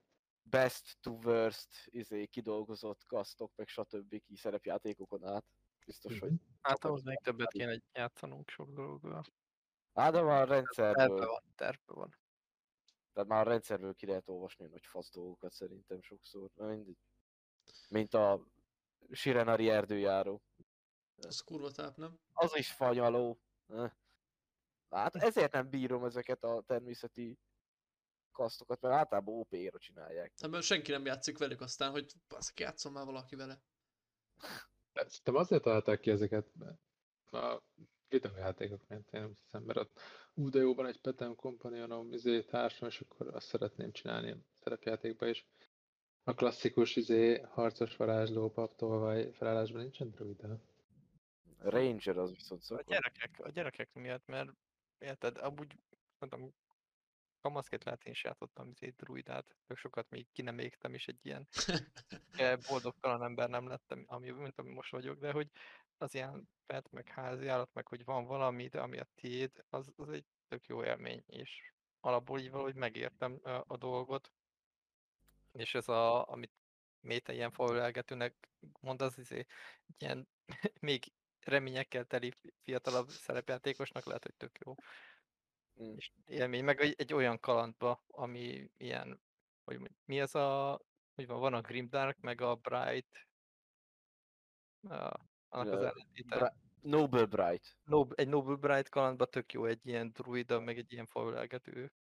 Best 0.49 0.97
to 1.01 1.11
worst 1.11 1.69
izé, 1.85 2.25
kidolgozott 2.25 3.05
kasztok, 3.05 3.51
meg 3.55 3.67
stb. 3.67 4.21
ki 4.23 4.35
szerepjátékokon 4.35 5.25
át. 5.25 5.45
Biztos, 5.85 6.19
hogy... 6.19 6.31
Hát 6.61 6.85
ahhoz 6.85 7.03
még 7.03 7.19
többet 7.23 7.51
kéne 7.51 7.81
játszanunk 7.93 8.49
sok 8.49 8.69
dologgal. 8.69 9.23
Á, 9.93 10.09
de 10.09 10.21
már 10.21 10.41
a 10.41 10.45
Terve 10.45 10.53
rendszerből, 10.53 11.27
van, 11.27 11.43
terve 11.55 11.93
van. 11.93 12.15
tehát 13.13 13.29
már 13.29 13.47
a 13.47 13.49
rendszerből 13.49 13.93
ki 13.93 14.05
lehet 14.05 14.29
olvasni 14.29 14.67
nagy 14.67 14.85
fasz 14.85 15.11
dolgokat 15.11 15.51
szerintem 15.51 16.01
sokszor. 16.01 16.49
Na 16.55 16.65
mindegy. 16.65 16.97
Mint 17.89 18.13
a 18.13 18.47
Sirenari 19.11 19.69
erdőjáró. 19.69 20.41
Az 21.15 21.39
kurva 21.39 21.71
táp, 21.71 21.97
nem? 21.97 22.19
Az 22.33 22.55
is 22.57 22.71
fanyaló. 22.71 23.39
Eh. 23.67 23.91
Hát 24.89 25.15
ezért 25.15 25.51
nem 25.51 25.69
bírom 25.69 26.03
ezeket 26.05 26.43
a 26.43 26.61
természeti 26.61 27.39
kasztokat, 28.37 28.81
mert 28.81 28.95
általában 28.95 29.35
OP-ra 29.35 29.79
csinálják. 29.79 30.33
Hát, 30.41 30.51
mert 30.51 30.63
senki 30.63 30.91
nem 30.91 31.05
játszik 31.05 31.37
velük 31.37 31.61
aztán, 31.61 31.91
hogy 31.91 32.13
baszki, 32.27 32.61
játszom 32.61 32.93
már 32.93 33.05
valaki 33.05 33.35
vele. 33.35 33.61
Hát 34.93 35.09
Szerintem 35.09 35.35
azért 35.35 35.63
találták 35.63 35.99
ki 35.99 36.11
ezeket 36.11 36.47
a 37.31 37.61
videójátékok 38.09 38.87
mentén, 38.87 39.21
nem 39.21 39.29
hiszem, 39.29 39.63
mert 39.63 39.79
ott 39.79 39.99
ú, 40.33 40.49
de 40.49 40.59
jó, 40.59 40.73
van 40.73 40.85
egy 40.85 41.01
Petem 41.01 41.35
Companionom, 41.35 42.13
izé, 42.13 42.43
társam, 42.43 42.87
és 42.87 42.99
akkor 43.01 43.35
azt 43.35 43.47
szeretném 43.47 43.91
csinálni 43.91 44.31
a 44.31 44.37
szerepjátékba 44.53 45.27
is. 45.27 45.45
A 46.23 46.33
klasszikus 46.33 46.95
izé, 46.95 47.39
harcos 47.39 47.95
varázsló, 47.95 48.49
paptolvaj 48.49 49.31
felállásban 49.31 49.81
nincsen 49.81 50.09
druida. 50.09 50.59
Ranger 51.57 52.17
az 52.17 52.33
viszont 52.33 52.61
A 52.61 52.63
szokott. 52.63 52.87
gyerekek, 52.87 53.39
a 53.39 53.49
gyerekek 53.49 53.93
miatt, 53.93 54.25
mert 54.25 54.49
érted, 54.97 55.37
amúgy 55.37 55.75
mondtam, 56.19 56.53
kamaszként 57.41 57.83
lehet 57.83 58.03
én 58.03 58.11
is 58.11 58.23
játszottam 58.23 58.69
izé 58.69 58.93
druidát, 58.97 59.55
tök 59.67 59.77
sokat 59.77 60.09
még 60.09 60.27
ki 60.31 60.41
nem 60.41 60.59
égtem, 60.59 60.93
és 60.93 61.07
egy 61.07 61.19
ilyen 61.25 61.47
boldogtalan 62.67 63.23
ember 63.23 63.49
nem 63.49 63.67
lettem, 63.67 64.03
ami, 64.07 64.29
mint 64.29 64.59
ami 64.59 64.71
most 64.71 64.91
vagyok, 64.91 65.19
de 65.19 65.31
hogy 65.31 65.49
az 65.97 66.13
ilyen 66.13 66.49
pet, 66.65 66.91
meg 66.91 67.07
házi 67.07 67.47
állat, 67.47 67.73
meg 67.73 67.87
hogy 67.87 68.03
van 68.03 68.25
valami, 68.25 68.67
de 68.67 68.79
ami 68.81 68.97
a 68.97 69.07
tiéd, 69.15 69.51
az, 69.69 69.91
az 69.95 70.09
egy 70.09 70.25
tök 70.47 70.67
jó 70.67 70.83
élmény, 70.83 71.23
és 71.27 71.71
alapból 71.99 72.39
így 72.39 72.51
valahogy 72.51 72.75
megértem 72.75 73.39
a, 73.67 73.77
dolgot, 73.77 74.31
és 75.51 75.75
ez 75.75 75.87
a, 75.87 76.29
amit 76.29 76.51
Méte 76.99 77.33
ilyen 77.33 77.51
faölelgetőnek 77.51 78.49
mond, 78.79 79.01
az 79.01 79.17
izé, 79.17 79.37
egy 79.87 80.01
ilyen 80.01 80.27
még 80.79 81.03
reményekkel 81.39 82.05
teli 82.05 82.31
fi- 82.31 82.53
fiatalabb 82.63 83.09
szerepjátékosnak 83.09 84.05
lehet, 84.05 84.23
hogy 84.23 84.33
tök 84.35 84.57
jó. 84.65 84.75
Mm. 85.81 85.95
És 85.95 86.11
élmény, 86.25 86.63
meg 86.63 86.79
egy, 86.81 86.93
egy 86.97 87.13
olyan 87.13 87.39
kalandba, 87.39 88.03
ami 88.07 88.71
ilyen, 88.77 89.21
hogy 89.63 89.91
mi 90.05 90.19
ez 90.19 90.35
a, 90.35 90.79
hogy 91.15 91.27
van, 91.27 91.39
van 91.39 91.53
a 91.53 91.61
Grimdark, 91.61 92.19
meg 92.19 92.41
a 92.41 92.55
Bright, 92.55 93.27
a, 94.81 95.19
annak 95.49 95.73
az 95.73 95.83
ellentéte. 95.83 96.35
Bra- 96.35 96.55
Noble 96.81 97.25
Bright. 97.25 97.77
Nob, 97.83 98.13
egy 98.15 98.27
Noble 98.27 98.55
Bright 98.55 98.89
kalandba 98.89 99.25
tök 99.25 99.53
jó 99.53 99.65
egy 99.65 99.87
ilyen 99.87 100.11
druida, 100.11 100.59
meg 100.59 100.77
egy 100.77 100.91
ilyen 100.93 101.05
faölelgető. 101.05 101.91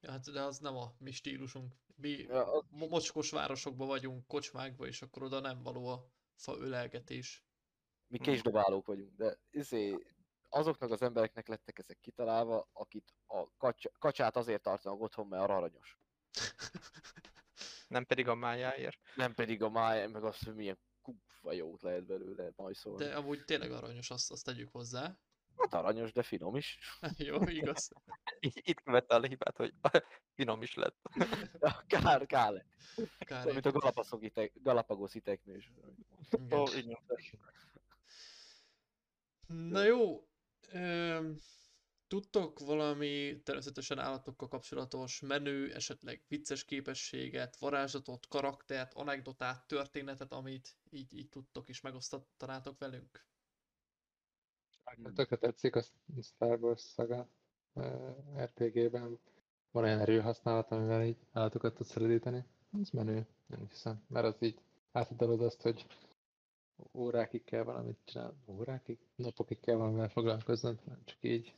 Ja, 0.00 0.10
hát 0.10 0.30
de 0.32 0.42
az 0.42 0.58
nem 0.58 0.76
a 0.76 0.92
mi 0.98 1.10
stílusunk. 1.10 1.74
Mi 1.94 2.08
Ja, 2.10 2.52
az- 2.52 2.64
mo- 2.70 2.90
mocskos 2.90 3.30
városokban 3.30 3.86
vagyunk, 3.86 4.26
kocsmákba, 4.26 4.86
és 4.86 5.02
akkor 5.02 5.22
oda 5.22 5.40
nem 5.40 5.62
való 5.62 5.86
a 5.86 6.10
fa 6.34 6.56
ölelgetés. 6.56 7.42
mi 8.10 8.18
Mm. 8.20 8.22
késdobálók 8.22 8.86
vagyunk, 8.86 9.16
de 9.16 9.38
izé, 9.50 9.94
azoknak 10.48 10.90
az 10.90 11.02
embereknek 11.02 11.48
lettek 11.48 11.78
ezek 11.78 11.98
kitalálva, 12.00 12.68
akit 12.72 13.14
a 13.26 13.56
kacsa, 13.56 13.90
kacsát 13.98 14.36
azért 14.36 14.62
tartanak 14.62 15.00
otthon, 15.00 15.26
mert 15.26 15.50
aranyos. 15.50 15.98
Nem 17.88 18.04
pedig 18.06 18.28
a 18.28 18.34
májáért. 18.34 18.98
Nem 19.14 19.34
pedig 19.34 19.62
a 19.62 19.68
máj, 19.68 20.06
meg 20.06 20.24
azt, 20.24 20.44
hogy 20.44 20.54
milyen 20.54 20.78
kurva 21.02 21.52
jót 21.52 21.82
lehet 21.82 22.06
belőle 22.06 22.50
majszolni. 22.56 23.04
De 23.04 23.14
amúgy 23.14 23.44
tényleg 23.44 23.72
aranyos, 23.72 24.10
azt, 24.10 24.30
azt 24.30 24.44
tegyük 24.44 24.72
hozzá. 24.72 25.18
Hát 25.56 25.74
aranyos, 25.74 26.12
de 26.12 26.22
finom 26.22 26.56
is. 26.56 26.78
Jó, 27.16 27.42
igaz. 27.42 27.90
Itt 28.40 28.80
követte 28.80 29.14
el 29.14 29.22
a 29.22 29.26
hibát, 29.26 29.56
hogy 29.56 29.74
finom 30.36 30.62
is 30.62 30.74
lett. 30.74 30.96
Kár, 31.86 32.26
kár 32.26 32.52
lett. 32.52 32.66
Kár 33.18 33.44
mint 33.44 33.66
a 33.66 33.72
Galapagos 33.72 34.22
itek, 34.22 34.52
Galapagos 34.62 35.14
iteknős. 35.14 35.72
igen. 36.74 36.98
Na 39.46 39.82
jó, 39.84 40.27
tudtok 42.08 42.58
valami 42.58 43.40
természetesen 43.44 43.98
állatokkal 43.98 44.48
kapcsolatos 44.48 45.20
menő, 45.20 45.74
esetleg 45.74 46.22
vicces 46.28 46.64
képességet, 46.64 47.56
varázslatot, 47.58 48.26
karaktert, 48.28 48.94
anekdotát, 48.94 49.66
történetet, 49.66 50.32
amit 50.32 50.76
így, 50.90 51.14
így 51.14 51.28
tudtok 51.28 51.68
és 51.68 51.80
megosztanátok 51.80 52.78
velünk? 52.78 53.26
Nekem 54.84 55.14
tökre 55.14 55.36
tetszik 55.36 55.76
a 55.76 55.82
Star 56.22 56.62
Wars 56.62 56.80
szaga 56.80 57.28
RPG-ben. 58.36 59.18
Van 59.70 59.84
olyan 59.84 59.98
erőhasználat, 60.00 60.70
amivel 60.70 61.04
így 61.04 61.16
állatokat 61.32 61.74
tudsz 61.74 61.90
szelidíteni. 61.90 62.44
Ez 62.80 62.90
menő, 62.90 63.26
nem 63.46 63.66
hiszem. 63.68 64.02
Mert 64.06 64.24
az 64.26 64.36
így 64.40 64.60
átadod 64.92 65.42
azt, 65.42 65.62
hogy 65.62 65.86
órákig 66.92 67.44
kell 67.44 67.62
valamit 67.62 67.98
csinálni, 68.04 68.36
órákig? 68.46 68.98
Napokig 69.14 69.60
kell 69.60 69.76
valamivel 69.76 70.08
foglalkoznod, 70.08 70.80
nem 70.84 71.04
csak 71.04 71.18
így 71.20 71.54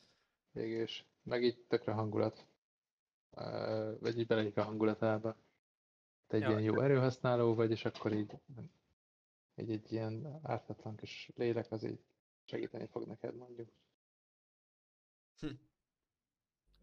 végül 0.52 0.82
is. 0.82 1.04
Meg 1.22 1.44
így 1.44 1.58
tökre 1.68 1.92
hangulat. 1.92 2.46
Vagy 4.00 4.18
így 4.18 4.26
beleik 4.26 4.56
a 4.56 4.62
hangulatába. 4.62 5.36
Te 6.26 6.36
egy 6.36 6.42
Ja. 6.42 6.48
ilyen 6.48 6.62
jó 6.62 6.80
erőhasználó 6.80 7.54
vagy, 7.54 7.70
és 7.70 7.84
akkor 7.84 8.12
így, 8.12 8.38
így 9.54 9.70
egy 9.70 9.92
ilyen 9.92 10.40
ártatlan 10.42 10.96
kis 10.96 11.30
lélek 11.36 11.72
az 11.72 11.84
így 11.84 12.00
segíteni 12.44 12.86
fog 12.86 13.06
neked 13.06 13.34
mondjuk. 13.34 13.68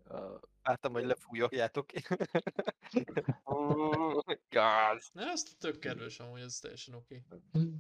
Uh, 0.10 0.40
Vártam, 0.64 0.92
hogy 0.92 1.06
lefújogjátok. 1.06 1.86
Gáz. 4.50 5.10
Ne, 5.14 5.26
ez 5.26 5.44
tök 5.44 5.80
kedves 5.80 6.20
amúgy, 6.20 6.42
ez 6.42 6.60
teljesen 6.60 6.94
oké. 6.94 7.24
Hm. 7.52 7.74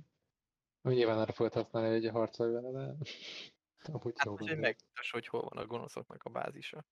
Nyilván 0.94 1.20
arra 1.20 1.32
fogod 1.34 1.54
használni, 1.54 1.90
hogy 2.00 2.10
harcolj 2.10 2.52
vele, 2.52 2.72
de 2.72 2.80
amúgy 3.94 4.14
Hát 4.16 4.26
jó 4.26 4.36
hogy 4.38 4.48
van. 4.50 4.58
megmutass, 4.58 5.12
hogy 5.12 5.28
hol 5.28 5.42
van 5.42 5.58
a 5.58 5.66
gonoszoknak 5.66 6.24
a 6.24 6.30
bázisa. 6.30 6.86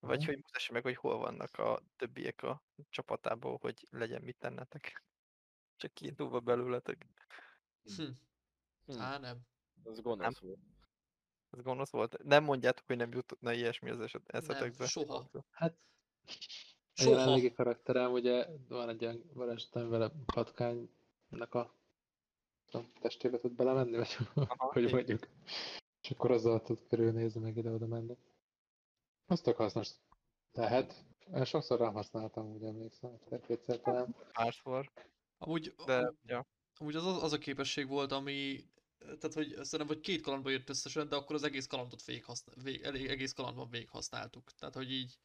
Vagy 0.00 0.16
Aha. 0.22 0.26
hogy 0.26 0.36
mutassa 0.36 0.72
meg, 0.72 0.82
hogy 0.82 0.96
hol 0.96 1.18
vannak 1.18 1.56
a 1.56 1.82
többiek 1.96 2.42
a 2.42 2.62
csapatából, 2.90 3.58
hogy 3.60 3.86
legyen 3.90 4.22
mit 4.22 4.38
tennetek. 4.38 5.04
Csak 5.76 5.92
kiindulva 5.92 6.40
belőletek. 6.40 7.06
Hm. 7.96 8.02
hm, 8.86 9.00
Á, 9.00 9.18
nem. 9.18 9.38
az 9.84 10.00
gonosz 10.00 10.38
volt. 10.38 10.58
Ez 11.50 11.62
gonosz 11.62 11.90
volt. 11.90 12.22
Nem 12.22 12.44
mondjátok, 12.44 12.86
hogy 12.86 12.96
nem 12.96 13.12
jutna 13.12 13.52
ilyesmi 13.52 13.90
az 13.90 14.00
eset, 14.00 14.22
eszetekbe. 14.26 14.86
soha. 14.86 15.30
Hát 15.50 15.76
a 16.94 17.00
Soha. 17.00 17.10
jelenlegi 17.18 17.52
karakterem, 17.52 18.12
ugye 18.12 18.46
van 18.68 18.88
egy 18.88 19.04
olyan 19.04 19.30
varázslat, 19.32 19.82
amivel 19.82 20.02
a 20.02 20.12
patkánynak 20.34 21.54
a, 21.54 21.77
a 22.74 22.78
testébe 23.00 23.38
tud 23.38 23.52
belemenni, 23.52 23.96
vagy 23.96 24.16
hogy 24.58 24.82
igen. 24.82 24.94
mondjuk. 24.94 25.28
És 26.02 26.10
akkor 26.10 26.30
azzal 26.30 26.62
tud 26.62 26.78
körülnézni, 26.88 27.40
meg 27.40 27.56
ide-oda 27.56 27.86
menni. 27.86 28.16
Az 29.26 29.40
tök 29.40 29.56
hasznos 29.56 29.90
lehet. 30.52 31.04
Én 31.34 31.44
sokszor 31.44 31.78
rám 31.78 31.92
használtam, 31.92 32.52
úgy 32.52 32.62
emlékszem, 32.62 33.10
egyszer-kétszer 33.12 33.80
talán. 33.80 34.14
Párszor. 34.32 34.90
Amúgy, 35.38 35.74
De, 35.86 36.12
ja. 36.26 36.46
amúgy 36.78 36.96
az, 36.96 37.22
az 37.22 37.32
a 37.32 37.38
képesség 37.38 37.88
volt, 37.88 38.12
ami 38.12 38.64
tehát, 38.98 39.32
hogy 39.34 39.48
szerintem, 39.48 39.86
hogy 39.86 40.00
két 40.00 40.20
kalandba 40.20 40.50
jött 40.50 40.68
összesen, 40.68 41.08
de 41.08 41.16
akkor 41.16 41.34
az 41.34 41.42
egész 41.42 41.66
kalandot 41.66 42.04
végig 42.04 42.24
használ, 42.24 42.56
vég, 42.62 42.82
elég, 42.82 43.06
egész 43.06 43.32
kalandban 43.32 43.70
végig 43.70 43.88
használtuk. 43.88 44.52
Tehát, 44.52 44.74
hogy 44.74 44.92
így 44.92 45.18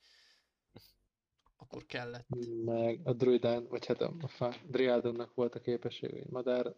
akkor 1.57 1.85
kellett. 1.85 2.27
Meg 2.65 2.99
a 3.03 3.13
druidán, 3.13 3.67
vagy 3.67 3.85
hát 3.85 4.01
a, 4.01 4.13
a 4.21 4.27
fá, 4.27 4.55
driádonnak 4.67 5.33
volt 5.33 5.55
a 5.55 5.59
képesség, 5.59 6.11
hogy 6.11 6.29
madár, 6.29 6.75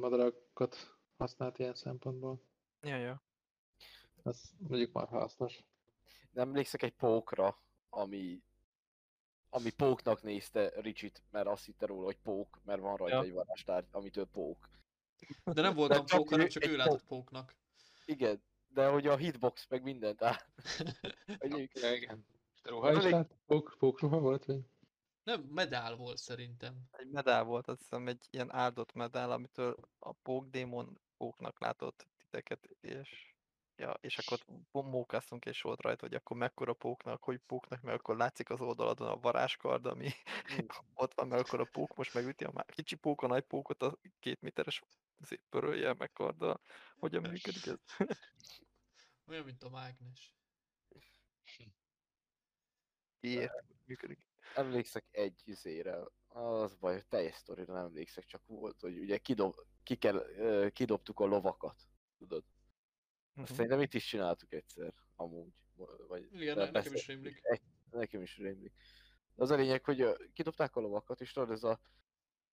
madarakat 0.00 0.96
használt 1.16 1.58
ilyen 1.58 1.74
szempontból. 1.74 2.42
Ja, 2.80 2.96
ja. 2.96 3.22
Az 4.22 4.52
mondjuk 4.58 4.92
már 4.92 5.08
hasznos. 5.08 5.64
Nem 6.30 6.48
emlékszek 6.48 6.82
egy 6.82 6.94
pókra, 6.94 7.58
ami 7.88 8.42
ami 9.54 9.70
póknak 9.70 10.22
nézte 10.22 10.72
Richit, 10.80 11.22
mert 11.30 11.46
azt 11.46 11.64
hitte 11.64 11.86
róla, 11.86 12.04
hogy 12.04 12.18
pók, 12.18 12.60
mert 12.64 12.80
van 12.80 12.96
rajta 12.96 13.16
Ja. 13.16 13.22
egy 13.22 13.32
varázstárgy, 13.32 13.86
amitől 13.90 14.26
pók. 14.26 14.68
De 15.44 15.60
nem 15.62 15.74
voltam 15.74 16.06
pók, 16.06 16.28
hanem 16.28 16.44
ő- 16.46 16.48
csak 16.48 16.64
ő 16.64 16.68
pók. 16.68 16.76
látott 16.76 17.04
póknak. 17.04 17.54
Igen, 18.04 18.42
de 18.68 18.88
hogy 18.88 19.06
a 19.06 19.16
hitbox 19.16 19.66
meg 19.68 19.82
mindent 19.82 20.22
áll. 20.22 20.36
Egyébként 21.38 21.96
igen. 21.96 22.26
Ruha 22.62 22.92
is 22.92 23.04
lát? 23.04 23.36
Pók, 23.46 23.74
pókruha 23.78 24.18
volt, 24.18 24.44
vagy? 24.44 24.60
Nem, 25.22 25.40
medál 25.42 25.96
volt 25.96 26.18
szerintem. 26.18 26.74
Egy 26.90 27.10
medál 27.10 27.44
volt, 27.44 27.68
azt 27.68 27.80
hiszem 27.80 28.08
egy 28.08 28.26
ilyen 28.30 28.52
áldott 28.52 28.92
medál, 28.92 29.30
amitől 29.30 29.76
a 29.98 30.12
pókdémon 30.12 31.00
póknak 31.16 31.60
látott 31.60 32.08
titeket, 32.18 32.68
és 32.80 33.32
Ja, 33.76 33.98
és 34.00 34.18
akkor 34.18 34.38
mókáztunk, 34.70 35.44
és 35.44 35.62
volt 35.62 35.80
rajta, 35.80 36.06
hogy 36.06 36.14
akkor 36.14 36.36
mekkora 36.36 36.72
póknak, 36.72 37.22
hogy 37.24 37.38
póknak, 37.38 37.80
mert 37.80 37.98
akkor 37.98 38.16
látszik 38.16 38.50
az 38.50 38.60
oldaladon 38.60 39.08
a 39.08 39.16
varázskard, 39.16 39.86
ami 39.86 40.10
Mm. 40.52 40.66
ott 40.94 41.14
van, 41.14 41.28
mert 41.28 41.46
akkor 41.46 41.60
a 41.60 41.68
pók 41.72 41.96
most 41.96 42.14
megüti 42.14 42.44
a 42.44 42.50
má- 42.52 42.70
kicsi 42.70 42.96
pók, 42.96 43.22
a 43.22 43.26
nagy 43.26 43.44
pókot 43.44 43.82
a 43.82 43.98
két 44.18 44.40
méteres 44.40 44.82
szép 45.20 45.42
pörölje 45.48 45.94
meg 45.94 46.12
karddal. 46.12 46.60
Hogyan 46.96 47.22
működik 47.22 47.66
ez? 47.66 47.78
Olyan, 49.26 49.44
mint 49.44 49.62
a 49.62 49.70
mágnes. 49.70 50.34
Miért 53.20 53.64
működik? 53.84 54.31
Emlékszek 54.54 55.04
egy 55.10 55.42
izére, 55.44 55.98
az 56.28 56.74
baj, 56.74 56.92
hogy 56.92 57.06
teljes 57.06 57.34
sztorira 57.36 57.72
nem 57.74 57.84
emlékszek, 57.84 58.24
csak 58.24 58.42
volt, 58.46 58.80
hogy 58.80 58.98
ugye 58.98 59.18
kidob, 59.18 59.54
ki 59.82 59.96
kell, 59.96 60.24
kidobtuk 60.72 61.20
a 61.20 61.24
lovakat, 61.24 61.82
tudod. 62.18 62.44
Azt 63.34 63.46
Mhm. 63.48 63.52
szerintem 63.54 63.80
itt 63.80 63.94
is 63.94 64.06
csináltuk 64.06 64.52
egyszer, 64.52 64.94
amúgy. 65.16 65.52
Vagy 66.08 66.28
Igen, 66.32 66.56
ne- 66.56 66.70
nekem 66.70 66.94
is 66.94 67.06
rémlik. 67.06 67.38
Egy, 67.42 67.60
nekem 67.90 68.22
is 68.22 68.36
rémlik. 68.36 68.72
De 69.34 69.42
az 69.42 69.50
a 69.50 69.54
lényeg, 69.56 69.84
hogy 69.84 70.16
kidobták 70.32 70.76
a 70.76 70.80
lovakat, 70.80 71.20
és 71.20 71.32
tudod, 71.32 71.50
ez 71.50 71.62
a 71.64 71.80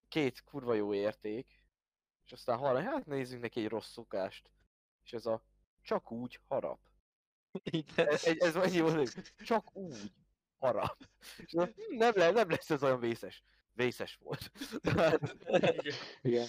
két 0.08 0.42
kurva 0.42 0.74
jó 0.74 0.94
érték, 0.94 1.64
és 2.24 2.32
aztán 2.32 2.58
hallani, 2.58 2.84
hát 2.86 3.06
nézzünk 3.06 3.42
neki 3.42 3.60
egy 3.60 3.68
rossz 3.68 3.90
szokást, 3.90 4.50
és 5.02 5.12
ez 5.12 5.26
a 5.26 5.44
csak 5.82 6.10
úgy 6.12 6.40
harap. 6.48 6.80
Igen. 7.62 8.06
Ez, 8.08 8.24
ez, 8.24 8.36
ez 8.38 8.56
annyi 8.56 8.80
volt, 8.80 9.34
csak 9.36 9.76
úgy 9.76 10.12
És 11.36 11.52
hm, 11.52 11.62
nem, 11.96 12.12
le, 12.14 12.30
nem 12.30 12.50
lesz 12.50 12.70
ez 12.70 12.82
olyan 12.82 13.00
vészes. 13.00 13.44
Vészes 13.72 14.18
volt. 14.22 14.50
Igen. 15.46 15.84
Igen. 16.22 16.46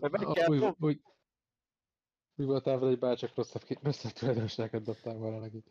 Meg 0.00 0.26
A- 0.26 0.32
kell 0.32 0.48
úgy, 0.48 0.58
dob- 0.58 0.82
úgy, 0.82 1.00
úgy 2.36 2.46
voltál 2.46 2.78
hogy 2.78 2.98
bárcsak 2.98 3.34
rosszabb, 3.34 3.62
rosszabb 3.82 4.12
tulajdonságot 4.12 4.82
dobtál 4.82 5.14
volna 5.14 5.38
neki. 5.38 5.62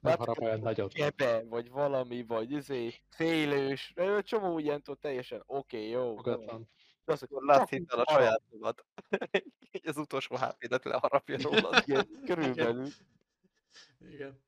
Nem 0.00 0.12
Hát, 0.12 0.18
harap 0.18 0.38
olyan 0.40 0.60
nagyot. 0.60 0.92
Gebe, 0.92 1.44
vagy 1.44 1.70
valami, 1.70 2.24
vagy 2.24 2.50
izé, 2.52 2.94
félős, 3.08 3.94
csomó 4.22 4.58
ilyen 4.58 4.82
teljesen 5.00 5.42
oké, 5.46 5.76
okay, 5.76 5.88
jó. 5.88 6.16
Fogatlan. 6.16 6.68
De 7.04 7.12
az, 7.12 7.22
Akkor 7.22 7.42
látsz 7.44 7.58
csak 7.58 7.68
hidd 7.68 7.80
úgy 7.80 7.88
el 7.90 7.98
a 7.98 8.04
harap. 8.06 8.22
saját 8.22 8.42
magad. 8.50 8.84
Így 9.72 9.88
az 9.88 9.96
utolsó 9.96 10.36
HP-det 10.36 10.84
leharapja 10.84 11.38
rólad. 11.42 11.82
Igen, 11.86 12.08
körülbelül. 12.24 12.88
Igen. 14.08 14.40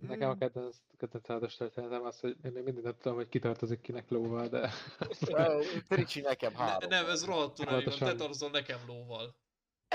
Nekem 0.00 0.28
a 0.28 0.30
Hmm. 0.30 0.38
kedvenc, 0.38 0.76
kedvenc 0.98 1.30
áldos 1.30 1.54
történetem 1.56 2.04
az, 2.04 2.20
hogy 2.20 2.36
én 2.44 2.52
még 2.52 2.62
mindig 2.62 2.84
nem 2.84 2.94
tudom, 3.00 3.16
hogy 3.16 3.28
kitartozik 3.28 3.80
kinek 3.80 4.10
lóval, 4.10 4.48
de 4.48 4.70
Ö, 5.28 5.62
Ricsi 5.88 6.20
nekem 6.20 6.52
Ne, 6.52 6.58
három. 6.58 6.88
nem, 6.88 7.06
ez 7.08 7.24
rohadtul 7.24 7.64
van. 7.66 7.84
Te 7.84 8.14
tartozol 8.14 8.50
nekem 8.50 8.78
lóval. 8.86 9.34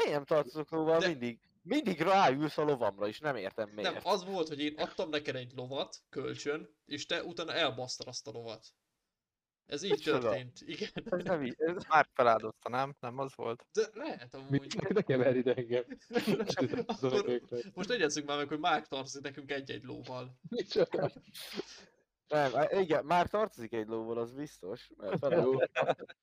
Én 0.06 0.12
nem 0.12 0.26
tartozok 0.26 0.72
lóval, 0.72 1.00
De- 1.00 1.08
mindig. 1.08 1.40
Mindig 1.66 2.02
ráülsz 2.02 2.58
a 2.58 2.64
lovamra, 2.64 3.08
és 3.08 3.20
nem 3.20 3.36
értem 3.36 3.70
miért. 3.70 3.94
Nem, 3.94 4.02
az 4.04 4.26
volt, 4.26 4.48
hogy 4.48 4.60
én 4.60 4.74
adtam 4.78 5.10
neked 5.10 5.36
egy 5.36 5.52
lovat, 5.56 5.98
kölcsön, 6.10 6.70
és 6.86 7.06
te 7.06 7.24
utána 7.24 7.54
elbasztad 7.54 8.08
azt 8.08 8.28
a 8.28 8.32
lovat. 8.32 8.66
Ez 9.66 9.84
így 9.84 9.92
Micsoda? 9.92 10.20
történt, 10.20 10.62
igen. 10.66 10.90
Ez 10.94 11.24
nem 11.24 11.44
így. 11.44 11.56
Ez... 11.58 11.84
Már 11.90 12.10
feláldozta, 12.14 12.70
nem? 12.70 12.96
Nem 13.00 13.18
az 13.18 13.36
volt? 13.36 13.66
De 13.74 13.82
lehet 13.94 14.34
amúgy. 14.34 14.50
mit 14.50 14.90
ne 14.94 15.02
kever 15.02 15.36
ide 15.36 15.54
engem. 15.54 15.84
Akkor 16.86 17.42
most 17.74 17.90
egyezzük 17.90 18.26
már 18.26 18.38
meg, 18.38 18.48
hogy 18.48 18.60
Márk 18.60 18.88
tartozik 18.88 19.22
nekünk 19.22 19.52
egy-egy 19.52 19.84
lóval. 19.84 20.40
Micsoda? 20.50 21.12
Nem, 22.28 22.52
igen, 22.70 23.06
már 23.06 23.28
tartozik 23.28 23.74
egy 23.74 23.88
lóval, 23.88 24.18
az 24.18 24.32
biztos. 24.32 24.92
Mert. 24.98 25.20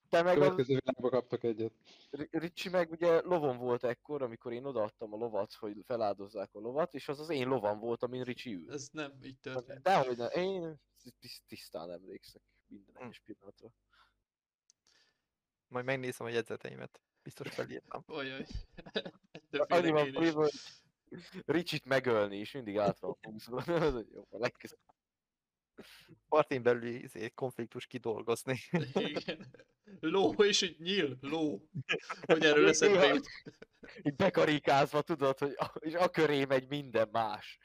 Te 0.09 0.23
meg 0.23 0.39
az, 0.39 0.43
következő 0.43 0.79
világban 0.79 1.11
kaptak 1.11 1.45
egyet. 1.45 1.73
Ri- 2.11 2.29
Ricsi 2.31 2.69
meg 2.69 2.91
ugye 2.91 3.21
lovon 3.21 3.59
volt 3.59 3.85
ekkor, 3.85 4.23
amikor 4.23 4.53
én 4.53 4.65
odaadtam 4.65 5.13
a 5.13 5.17
lovat, 5.17 5.53
hogy 5.53 5.77
feláldozzák 5.85 6.49
a 6.53 6.59
lovat, 6.59 6.95
és 6.95 7.09
az 7.09 7.21
az 7.21 7.31
én 7.31 7.49
lovam 7.49 7.79
volt, 7.79 8.03
amin 8.03 8.23
Ricsi 8.23 8.55
ült. 8.55 8.71
Ez 8.71 8.89
nem 8.93 9.13
így 9.23 9.39
történt. 9.39 9.83
Dehogy 9.83 10.17
nem, 10.17 10.29
én 10.31 10.81
tiszt- 11.21 11.43
tisztán 11.47 11.91
emlékszek 11.91 12.43
minden 12.71 12.95
Hm. 12.95 13.03
egyes 13.03 13.21
pillanatra. 13.25 13.73
Majd 15.67 15.85
megnézem 15.85 16.27
a 16.27 16.31
jegyzeteimet. 16.31 17.01
Biztos 17.23 17.55
felírtam. 17.55 18.05
De 19.51 19.59
Annyi 19.69 19.91
van 19.91 20.13
hogy 20.13 20.51
Ricsit 21.45 21.85
megölni, 21.85 22.37
és 22.37 22.53
mindig 22.53 22.79
át 22.79 22.99
van 22.99 23.17
húzva. 23.23 23.57
Az, 23.87 23.93
hogy 23.93 24.09
Jó, 24.13 24.27
a 24.31 24.39
legközelebb. 24.39 24.85
Partin 26.29 26.63
belüli 26.63 27.03
izé, 27.03 27.29
konfliktus 27.29 27.87
kidolgozni. 27.87 28.59
Igen. 28.95 29.47
Ló, 30.01 30.31
és 30.33 30.63
így 30.63 30.81
nyíl, 30.81 31.17
ló. 31.21 31.69
Hogy 32.21 32.45
erről 32.45 32.69
eszedbe 32.69 33.07
jut. 33.07 33.29
Így 34.03 34.17
bekarikázva, 34.17 35.03
tudod, 35.03 35.39
hogy 35.39 35.55
a, 35.57 35.73
és 35.79 35.95
a 35.95 36.11
köré 36.11 36.45
megy 36.45 36.69
minden 36.69 37.09
más. 37.13 37.59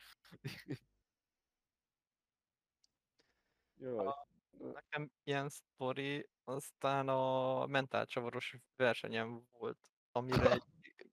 Jaj. 3.78 4.25
Nekem 4.74 5.12
ilyen 5.24 5.50
sztori, 5.50 6.30
aztán 6.44 7.10
a 7.10 7.66
mentálcsavaros 7.66 8.56
versenyem 8.76 9.42
volt, 9.52 9.78
amire 10.12 10.52
egy 10.52 10.64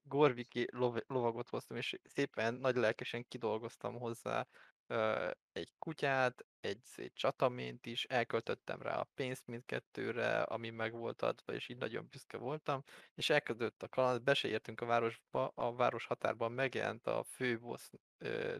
Gorviki 0.03 0.67
lov- 0.71 1.03
lovagot 1.07 1.49
hoztam, 1.49 1.77
és 1.77 1.99
szépen 2.03 2.53
nagy 2.53 2.75
lelkesen 2.75 3.27
kidolgoztam 3.27 3.99
hozzá 3.99 4.47
ö, 4.87 5.31
egy 5.51 5.73
kutyát, 5.79 6.45
egy 6.59 6.79
szét 6.83 7.13
csatamént 7.15 7.85
is, 7.85 8.03
elköltöttem 8.03 8.81
rá 8.81 8.99
a 8.99 9.09
pénzt 9.13 9.47
mindkettőre, 9.47 10.41
ami 10.41 10.69
meg 10.69 10.91
volt 10.91 11.21
adva, 11.21 11.53
és 11.53 11.69
így 11.69 11.77
nagyon 11.77 12.07
büszke 12.09 12.37
voltam, 12.37 12.83
és 13.13 13.29
elkezdődött 13.29 13.83
a 13.83 13.89
kaland, 13.89 14.23
be 14.23 14.33
se 14.33 14.47
értünk 14.47 14.81
a 14.81 14.85
városba, 14.85 15.47
a 15.47 15.75
város 15.75 16.05
határban 16.05 16.51
megjelent 16.51 17.07
a 17.07 17.23
főboss 17.23 17.89
ö, 18.17 18.57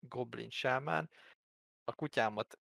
goblin 0.00 0.50
sámán, 0.50 1.10
a 1.84 1.94
kutyámat 1.94 2.58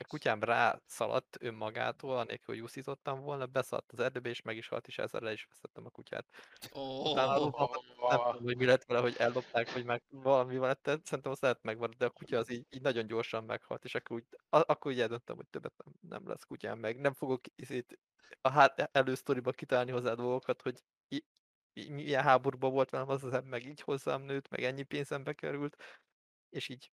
a 0.00 0.06
kutyám 0.06 0.42
rászaladt 0.42 1.36
önmagától, 1.40 2.16
anélkül, 2.16 2.54
hogy 2.54 2.64
úszítottam 2.64 3.20
volna, 3.20 3.46
beszaladt 3.46 3.92
az 3.92 4.00
erdőbe, 4.00 4.28
és 4.28 4.42
meg 4.42 4.56
is 4.56 4.68
halt, 4.68 4.86
és 4.86 4.98
ezzel 4.98 5.20
le 5.20 5.32
is 5.32 5.46
veszettem 5.50 5.86
a 5.86 5.90
kutyát. 5.90 6.26
Oh, 6.70 7.14
nem 7.14 7.34
tudom, 7.34 8.44
hogy 8.44 8.56
mi 8.56 8.64
lett 8.64 8.84
vele, 8.84 9.00
hogy 9.00 9.14
ellopták, 9.18 9.72
vagy 9.72 9.84
meg 9.84 10.02
valami 10.08 10.56
van 10.56 10.68
lett, 10.68 10.84
szerintem 11.04 11.32
azt 11.32 11.42
lehet 11.42 11.62
megvan, 11.62 11.94
de 11.98 12.04
a 12.04 12.10
kutya 12.10 12.38
az 12.38 12.50
így, 12.50 12.66
így 12.70 12.82
nagyon 12.82 13.06
gyorsan 13.06 13.44
meghalt, 13.44 13.84
és 13.84 13.94
akkor 13.94 14.16
úgy, 14.16 14.24
akkor 14.48 14.92
úgy 14.92 15.00
eldöntöm, 15.00 15.36
hogy 15.36 15.48
többet 15.48 15.74
nem, 15.76 15.94
nem 16.00 16.28
lesz 16.28 16.44
kutyám 16.44 16.78
meg. 16.78 17.00
Nem 17.00 17.14
fogok 17.14 17.40
itt 17.54 17.98
a 18.40 18.50
hát 18.50 18.90
elősztoriba 18.92 19.50
kitalálni 19.50 19.90
hozzá 19.90 20.14
dolgokat, 20.14 20.62
hogy 20.62 20.82
milyen 21.88 22.22
háborúban 22.22 22.72
volt 22.72 22.90
velem 22.90 23.08
az 23.08 23.24
az 23.24 23.40
meg 23.44 23.66
így 23.66 23.80
hozzám 23.80 24.22
nőtt, 24.22 24.48
meg 24.48 24.62
ennyi 24.62 24.82
pénzembe 24.82 25.32
került, 25.32 25.76
és 26.50 26.68
így 26.68 26.90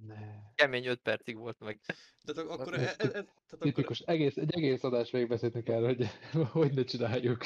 Ne. 0.00 0.52
kemény 0.54 0.86
5 0.86 1.00
percig 1.00 1.36
volt 1.36 1.58
meg. 1.58 1.80
ak- 2.24 2.38
akkor, 2.38 2.74
Ez 2.74 2.80
e, 2.80 2.84
e, 2.84 3.04
e, 3.06 3.10
tehát 3.10 3.28
akkor 3.46 3.58
Tipikus, 3.58 4.00
egész, 4.00 4.36
egy 4.36 4.54
egész 4.54 4.84
adás 4.84 5.10
végig 5.10 5.28
beszéltünk 5.28 5.68
erről, 5.68 5.94
hogy 5.94 6.06
hogy 6.52 6.74
ne 6.74 6.84
csináljuk. 6.84 7.44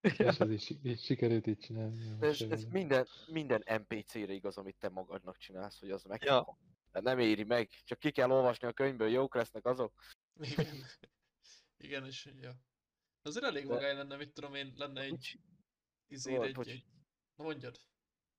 És 0.00 0.18
ez 0.18 0.50
is, 0.50 0.72
sikerült 1.02 1.46
így 1.46 1.58
csinálni. 1.58 2.16
De 2.18 2.26
ez, 2.26 2.64
minden, 2.64 3.06
minden 3.26 3.62
NPC-re 3.66 4.32
igaz, 4.32 4.56
amit 4.56 4.76
te 4.78 4.88
magadnak 4.88 5.36
csinálsz, 5.36 5.80
hogy 5.80 5.90
az 5.90 6.02
meg. 6.02 6.22
Ja. 6.22 6.58
De 6.92 7.00
nem 7.00 7.18
éri 7.18 7.44
meg, 7.44 7.68
csak 7.84 7.98
ki 7.98 8.10
kell 8.10 8.30
olvasni 8.30 8.66
a 8.68 8.72
könyvből, 8.72 9.08
jók 9.08 9.34
lesznek 9.34 9.64
azok. 9.64 9.92
igen. 10.40 10.84
Igen, 11.78 12.06
és 12.06 12.30
ja. 12.40 12.54
Azért 13.22 13.44
elég 13.44 13.66
De- 13.66 13.74
magány 13.74 13.96
lenne, 13.96 14.16
mit 14.16 14.32
tudom 14.32 14.54
én, 14.54 14.72
lenne 14.76 15.00
egy 15.00 15.38
Volt, 16.24 16.58
egy, 16.58 16.68
egy... 16.68 16.84
Na 17.36 17.44
mondjad. 17.44 17.76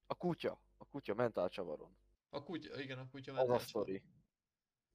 A 0.05 0.15
kutya, 0.15 0.61
a 0.77 0.85
kutya 0.85 1.13
mentál 1.13 1.49
csavaron. 1.49 1.97
A 2.29 2.43
kutya, 2.43 2.81
igen, 2.81 2.97
a 2.97 3.07
kutya 3.09 3.33
Az 3.33 3.49
a 3.49 3.59
sztori. 3.59 4.03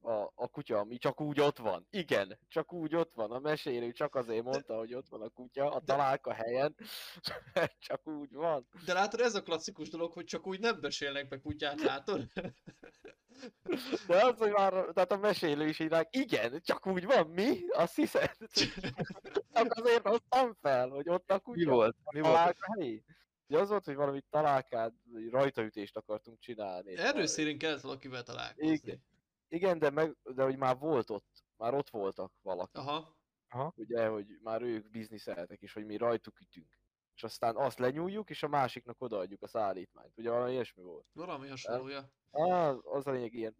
A, 0.05 0.31
a 0.35 0.47
kutya, 0.47 0.79
ami 0.79 0.97
csak 0.97 1.21
úgy 1.21 1.39
ott 1.39 1.57
van. 1.57 1.87
Igen, 1.89 2.39
csak 2.47 2.73
úgy 2.73 2.95
ott 2.95 3.13
van. 3.13 3.31
A 3.31 3.39
mesélő 3.39 3.91
csak 3.91 4.15
azért 4.15 4.43
mondta, 4.43 4.77
hogy 4.77 4.93
ott 4.93 5.07
van 5.09 5.21
a 5.21 5.29
kutya, 5.29 5.71
a 5.71 5.79
De- 5.79 5.85
találka 5.85 6.33
helyen. 6.33 6.75
csak 7.87 8.07
úgy 8.07 8.33
van. 8.33 8.67
De 8.85 8.93
látod, 8.93 9.19
ez 9.19 9.35
a 9.35 9.41
klasszikus 9.41 9.89
dolog, 9.89 10.13
hogy 10.13 10.25
csak 10.25 10.47
úgy 10.47 10.59
nem 10.59 10.79
besélnek 10.81 11.27
be 11.27 11.39
kutyát, 11.39 11.81
látod? 11.81 12.27
De 14.07 14.25
az, 14.25 14.37
hogy 14.37 14.51
már, 14.51 14.71
tehát 14.71 15.11
a 15.11 15.17
mesélő 15.17 15.67
is 15.67 15.79
írják, 15.79 16.15
igen, 16.15 16.61
csak 16.61 16.87
úgy 16.87 17.05
van, 17.05 17.27
mi? 17.27 17.67
Azt 17.67 17.95
hiszed? 17.95 18.35
Csak 19.53 19.73
azért 19.73 20.07
hoztam 20.07 20.53
fel, 20.61 20.89
hogy 20.89 21.09
ott 21.09 21.31
a 21.31 21.39
kutya. 21.39 21.59
Mi 21.59 21.65
volt? 21.65 21.95
Mi 22.11 22.21
volt? 22.21 22.57
helyi. 22.59 23.03
Ugye 23.53 23.61
az 23.61 23.69
volt, 23.69 23.85
hogy 23.85 23.95
valami 23.95 24.21
találkát, 24.29 24.93
rajtaütést 25.29 25.97
akartunk 25.97 26.39
csinálni. 26.39 26.97
Erőszérén 26.97 27.57
kellett 27.57 27.81
valakivel 27.81 28.23
találkozni. 28.23 28.71
Igen. 28.71 29.03
Igen, 29.47 29.79
de, 29.79 29.89
meg, 29.89 30.17
de 30.23 30.43
hogy 30.43 30.57
már 30.57 30.77
volt 30.77 31.09
ott, 31.09 31.43
már 31.55 31.73
ott 31.73 31.89
voltak 31.89 32.33
valaki, 32.41 32.77
Aha. 32.77 33.73
ugye, 33.75 34.07
hogy 34.07 34.39
már 34.41 34.61
ők 34.61 34.89
bizniszeltek, 34.89 35.61
és 35.61 35.73
hogy 35.73 35.85
mi 35.85 35.97
rajtuk 35.97 36.39
ütünk. 36.41 36.79
És 37.15 37.23
aztán 37.23 37.55
azt 37.55 37.79
lenyúljuk, 37.79 38.29
és 38.29 38.43
a 38.43 38.47
másiknak 38.47 39.01
odaadjuk 39.01 39.41
a 39.41 39.47
szállítmányt. 39.47 40.17
Ugye 40.17 40.29
valami 40.29 40.51
ilyesmi 40.51 40.83
volt. 40.83 41.05
Valami 41.11 41.47
hasonlója. 41.47 42.09
Ah, 42.31 42.77
az 42.83 43.07
a 43.07 43.11
lényeg 43.11 43.33
ilyen. 43.33 43.55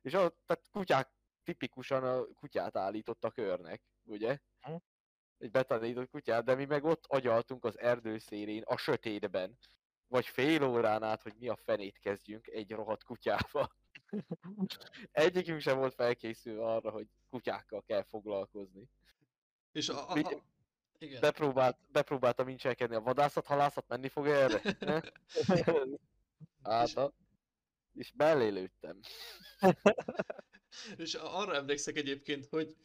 És 0.00 0.12
ott, 0.12 0.38
tehát 0.46 0.68
kutyák, 0.70 1.10
tipikusan 1.42 2.04
a 2.04 2.24
kutyát 2.26 2.76
állított 2.76 3.24
a 3.24 3.30
körnek, 3.30 3.82
ugye? 4.04 4.38
Hm. 4.60 4.74
Egy 5.38 5.50
betanított 5.50 6.10
kutyát, 6.10 6.44
de 6.44 6.54
mi 6.54 6.64
meg 6.64 6.84
ott 6.84 7.04
agyaltunk 7.06 7.64
az 7.64 7.78
erdő 7.78 8.18
szélén, 8.18 8.62
a 8.62 8.76
sötétben. 8.76 9.58
Vagy 10.08 10.26
fél 10.26 10.62
órán 10.62 11.02
át, 11.02 11.22
hogy 11.22 11.34
mi 11.38 11.48
a 11.48 11.56
fenét 11.56 11.98
kezdjünk 11.98 12.46
egy 12.46 12.70
rohadt 12.70 13.04
kutyával. 13.04 13.72
Egyikünk 15.10 15.60
sem 15.60 15.78
volt 15.78 15.94
felkészülve 15.94 16.64
arra, 16.64 16.90
hogy 16.90 17.06
kutyákkal 17.30 17.82
kell 17.82 18.02
foglalkozni. 18.02 18.88
És 19.72 19.88
a, 19.88 20.10
a, 20.10 20.18
a... 20.18 20.42
Igen. 20.98 21.20
Bepróbált, 21.20 21.78
bepróbáltam 21.92 22.48
incselkedni 22.48 22.94
a 22.94 23.00
vadászat, 23.00 23.46
halászat, 23.46 23.88
menni 23.88 24.08
fog 24.08 24.26
erre? 24.26 24.60
Hát, 26.62 26.96
a- 26.96 27.12
és 27.94 28.12
mellé 28.16 28.48
lőttem. 28.48 29.00
És 30.96 31.14
arra 31.14 31.54
emlékszek 31.54 31.96
egyébként, 31.96 32.46
hogy, 32.46 32.76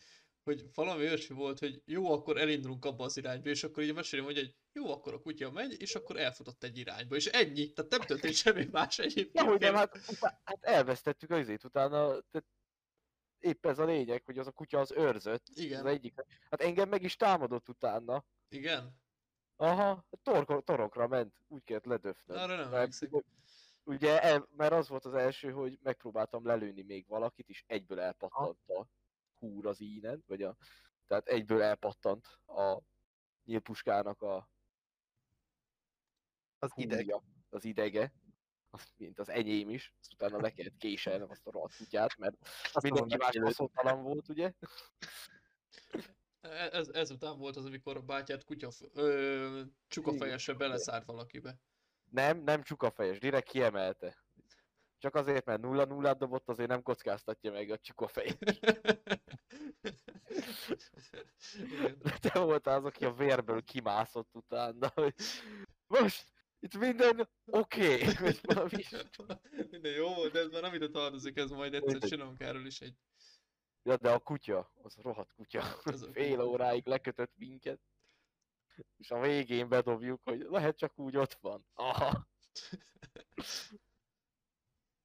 hogy 0.44 0.66
valami 0.74 1.02
olyasmi 1.04 1.36
volt, 1.36 1.60
hogy 1.60 1.82
jó, 1.86 2.12
akkor 2.12 2.38
elindulunk 2.38 2.86
abba 2.86 3.04
az 3.04 3.18
irányba, 3.18 3.50
és 3.50 3.64
akkor 3.64 3.84
így 3.84 3.90
a 3.90 3.94
mesélő 3.94 4.22
mondja, 4.24 4.42
hogy 4.42 4.56
jó, 4.74 4.92
akkor 4.92 5.14
a 5.14 5.22
kutya 5.22 5.52
megy, 5.52 5.82
és 5.82 5.96
akkor 5.96 6.18
elfutott 6.20 6.64
egy 6.64 6.78
irányba, 6.78 7.16
és 7.16 7.26
ennyi, 7.26 7.74
tehát 7.74 7.92
nem 7.92 8.02
történt 8.02 8.34
semmi 8.34 8.68
más 8.72 9.00
egyébként. 9.00 9.46
Ja, 9.46 9.52
hogy 9.52 9.60
nem, 9.60 9.76
hát, 9.76 9.98
hát 10.44 10.64
elvesztettük 10.64 11.30
az 11.30 11.40
izét 11.40 11.64
utána, 11.64 11.98
tehát 12.08 12.48
épp 13.40 13.66
ez 13.66 13.80
a 13.80 13.86
lényeg, 13.86 14.24
hogy 14.26 14.38
az 14.38 14.48
a 14.48 14.52
kutya 14.52 14.80
az 14.80 14.92
őrzött, 14.92 15.46
Igen. 15.54 15.80
az 15.80 15.86
egyik. 15.86 16.14
Hát 16.50 16.62
engem 16.62 16.90
meg 16.90 17.04
is 17.04 17.16
támadott 17.16 17.70
utána. 17.70 18.26
Igen? 18.50 19.00
Aha, 19.56 20.06
torko, 20.24 20.62
torokra 20.62 21.08
ment, 21.08 21.36
úgy 21.48 21.64
kellett 21.64 21.86
ledöfnöm. 21.86 22.38
Arra 22.38 22.56
nem 22.56 22.70
Mert 22.70 23.00
ugye- 23.84 24.22
el- 24.22 24.48
mert 24.58 24.72
az 24.72 24.88
volt 24.90 25.06
az 25.06 25.14
első, 25.14 25.52
hogy 25.52 25.80
megpróbáltam 25.84 26.46
lelőni 26.46 26.82
még 26.82 27.08
valakit, 27.08 27.50
és 27.50 27.64
egyből 27.68 28.00
elpattant 28.00 28.70
a 28.70 28.88
húr 29.42 29.66
az 29.68 29.80
ínen, 29.80 30.24
vagy 30.28 30.42
a, 30.42 30.56
tehát 31.08 31.28
egyből 31.28 31.62
elpattant 31.62 32.26
a 32.48 32.82
nyílpuskának 33.46 34.22
a 34.22 34.50
Az 36.60 36.72
ideg. 36.76 36.98
húrja, 37.00 37.24
az 37.50 37.66
idege, 37.66 38.14
az, 38.70 38.94
mint 38.98 39.20
az 39.20 39.30
enyém 39.30 39.70
is, 39.70 39.94
azt 40.00 40.14
utána 40.14 40.42
le 40.42 40.52
kellett 40.52 40.78
késelnem 40.78 41.30
azt 41.30 41.48
a 41.48 41.52
rohadt 41.52 41.76
kutyát, 41.78 42.18
mert 42.18 42.36
Azt 42.74 42.82
mindenki 42.84 43.18
más 43.18 43.38
haszontalan 43.38 44.04
volt, 44.04 44.30
ugye? 44.30 44.54
E- 46.42 46.70
Ez, 46.72 46.88
ezután 46.88 47.38
volt 47.38 47.56
az, 47.56 47.66
amikor 47.66 47.98
a 47.98 48.02
bátyát 48.02 48.44
kutya, 48.44 48.70
ö, 48.94 49.62
csukafejesre 49.88 50.54
beleszárt 50.54 51.06
valakibe. 51.06 51.56
Nem, 52.12 52.38
nem 52.38 52.64
csukafejes, 52.64 53.20
direkt 53.20 53.50
kiemelte. 53.50 54.18
Csak 54.98 55.16
azért, 55.16 55.46
mert 55.46 55.62
nulla 55.62 55.86
nullát 55.86 56.18
dobott, 56.18 56.50
azért 56.50 56.70
nem 56.70 56.82
kockáztatja 56.82 57.52
meg 57.52 57.70
a 57.70 57.78
csukafejes. 57.78 58.36
Igen. 61.54 62.02
Te 62.20 62.40
voltál 62.40 62.78
az, 62.78 62.86
aki 62.86 63.06
a 63.06 63.14
vérből 63.14 63.64
kimászott 63.64 64.30
utána, 64.36 64.92
hogy 64.94 65.14
most 65.88 66.32
itt 66.60 66.78
minden 66.78 67.30
oké. 67.46 68.08
Okay. 68.10 68.34
Minden 69.70 69.94
jó 70.02 70.14
volt, 70.14 70.32
de 70.32 70.40
ez 70.40 70.50
már 70.50 70.62
nem 70.62 70.74
ide 70.74 70.90
tartozik, 70.90 71.38
ez 71.38 71.50
majd 71.50 71.74
egyszer 71.74 72.10
csinálunk 72.10 72.42
erről 72.42 72.66
is 72.66 72.82
egy... 72.82 72.96
Ja, 73.84 73.98
de 73.98 74.12
a 74.12 74.20
kutya, 74.20 74.72
az 74.84 74.98
a 74.98 75.02
rohadt 75.02 75.34
kutya. 75.34 75.64
Ez 75.84 76.02
a 76.02 76.12
Fél 76.12 76.36
kutya. 76.36 76.48
óráig 76.48 76.88
lekötött 76.88 77.32
minket. 77.36 77.80
És 78.98 79.12
a 79.12 79.20
végén 79.20 79.70
bedobjuk, 79.70 80.22
hogy 80.24 80.46
lehet 80.50 80.78
csak 80.78 81.00
úgy 81.00 81.18
ott 81.18 81.38
van. 81.42 81.66
Aha. 81.74 82.28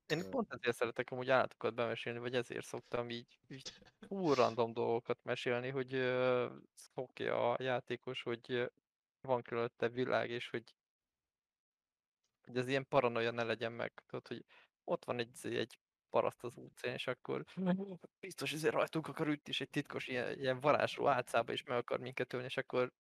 Én 0.07 0.30
pont 0.30 0.52
ezért 0.52 0.76
szeretek 0.76 1.11
amúgy 1.11 1.30
állatokat 1.30 1.74
bemesélni, 1.74 2.18
vagy 2.18 2.34
ezért 2.34 2.66
szoktam 2.66 3.11
így, 3.11 3.38
így 3.48 3.72
random 4.09 4.72
dolgokat 4.72 5.18
mesélni, 5.22 5.68
hogy 5.68 5.94
uh, 5.94 6.52
szokja 6.74 7.52
a 7.52 7.62
játékos, 7.62 8.22
hogy 8.22 8.70
van 9.20 9.42
körülötte 9.42 9.88
világ, 9.88 10.30
és 10.30 10.50
hogy, 10.50 10.74
hogy 12.44 12.57
ez 12.57 12.68
ilyen 12.68 12.88
paranoia 12.88 13.30
ne 13.30 13.42
legyen 13.42 13.72
meg. 13.72 14.02
Tudod, 14.07 14.28
hogy 14.28 14.44
ott 14.84 15.04
van 15.04 15.18
egy, 15.18 15.30
izé, 15.32 15.59
egy 15.59 15.78
paraszt 16.11 16.44
az 16.44 16.57
utcán, 16.57 16.92
és 16.92 17.07
akkor 17.07 17.44
biztos 18.20 18.52
ezért 18.52 18.74
rajtunk 18.74 19.09
akar 19.09 19.28
ütni, 19.28 19.50
és 19.50 19.61
egy 19.61 19.70
titkos 19.70 20.07
ilyen, 20.07 20.38
ilyen 20.38 20.61
varázsló 20.61 21.09
álcába 21.09 21.52
is 21.52 21.62
meg 21.62 21.78
akar 21.78 22.00
minket 22.00 22.32
ölni, 22.32 22.46
és 22.46 22.57
akkor 22.57 22.92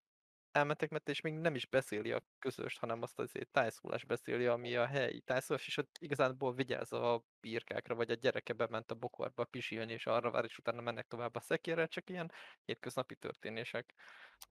elmentek 0.56 0.90
mert 0.90 1.08
és 1.08 1.20
még 1.20 1.34
nem 1.34 1.54
is 1.54 1.66
beszéli 1.66 2.12
a 2.12 2.22
közöst, 2.38 2.78
hanem 2.78 3.02
azt 3.02 3.18
az 3.18 3.32
tájszólás 3.50 4.04
beszéli, 4.04 4.46
ami 4.46 4.76
a 4.76 4.86
helyi 4.86 5.20
tájszólás, 5.20 5.66
és 5.66 5.76
ott 5.76 5.96
igazából 5.98 6.54
vigyáz 6.54 6.92
a 6.92 7.24
birkákra, 7.40 7.94
vagy 7.94 8.10
a 8.10 8.14
gyereke 8.14 8.52
bement 8.52 8.90
a 8.90 8.94
bokorba 8.94 9.44
pisilni, 9.44 9.92
és 9.92 10.06
arra 10.06 10.30
vár, 10.30 10.44
és 10.44 10.58
utána 10.58 10.80
mennek 10.80 11.06
tovább 11.06 11.34
a 11.34 11.40
szekérre, 11.40 11.86
csak 11.86 12.10
ilyen 12.10 12.32
hétköznapi 12.64 13.14
történések. 13.14 13.94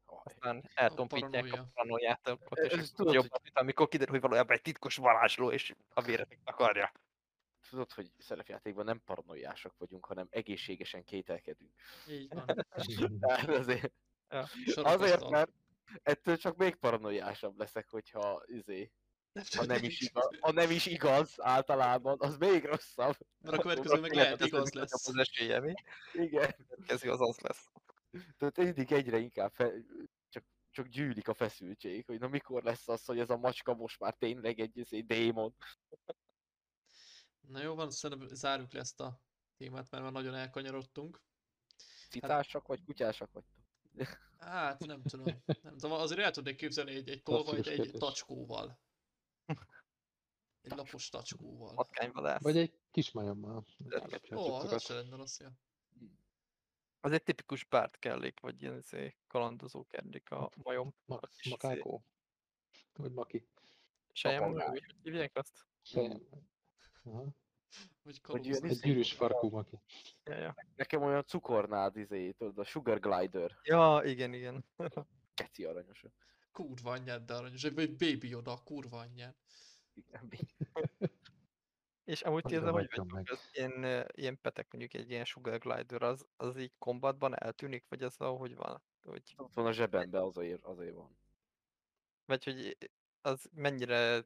Aztán 0.05 0.69
eltompítják 0.73 1.43
a 1.43 1.47
paranoia. 1.47 1.71
paranoiátokat, 1.73 2.57
és 2.57 2.91
tudod, 2.91 3.13
jobb, 3.13 3.27
mint 3.43 3.59
amikor 3.59 3.87
kiderül, 3.87 4.13
hogy 4.13 4.21
valójában 4.21 4.55
egy 4.55 4.61
titkos 4.61 4.95
varázsló, 4.95 5.51
és 5.51 5.75
a 5.89 6.01
véretek 6.01 6.39
akarja. 6.43 6.91
Tudod, 7.69 7.91
hogy 7.91 8.11
szerepjátékban 8.17 8.85
nem 8.85 9.01
paranoiások 9.05 9.77
vagyunk, 9.77 10.05
hanem 10.05 10.27
egészségesen 10.29 11.03
kételkedünk. 11.03 11.71
Így 12.07 12.33
van. 12.33 12.45
Tehát 13.19 13.49
azért, 13.49 13.93
Sarokasztal. 14.29 14.85
azért, 14.85 15.29
mert 15.29 15.51
ettől 16.03 16.37
csak 16.37 16.55
még 16.55 16.75
paranoiásabb 16.75 17.57
leszek, 17.59 17.89
hogyha 17.89 18.43
izé, 18.45 18.91
Ha 19.55 19.65
nem, 19.65 19.83
is 19.83 20.01
igaz, 20.09 20.29
ha 20.39 20.51
nem 20.51 20.71
is 20.71 20.85
igaz 20.85 21.33
általában, 21.37 22.17
az 22.19 22.37
még 22.37 22.63
rosszabb. 22.65 23.15
Mert 23.37 23.57
a 23.57 23.61
következő 23.61 23.99
meg 23.99 24.13
lehet 24.13 24.45
igaz 24.45 24.67
Ez 24.67 24.73
lesz. 24.73 25.07
az 25.07 25.17
esélye, 25.17 25.59
mi? 25.59 25.73
Igen. 26.13 26.55
Következő 26.67 27.11
az 27.11 27.21
az 27.21 27.39
lesz. 27.39 27.71
Tehát 28.37 28.57
mindig 28.57 28.91
egyre 28.91 29.17
inkább 29.17 29.51
fe, 29.53 29.71
csak, 30.29 30.43
csak 30.71 30.87
gyűlik 30.87 31.27
a 31.27 31.33
feszültség, 31.33 32.05
hogy 32.05 32.19
na 32.19 32.27
mikor 32.27 32.63
lesz 32.63 32.87
az, 32.87 33.05
hogy 33.05 33.19
ez 33.19 33.29
a 33.29 33.37
macska 33.37 33.73
most 33.73 33.99
már 33.99 34.13
tényleg 34.13 34.59
egy, 34.59 34.87
egy 34.89 35.05
démon. 35.05 35.55
Na 37.47 37.61
jó 37.61 37.75
van, 37.75 37.91
szerintem 37.91 38.27
zárjuk 38.27 38.71
le 38.71 38.79
ezt 38.79 38.99
a 38.99 39.21
témát, 39.57 39.91
mert 39.91 40.03
már 40.03 40.11
nagyon 40.11 40.35
elkanyarodtunk. 40.35 41.21
Citásak 42.09 42.67
vagy 42.67 42.83
kutyásak 42.83 43.31
vagytok? 43.31 43.54
Hát 44.39 44.85
nem 44.85 45.01
tudom. 45.01 45.43
Nem 45.61 45.77
tudom, 45.77 45.91
azért 45.91 46.19
el 46.21 46.31
tudnék 46.31 46.55
képzelni 46.55 46.95
egy, 46.95 47.09
egy 47.09 47.23
tolvajt 47.23 47.67
egy 47.67 47.75
kérdés. 47.75 47.99
tacskóval. 47.99 48.79
Egy 50.61 50.75
lapos 50.75 51.09
tacskóval. 51.09 51.73
Patkányvadász. 51.75 52.41
Vagy 52.41 52.57
egy 52.57 52.79
kismajommal. 52.91 53.65
Ezeket. 53.89 54.31
Ó, 54.31 54.53
az 54.53 54.83
se 54.83 54.93
lenne 54.93 55.15
rossz, 55.15 55.39
ja. 55.39 55.51
Az 56.99 57.11
egy 57.11 57.23
tipikus 57.23 57.63
párt 57.63 57.99
kellék, 57.99 58.39
vagy 58.39 58.61
ilyen 58.61 58.77
izé, 58.77 59.17
kalandozó 59.27 59.85
kellék 59.85 60.31
a 60.31 60.51
majom. 60.63 60.95
Ma, 61.05 61.15
a 61.15 61.27
kis 61.27 61.39
izé, 61.39 61.49
makákó. 61.49 62.05
Vagy 62.93 63.11
maki. 63.11 63.47
Sejem, 64.11 64.41
Papagáj. 64.41 64.67
hogy 64.67 64.83
hogy 64.85 64.95
hívják 65.01 65.35
azt? 65.35 65.65
Sejem. 65.81 66.21
Aha. 67.03 67.35
Vagy 68.03 68.21
Hogy 68.23 68.45
ilyen. 68.45 68.63
Egy 68.63 68.79
gyűrűs 68.79 69.13
farkú 69.13 69.49
maki. 69.49 69.79
Ja, 70.23 70.35
ja. 70.35 70.55
Nekem 70.75 71.01
olyan 71.01 71.25
cukornád 71.25 71.97
izé, 71.97 72.31
tudod, 72.31 72.57
a 72.57 72.63
Sugar 72.63 72.99
Glider. 72.99 73.59
ja 73.63 74.01
igen, 74.03 74.33
igen. 74.33 74.65
Keci 75.33 75.65
aranyos. 75.65 76.05
Kurva 76.51 76.91
anyád, 76.91 77.25
de 77.25 77.33
aranyos. 77.33 77.63
Egy 77.63 77.79
egy 77.79 77.95
baby 77.95 78.29
Yoda, 78.29 78.61
kurva 78.63 78.97
anyád. 78.99 79.35
Igen, 79.93 80.29
És 82.05 82.21
amúgy 82.21 82.53
ezzel 82.53 82.71
hogy 82.71 82.87
vagytok? 82.95 83.29
Az 83.29 83.49
ilyen, 83.53 84.05
ilyen 84.11 84.41
petek, 84.41 84.71
mondjuk 84.71 84.93
egy 84.93 85.09
ilyen 85.09 85.25
sugar 85.25 85.59
glider, 85.59 86.01
az, 86.01 86.27
az 86.35 86.57
így 86.57 86.73
kombatban 86.77 87.41
eltűnik, 87.43 87.85
vagy 87.89 88.03
az 88.03 88.15
ahogy 88.17 88.55
van? 88.55 88.83
Hogy, 89.01 89.33
Ott 89.37 89.53
van 89.53 89.65
a 89.65 89.71
zsebembe, 89.71 90.21
azért, 90.21 90.63
azért 90.63 90.93
van. 90.93 91.17
vagy 92.25 92.43
hogy 92.43 92.77
az 93.25 93.49
mennyire 93.53 94.23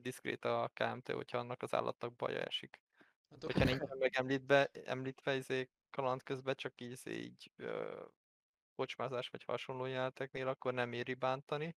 diszkrét 0.00 0.44
a 0.44 0.70
KMT, 0.74 1.10
hogyha 1.12 1.38
annak 1.38 1.62
az 1.62 1.74
állatnak 1.74 2.16
baja 2.16 2.40
esik. 2.40 2.80
Hát 3.30 3.42
Hogyha 3.42 3.64
nincsen 3.64 3.96
megemlítve, 3.98 4.70
említve 4.84 5.34
izé 5.36 5.70
kaland 5.90 6.22
közben, 6.22 6.54
csak 6.54 6.80
így, 6.80 6.90
izé 6.90 7.12
így 7.12 7.52
ö, 7.56 8.02
kocsmázás 8.74 9.28
vagy 9.28 9.44
hasonló 9.44 9.84
jelenteknél, 9.86 10.48
akkor 10.48 10.74
nem 10.74 10.92
éri 10.92 11.14
bántani. 11.14 11.76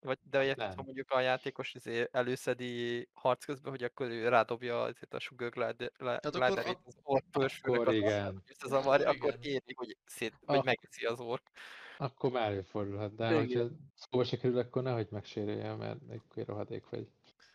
Vagy, 0.00 0.18
de 0.22 0.44
érted, 0.44 0.68
ha 0.68 0.74
Nem. 0.74 0.84
mondjuk 0.84 1.10
a 1.10 1.20
játékos 1.20 1.74
izé 1.74 2.08
előszedi 2.10 3.08
harc 3.14 3.44
közben, 3.44 3.70
hogy 3.70 3.82
akkor 3.84 4.06
ő 4.08 4.28
rádobja 4.28 4.82
azért 4.82 5.14
a 5.14 5.18
ak- 6.70 6.86
az 6.86 6.98
ork 7.02 7.24
pörsfőnek 7.30 7.80
Akkor 7.80 7.88
az 7.88 7.94
igen. 7.94 8.34
hogy 8.34 9.02
Akkor 9.02 9.06
akkor 9.06 9.36
éri, 9.46 9.74
hogy, 9.74 9.96
szét, 10.04 10.34
Ah. 10.44 10.64
megeszi 10.64 11.04
az 11.06 11.20
ork. 11.20 11.50
Akkor 11.98 12.30
már 12.30 12.50
előfordulhat, 12.50 13.14
de 13.14 13.26
Igen. 13.26 13.38
hogyha 13.38 13.76
szóba 13.94 14.24
se 14.24 14.36
kerül, 14.36 14.58
akkor 14.58 14.82
nehogy 14.82 15.08
megsérüljen, 15.10 15.76
mert 15.76 16.00
akkor 16.08 16.46
rohadék 16.46 16.88
vagy. 16.88 17.08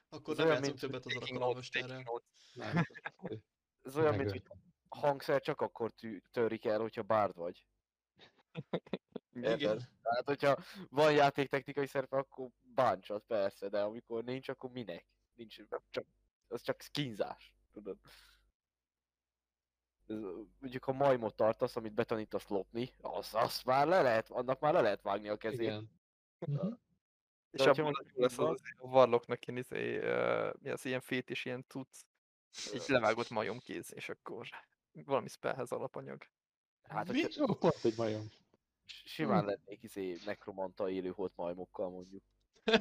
Akkor 0.09 0.35
nem 0.35 0.47
játszunk 0.47 0.79
többet 0.79 1.05
az. 1.05 1.69
Nem. 2.53 2.83
Ez 3.81 3.97
olyan, 3.97 4.15
mint 4.15 4.31
hogy 4.31 4.43
hangszer 4.89 5.41
csak 5.41 5.61
akkor 5.61 5.93
törik 6.31 6.65
el, 6.65 6.79
hogyha 6.79 7.03
bárd 7.03 7.35
vagy. 7.35 7.65
Igen. 9.33 9.81
Tehát, 10.01 10.23
hogyha 10.25 10.57
van 10.89 11.13
játéktechnikai 11.13 11.87
szerepe, 11.87 12.17
akkor 12.17 12.49
bántsad, 12.61 13.23
persze, 13.27 13.69
de 13.69 13.81
amikor 13.81 14.23
nincs, 14.23 14.49
akkor 14.49 14.71
minek? 14.71 15.05
Nincs, 15.33 15.55
csak, 15.89 16.05
az 16.47 16.61
csak 16.61 16.81
skinzás, 16.81 17.53
tudod. 17.71 17.97
Mondjuk 20.59 20.83
ha 20.83 20.91
majmot 20.91 21.35
tartasz, 21.35 21.75
amit 21.75 21.93
betanítasz 21.93 22.47
lopni, 22.47 22.89
az, 23.01 23.29
az 23.33 23.61
már 23.61 23.87
le 23.87 24.01
lehet, 24.01 24.29
annak 24.29 24.59
már 24.59 24.73
le 24.73 24.81
lehet 24.81 25.01
vágni 25.01 25.27
a 25.29 25.37
kezét. 25.37 25.61
Igen. 25.61 25.91
Mhm. 26.39 26.73
És 27.51 27.65
az 27.65 27.77
lesz 28.13 28.37
az, 28.37 28.61
a 28.77 28.87
varloknak 28.87 29.47
ilyen, 29.47 29.59
izé, 29.59 29.97
mi 30.61 30.69
az 30.69 30.85
ilyen 30.85 31.01
fét 31.01 31.29
és 31.29 31.45
ilyen 31.45 31.65
cucc, 31.67 31.99
így 32.73 32.83
levágott 32.87 33.29
majomkéz, 33.29 33.93
és 33.93 34.09
akkor 34.09 34.47
valami 34.91 35.27
spellhez 35.27 35.71
alapanyag. 35.71 36.21
Hát, 36.83 37.11
Mi? 37.11 37.21
hogyha 37.21 37.43
Ó, 37.49 37.53
pont 37.53 37.79
egy 37.83 37.97
majom. 37.97 38.27
simán 38.85 39.45
lennék 39.45 39.83
izé 39.83 40.17
nekromanta 40.25 40.89
élőholt 40.89 41.35
majmokkal 41.35 41.89
mondjuk. 41.89 42.23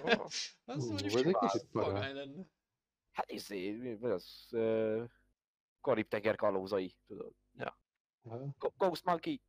Ó, 0.04 0.24
Az 0.64 0.84
Ú, 0.84 0.88
mondjuk 0.90 1.10
simán 1.50 2.14
lenne. 2.14 2.44
Hát 3.12 3.30
izé, 3.30 3.70
mi 3.70 4.06
az? 4.08 4.46
Uh, 4.50 5.04
Karib-tenger 5.80 6.36
kalózai, 6.36 6.94
tudod. 7.06 7.32
Go- 8.58 8.74
Ghost 8.76 9.04
Monkey! 9.04 9.40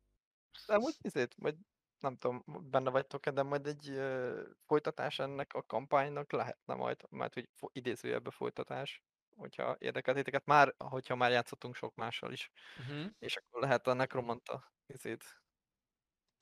De 0.66 0.74
amúgy 0.74 0.94
izét, 1.00 1.36
majd 1.36 1.56
nem 1.98 2.16
tudom, 2.16 2.42
benne 2.70 2.90
vagytok-e, 2.90 3.30
de 3.30 3.42
majd 3.42 3.66
egy 3.66 3.88
ö, 3.88 4.42
folytatás 4.66 5.18
ennek 5.18 5.54
a 5.54 5.62
kampánynak 5.62 6.32
lehetne 6.32 6.74
majd, 6.74 7.00
mert 7.10 7.34
hogy 7.34 7.48
idézőjelbe 7.72 8.30
folytatás, 8.30 9.02
hogyha 9.36 9.76
érdekel 9.78 10.14
titeket, 10.14 10.44
már, 10.46 10.74
hogyha 10.78 11.14
már 11.14 11.30
játszottunk 11.30 11.74
sok 11.74 11.94
mással 11.94 12.32
is, 12.32 12.50
Uh-huh. 12.78 13.10
és 13.18 13.36
akkor 13.36 13.60
lehet 13.60 13.86
a 13.86 13.92
Necromanta 13.92 14.72
izét. 14.86 15.24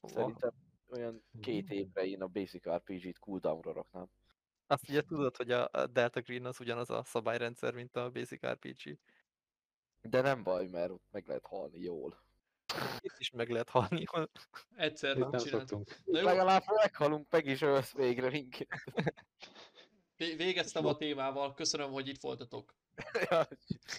hova- 0.01 0.15
Szerintem 0.15 0.51
olyan 0.89 1.25
két 1.41 1.65
Mhm. 1.65 1.73
évre 1.73 2.05
én 2.07 2.23
a 2.23 2.27
Basic 2.27 2.69
RPG-t 2.69 3.19
cooldownra 3.19 3.73
raknám. 3.73 4.07
Azt 4.67 4.89
ugye 4.89 5.03
tudod, 5.03 5.37
hogy 5.37 5.51
a 5.51 5.69
a 5.73 5.87
Delta 5.87 6.21
Green 6.21 6.45
az 6.45 6.61
ugyanaz 6.61 6.91
a 6.91 7.05
szabályrendszer, 7.05 7.75
mint 7.75 7.97
a 7.97 8.11
Basic 8.11 8.47
RPG. 8.47 8.99
De 10.03 10.21
nem 10.21 10.43
baj, 10.43 10.67
mert 10.67 10.91
ott 10.91 11.05
meg 11.11 11.27
lehet 11.27 11.47
halni 11.47 11.79
jól. 11.81 12.23
Itt 13.01 13.19
is 13.19 13.31
meg 13.31 13.49
lehet 13.51 13.69
halni. 13.69 14.05
Egyszer 14.77 15.17
Itt 15.17 15.29
nem 15.29 15.41
csináltuk. 15.41 15.69
szoktunk. 15.69 16.05
Na 16.05 16.19
jó, 16.19 16.25
Legalább 16.25 16.63
meghalunk, 16.67 17.27
meg 17.31 17.47
is 17.47 17.61
ölsz 17.63 17.93
végre 17.93 18.31
minket. 18.31 18.69
vé- 20.17 20.37
végeztem 20.37 20.87
a 20.87 20.97
témával, 20.97 21.55
köszönöm, 21.55 21.91
hogy 21.91 22.09
itt 22.09 22.21
voltatok. 22.21 22.75
Ja, 23.31 23.49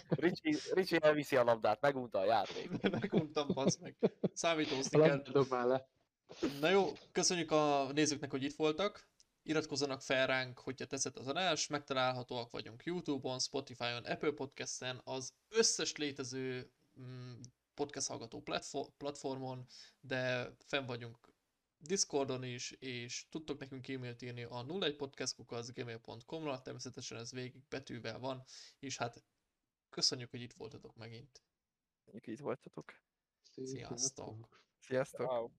Ricsi, 0.10 0.58
Ricsi 0.74 0.98
elviszi 1.02 1.36
a 1.36 1.44
labdát, 1.44 1.82
megunta 1.82 2.20
a 2.20 2.26
játék. 2.26 2.82
Meguntam, 3.00 3.48
basz 3.54 3.78
meg. 3.78 3.96
Már 5.50 5.66
le. 5.66 5.90
Na 6.60 6.70
jó, 6.70 6.92
köszönjük 7.12 7.52
a 7.52 7.92
nézőknek, 7.94 8.32
hogy 8.32 8.44
itt 8.44 8.56
voltak. 8.56 9.08
Iratkozzanak 9.44 10.02
fel 10.02 10.28
ránk, 10.28 10.60
hogyha 10.60 10.86
tetszett 10.86 11.18
az 11.18 11.28
adás. 11.28 11.68
Megtalálhatóak 11.68 12.52
vagyunk 12.52 12.84
YouTube-on, 12.84 13.40
Spotify-on, 13.40 14.06
Apple 14.06 14.32
Podcast-en, 14.32 15.02
az 15.04 15.34
összes 15.50 15.96
létező 15.96 16.72
mm, 17.00 17.40
podcast 17.74 18.08
hallgató 18.08 18.42
platfo- 18.42 18.94
platformon, 18.98 19.66
de 20.00 20.54
fenn 20.60 20.86
vagyunk 20.86 21.32
Discordon 21.78 22.44
is, 22.44 22.72
és 22.72 23.26
tudtok 23.30 23.60
nekünk 23.60 23.88
e-mailt 23.88 24.22
írni 24.22 24.44
a 24.44 24.66
01podcastkukaszgmail.com-ra, 24.66 26.62
természetesen 26.62 27.18
ez 27.18 27.32
végig 27.32 27.64
betűvel 27.70 28.20
van, 28.20 28.44
és 28.80 28.98
hát 28.98 29.24
köszönjük, 29.90 30.30
hogy 30.30 30.42
itt 30.42 30.54
voltatok 30.54 30.96
megint. 30.96 31.44
Itt 32.22 32.40
voltatok. 32.40 32.94
Sziasztok! 33.42 34.64
Sziasztok! 34.80 35.32
Wow. 35.32 35.52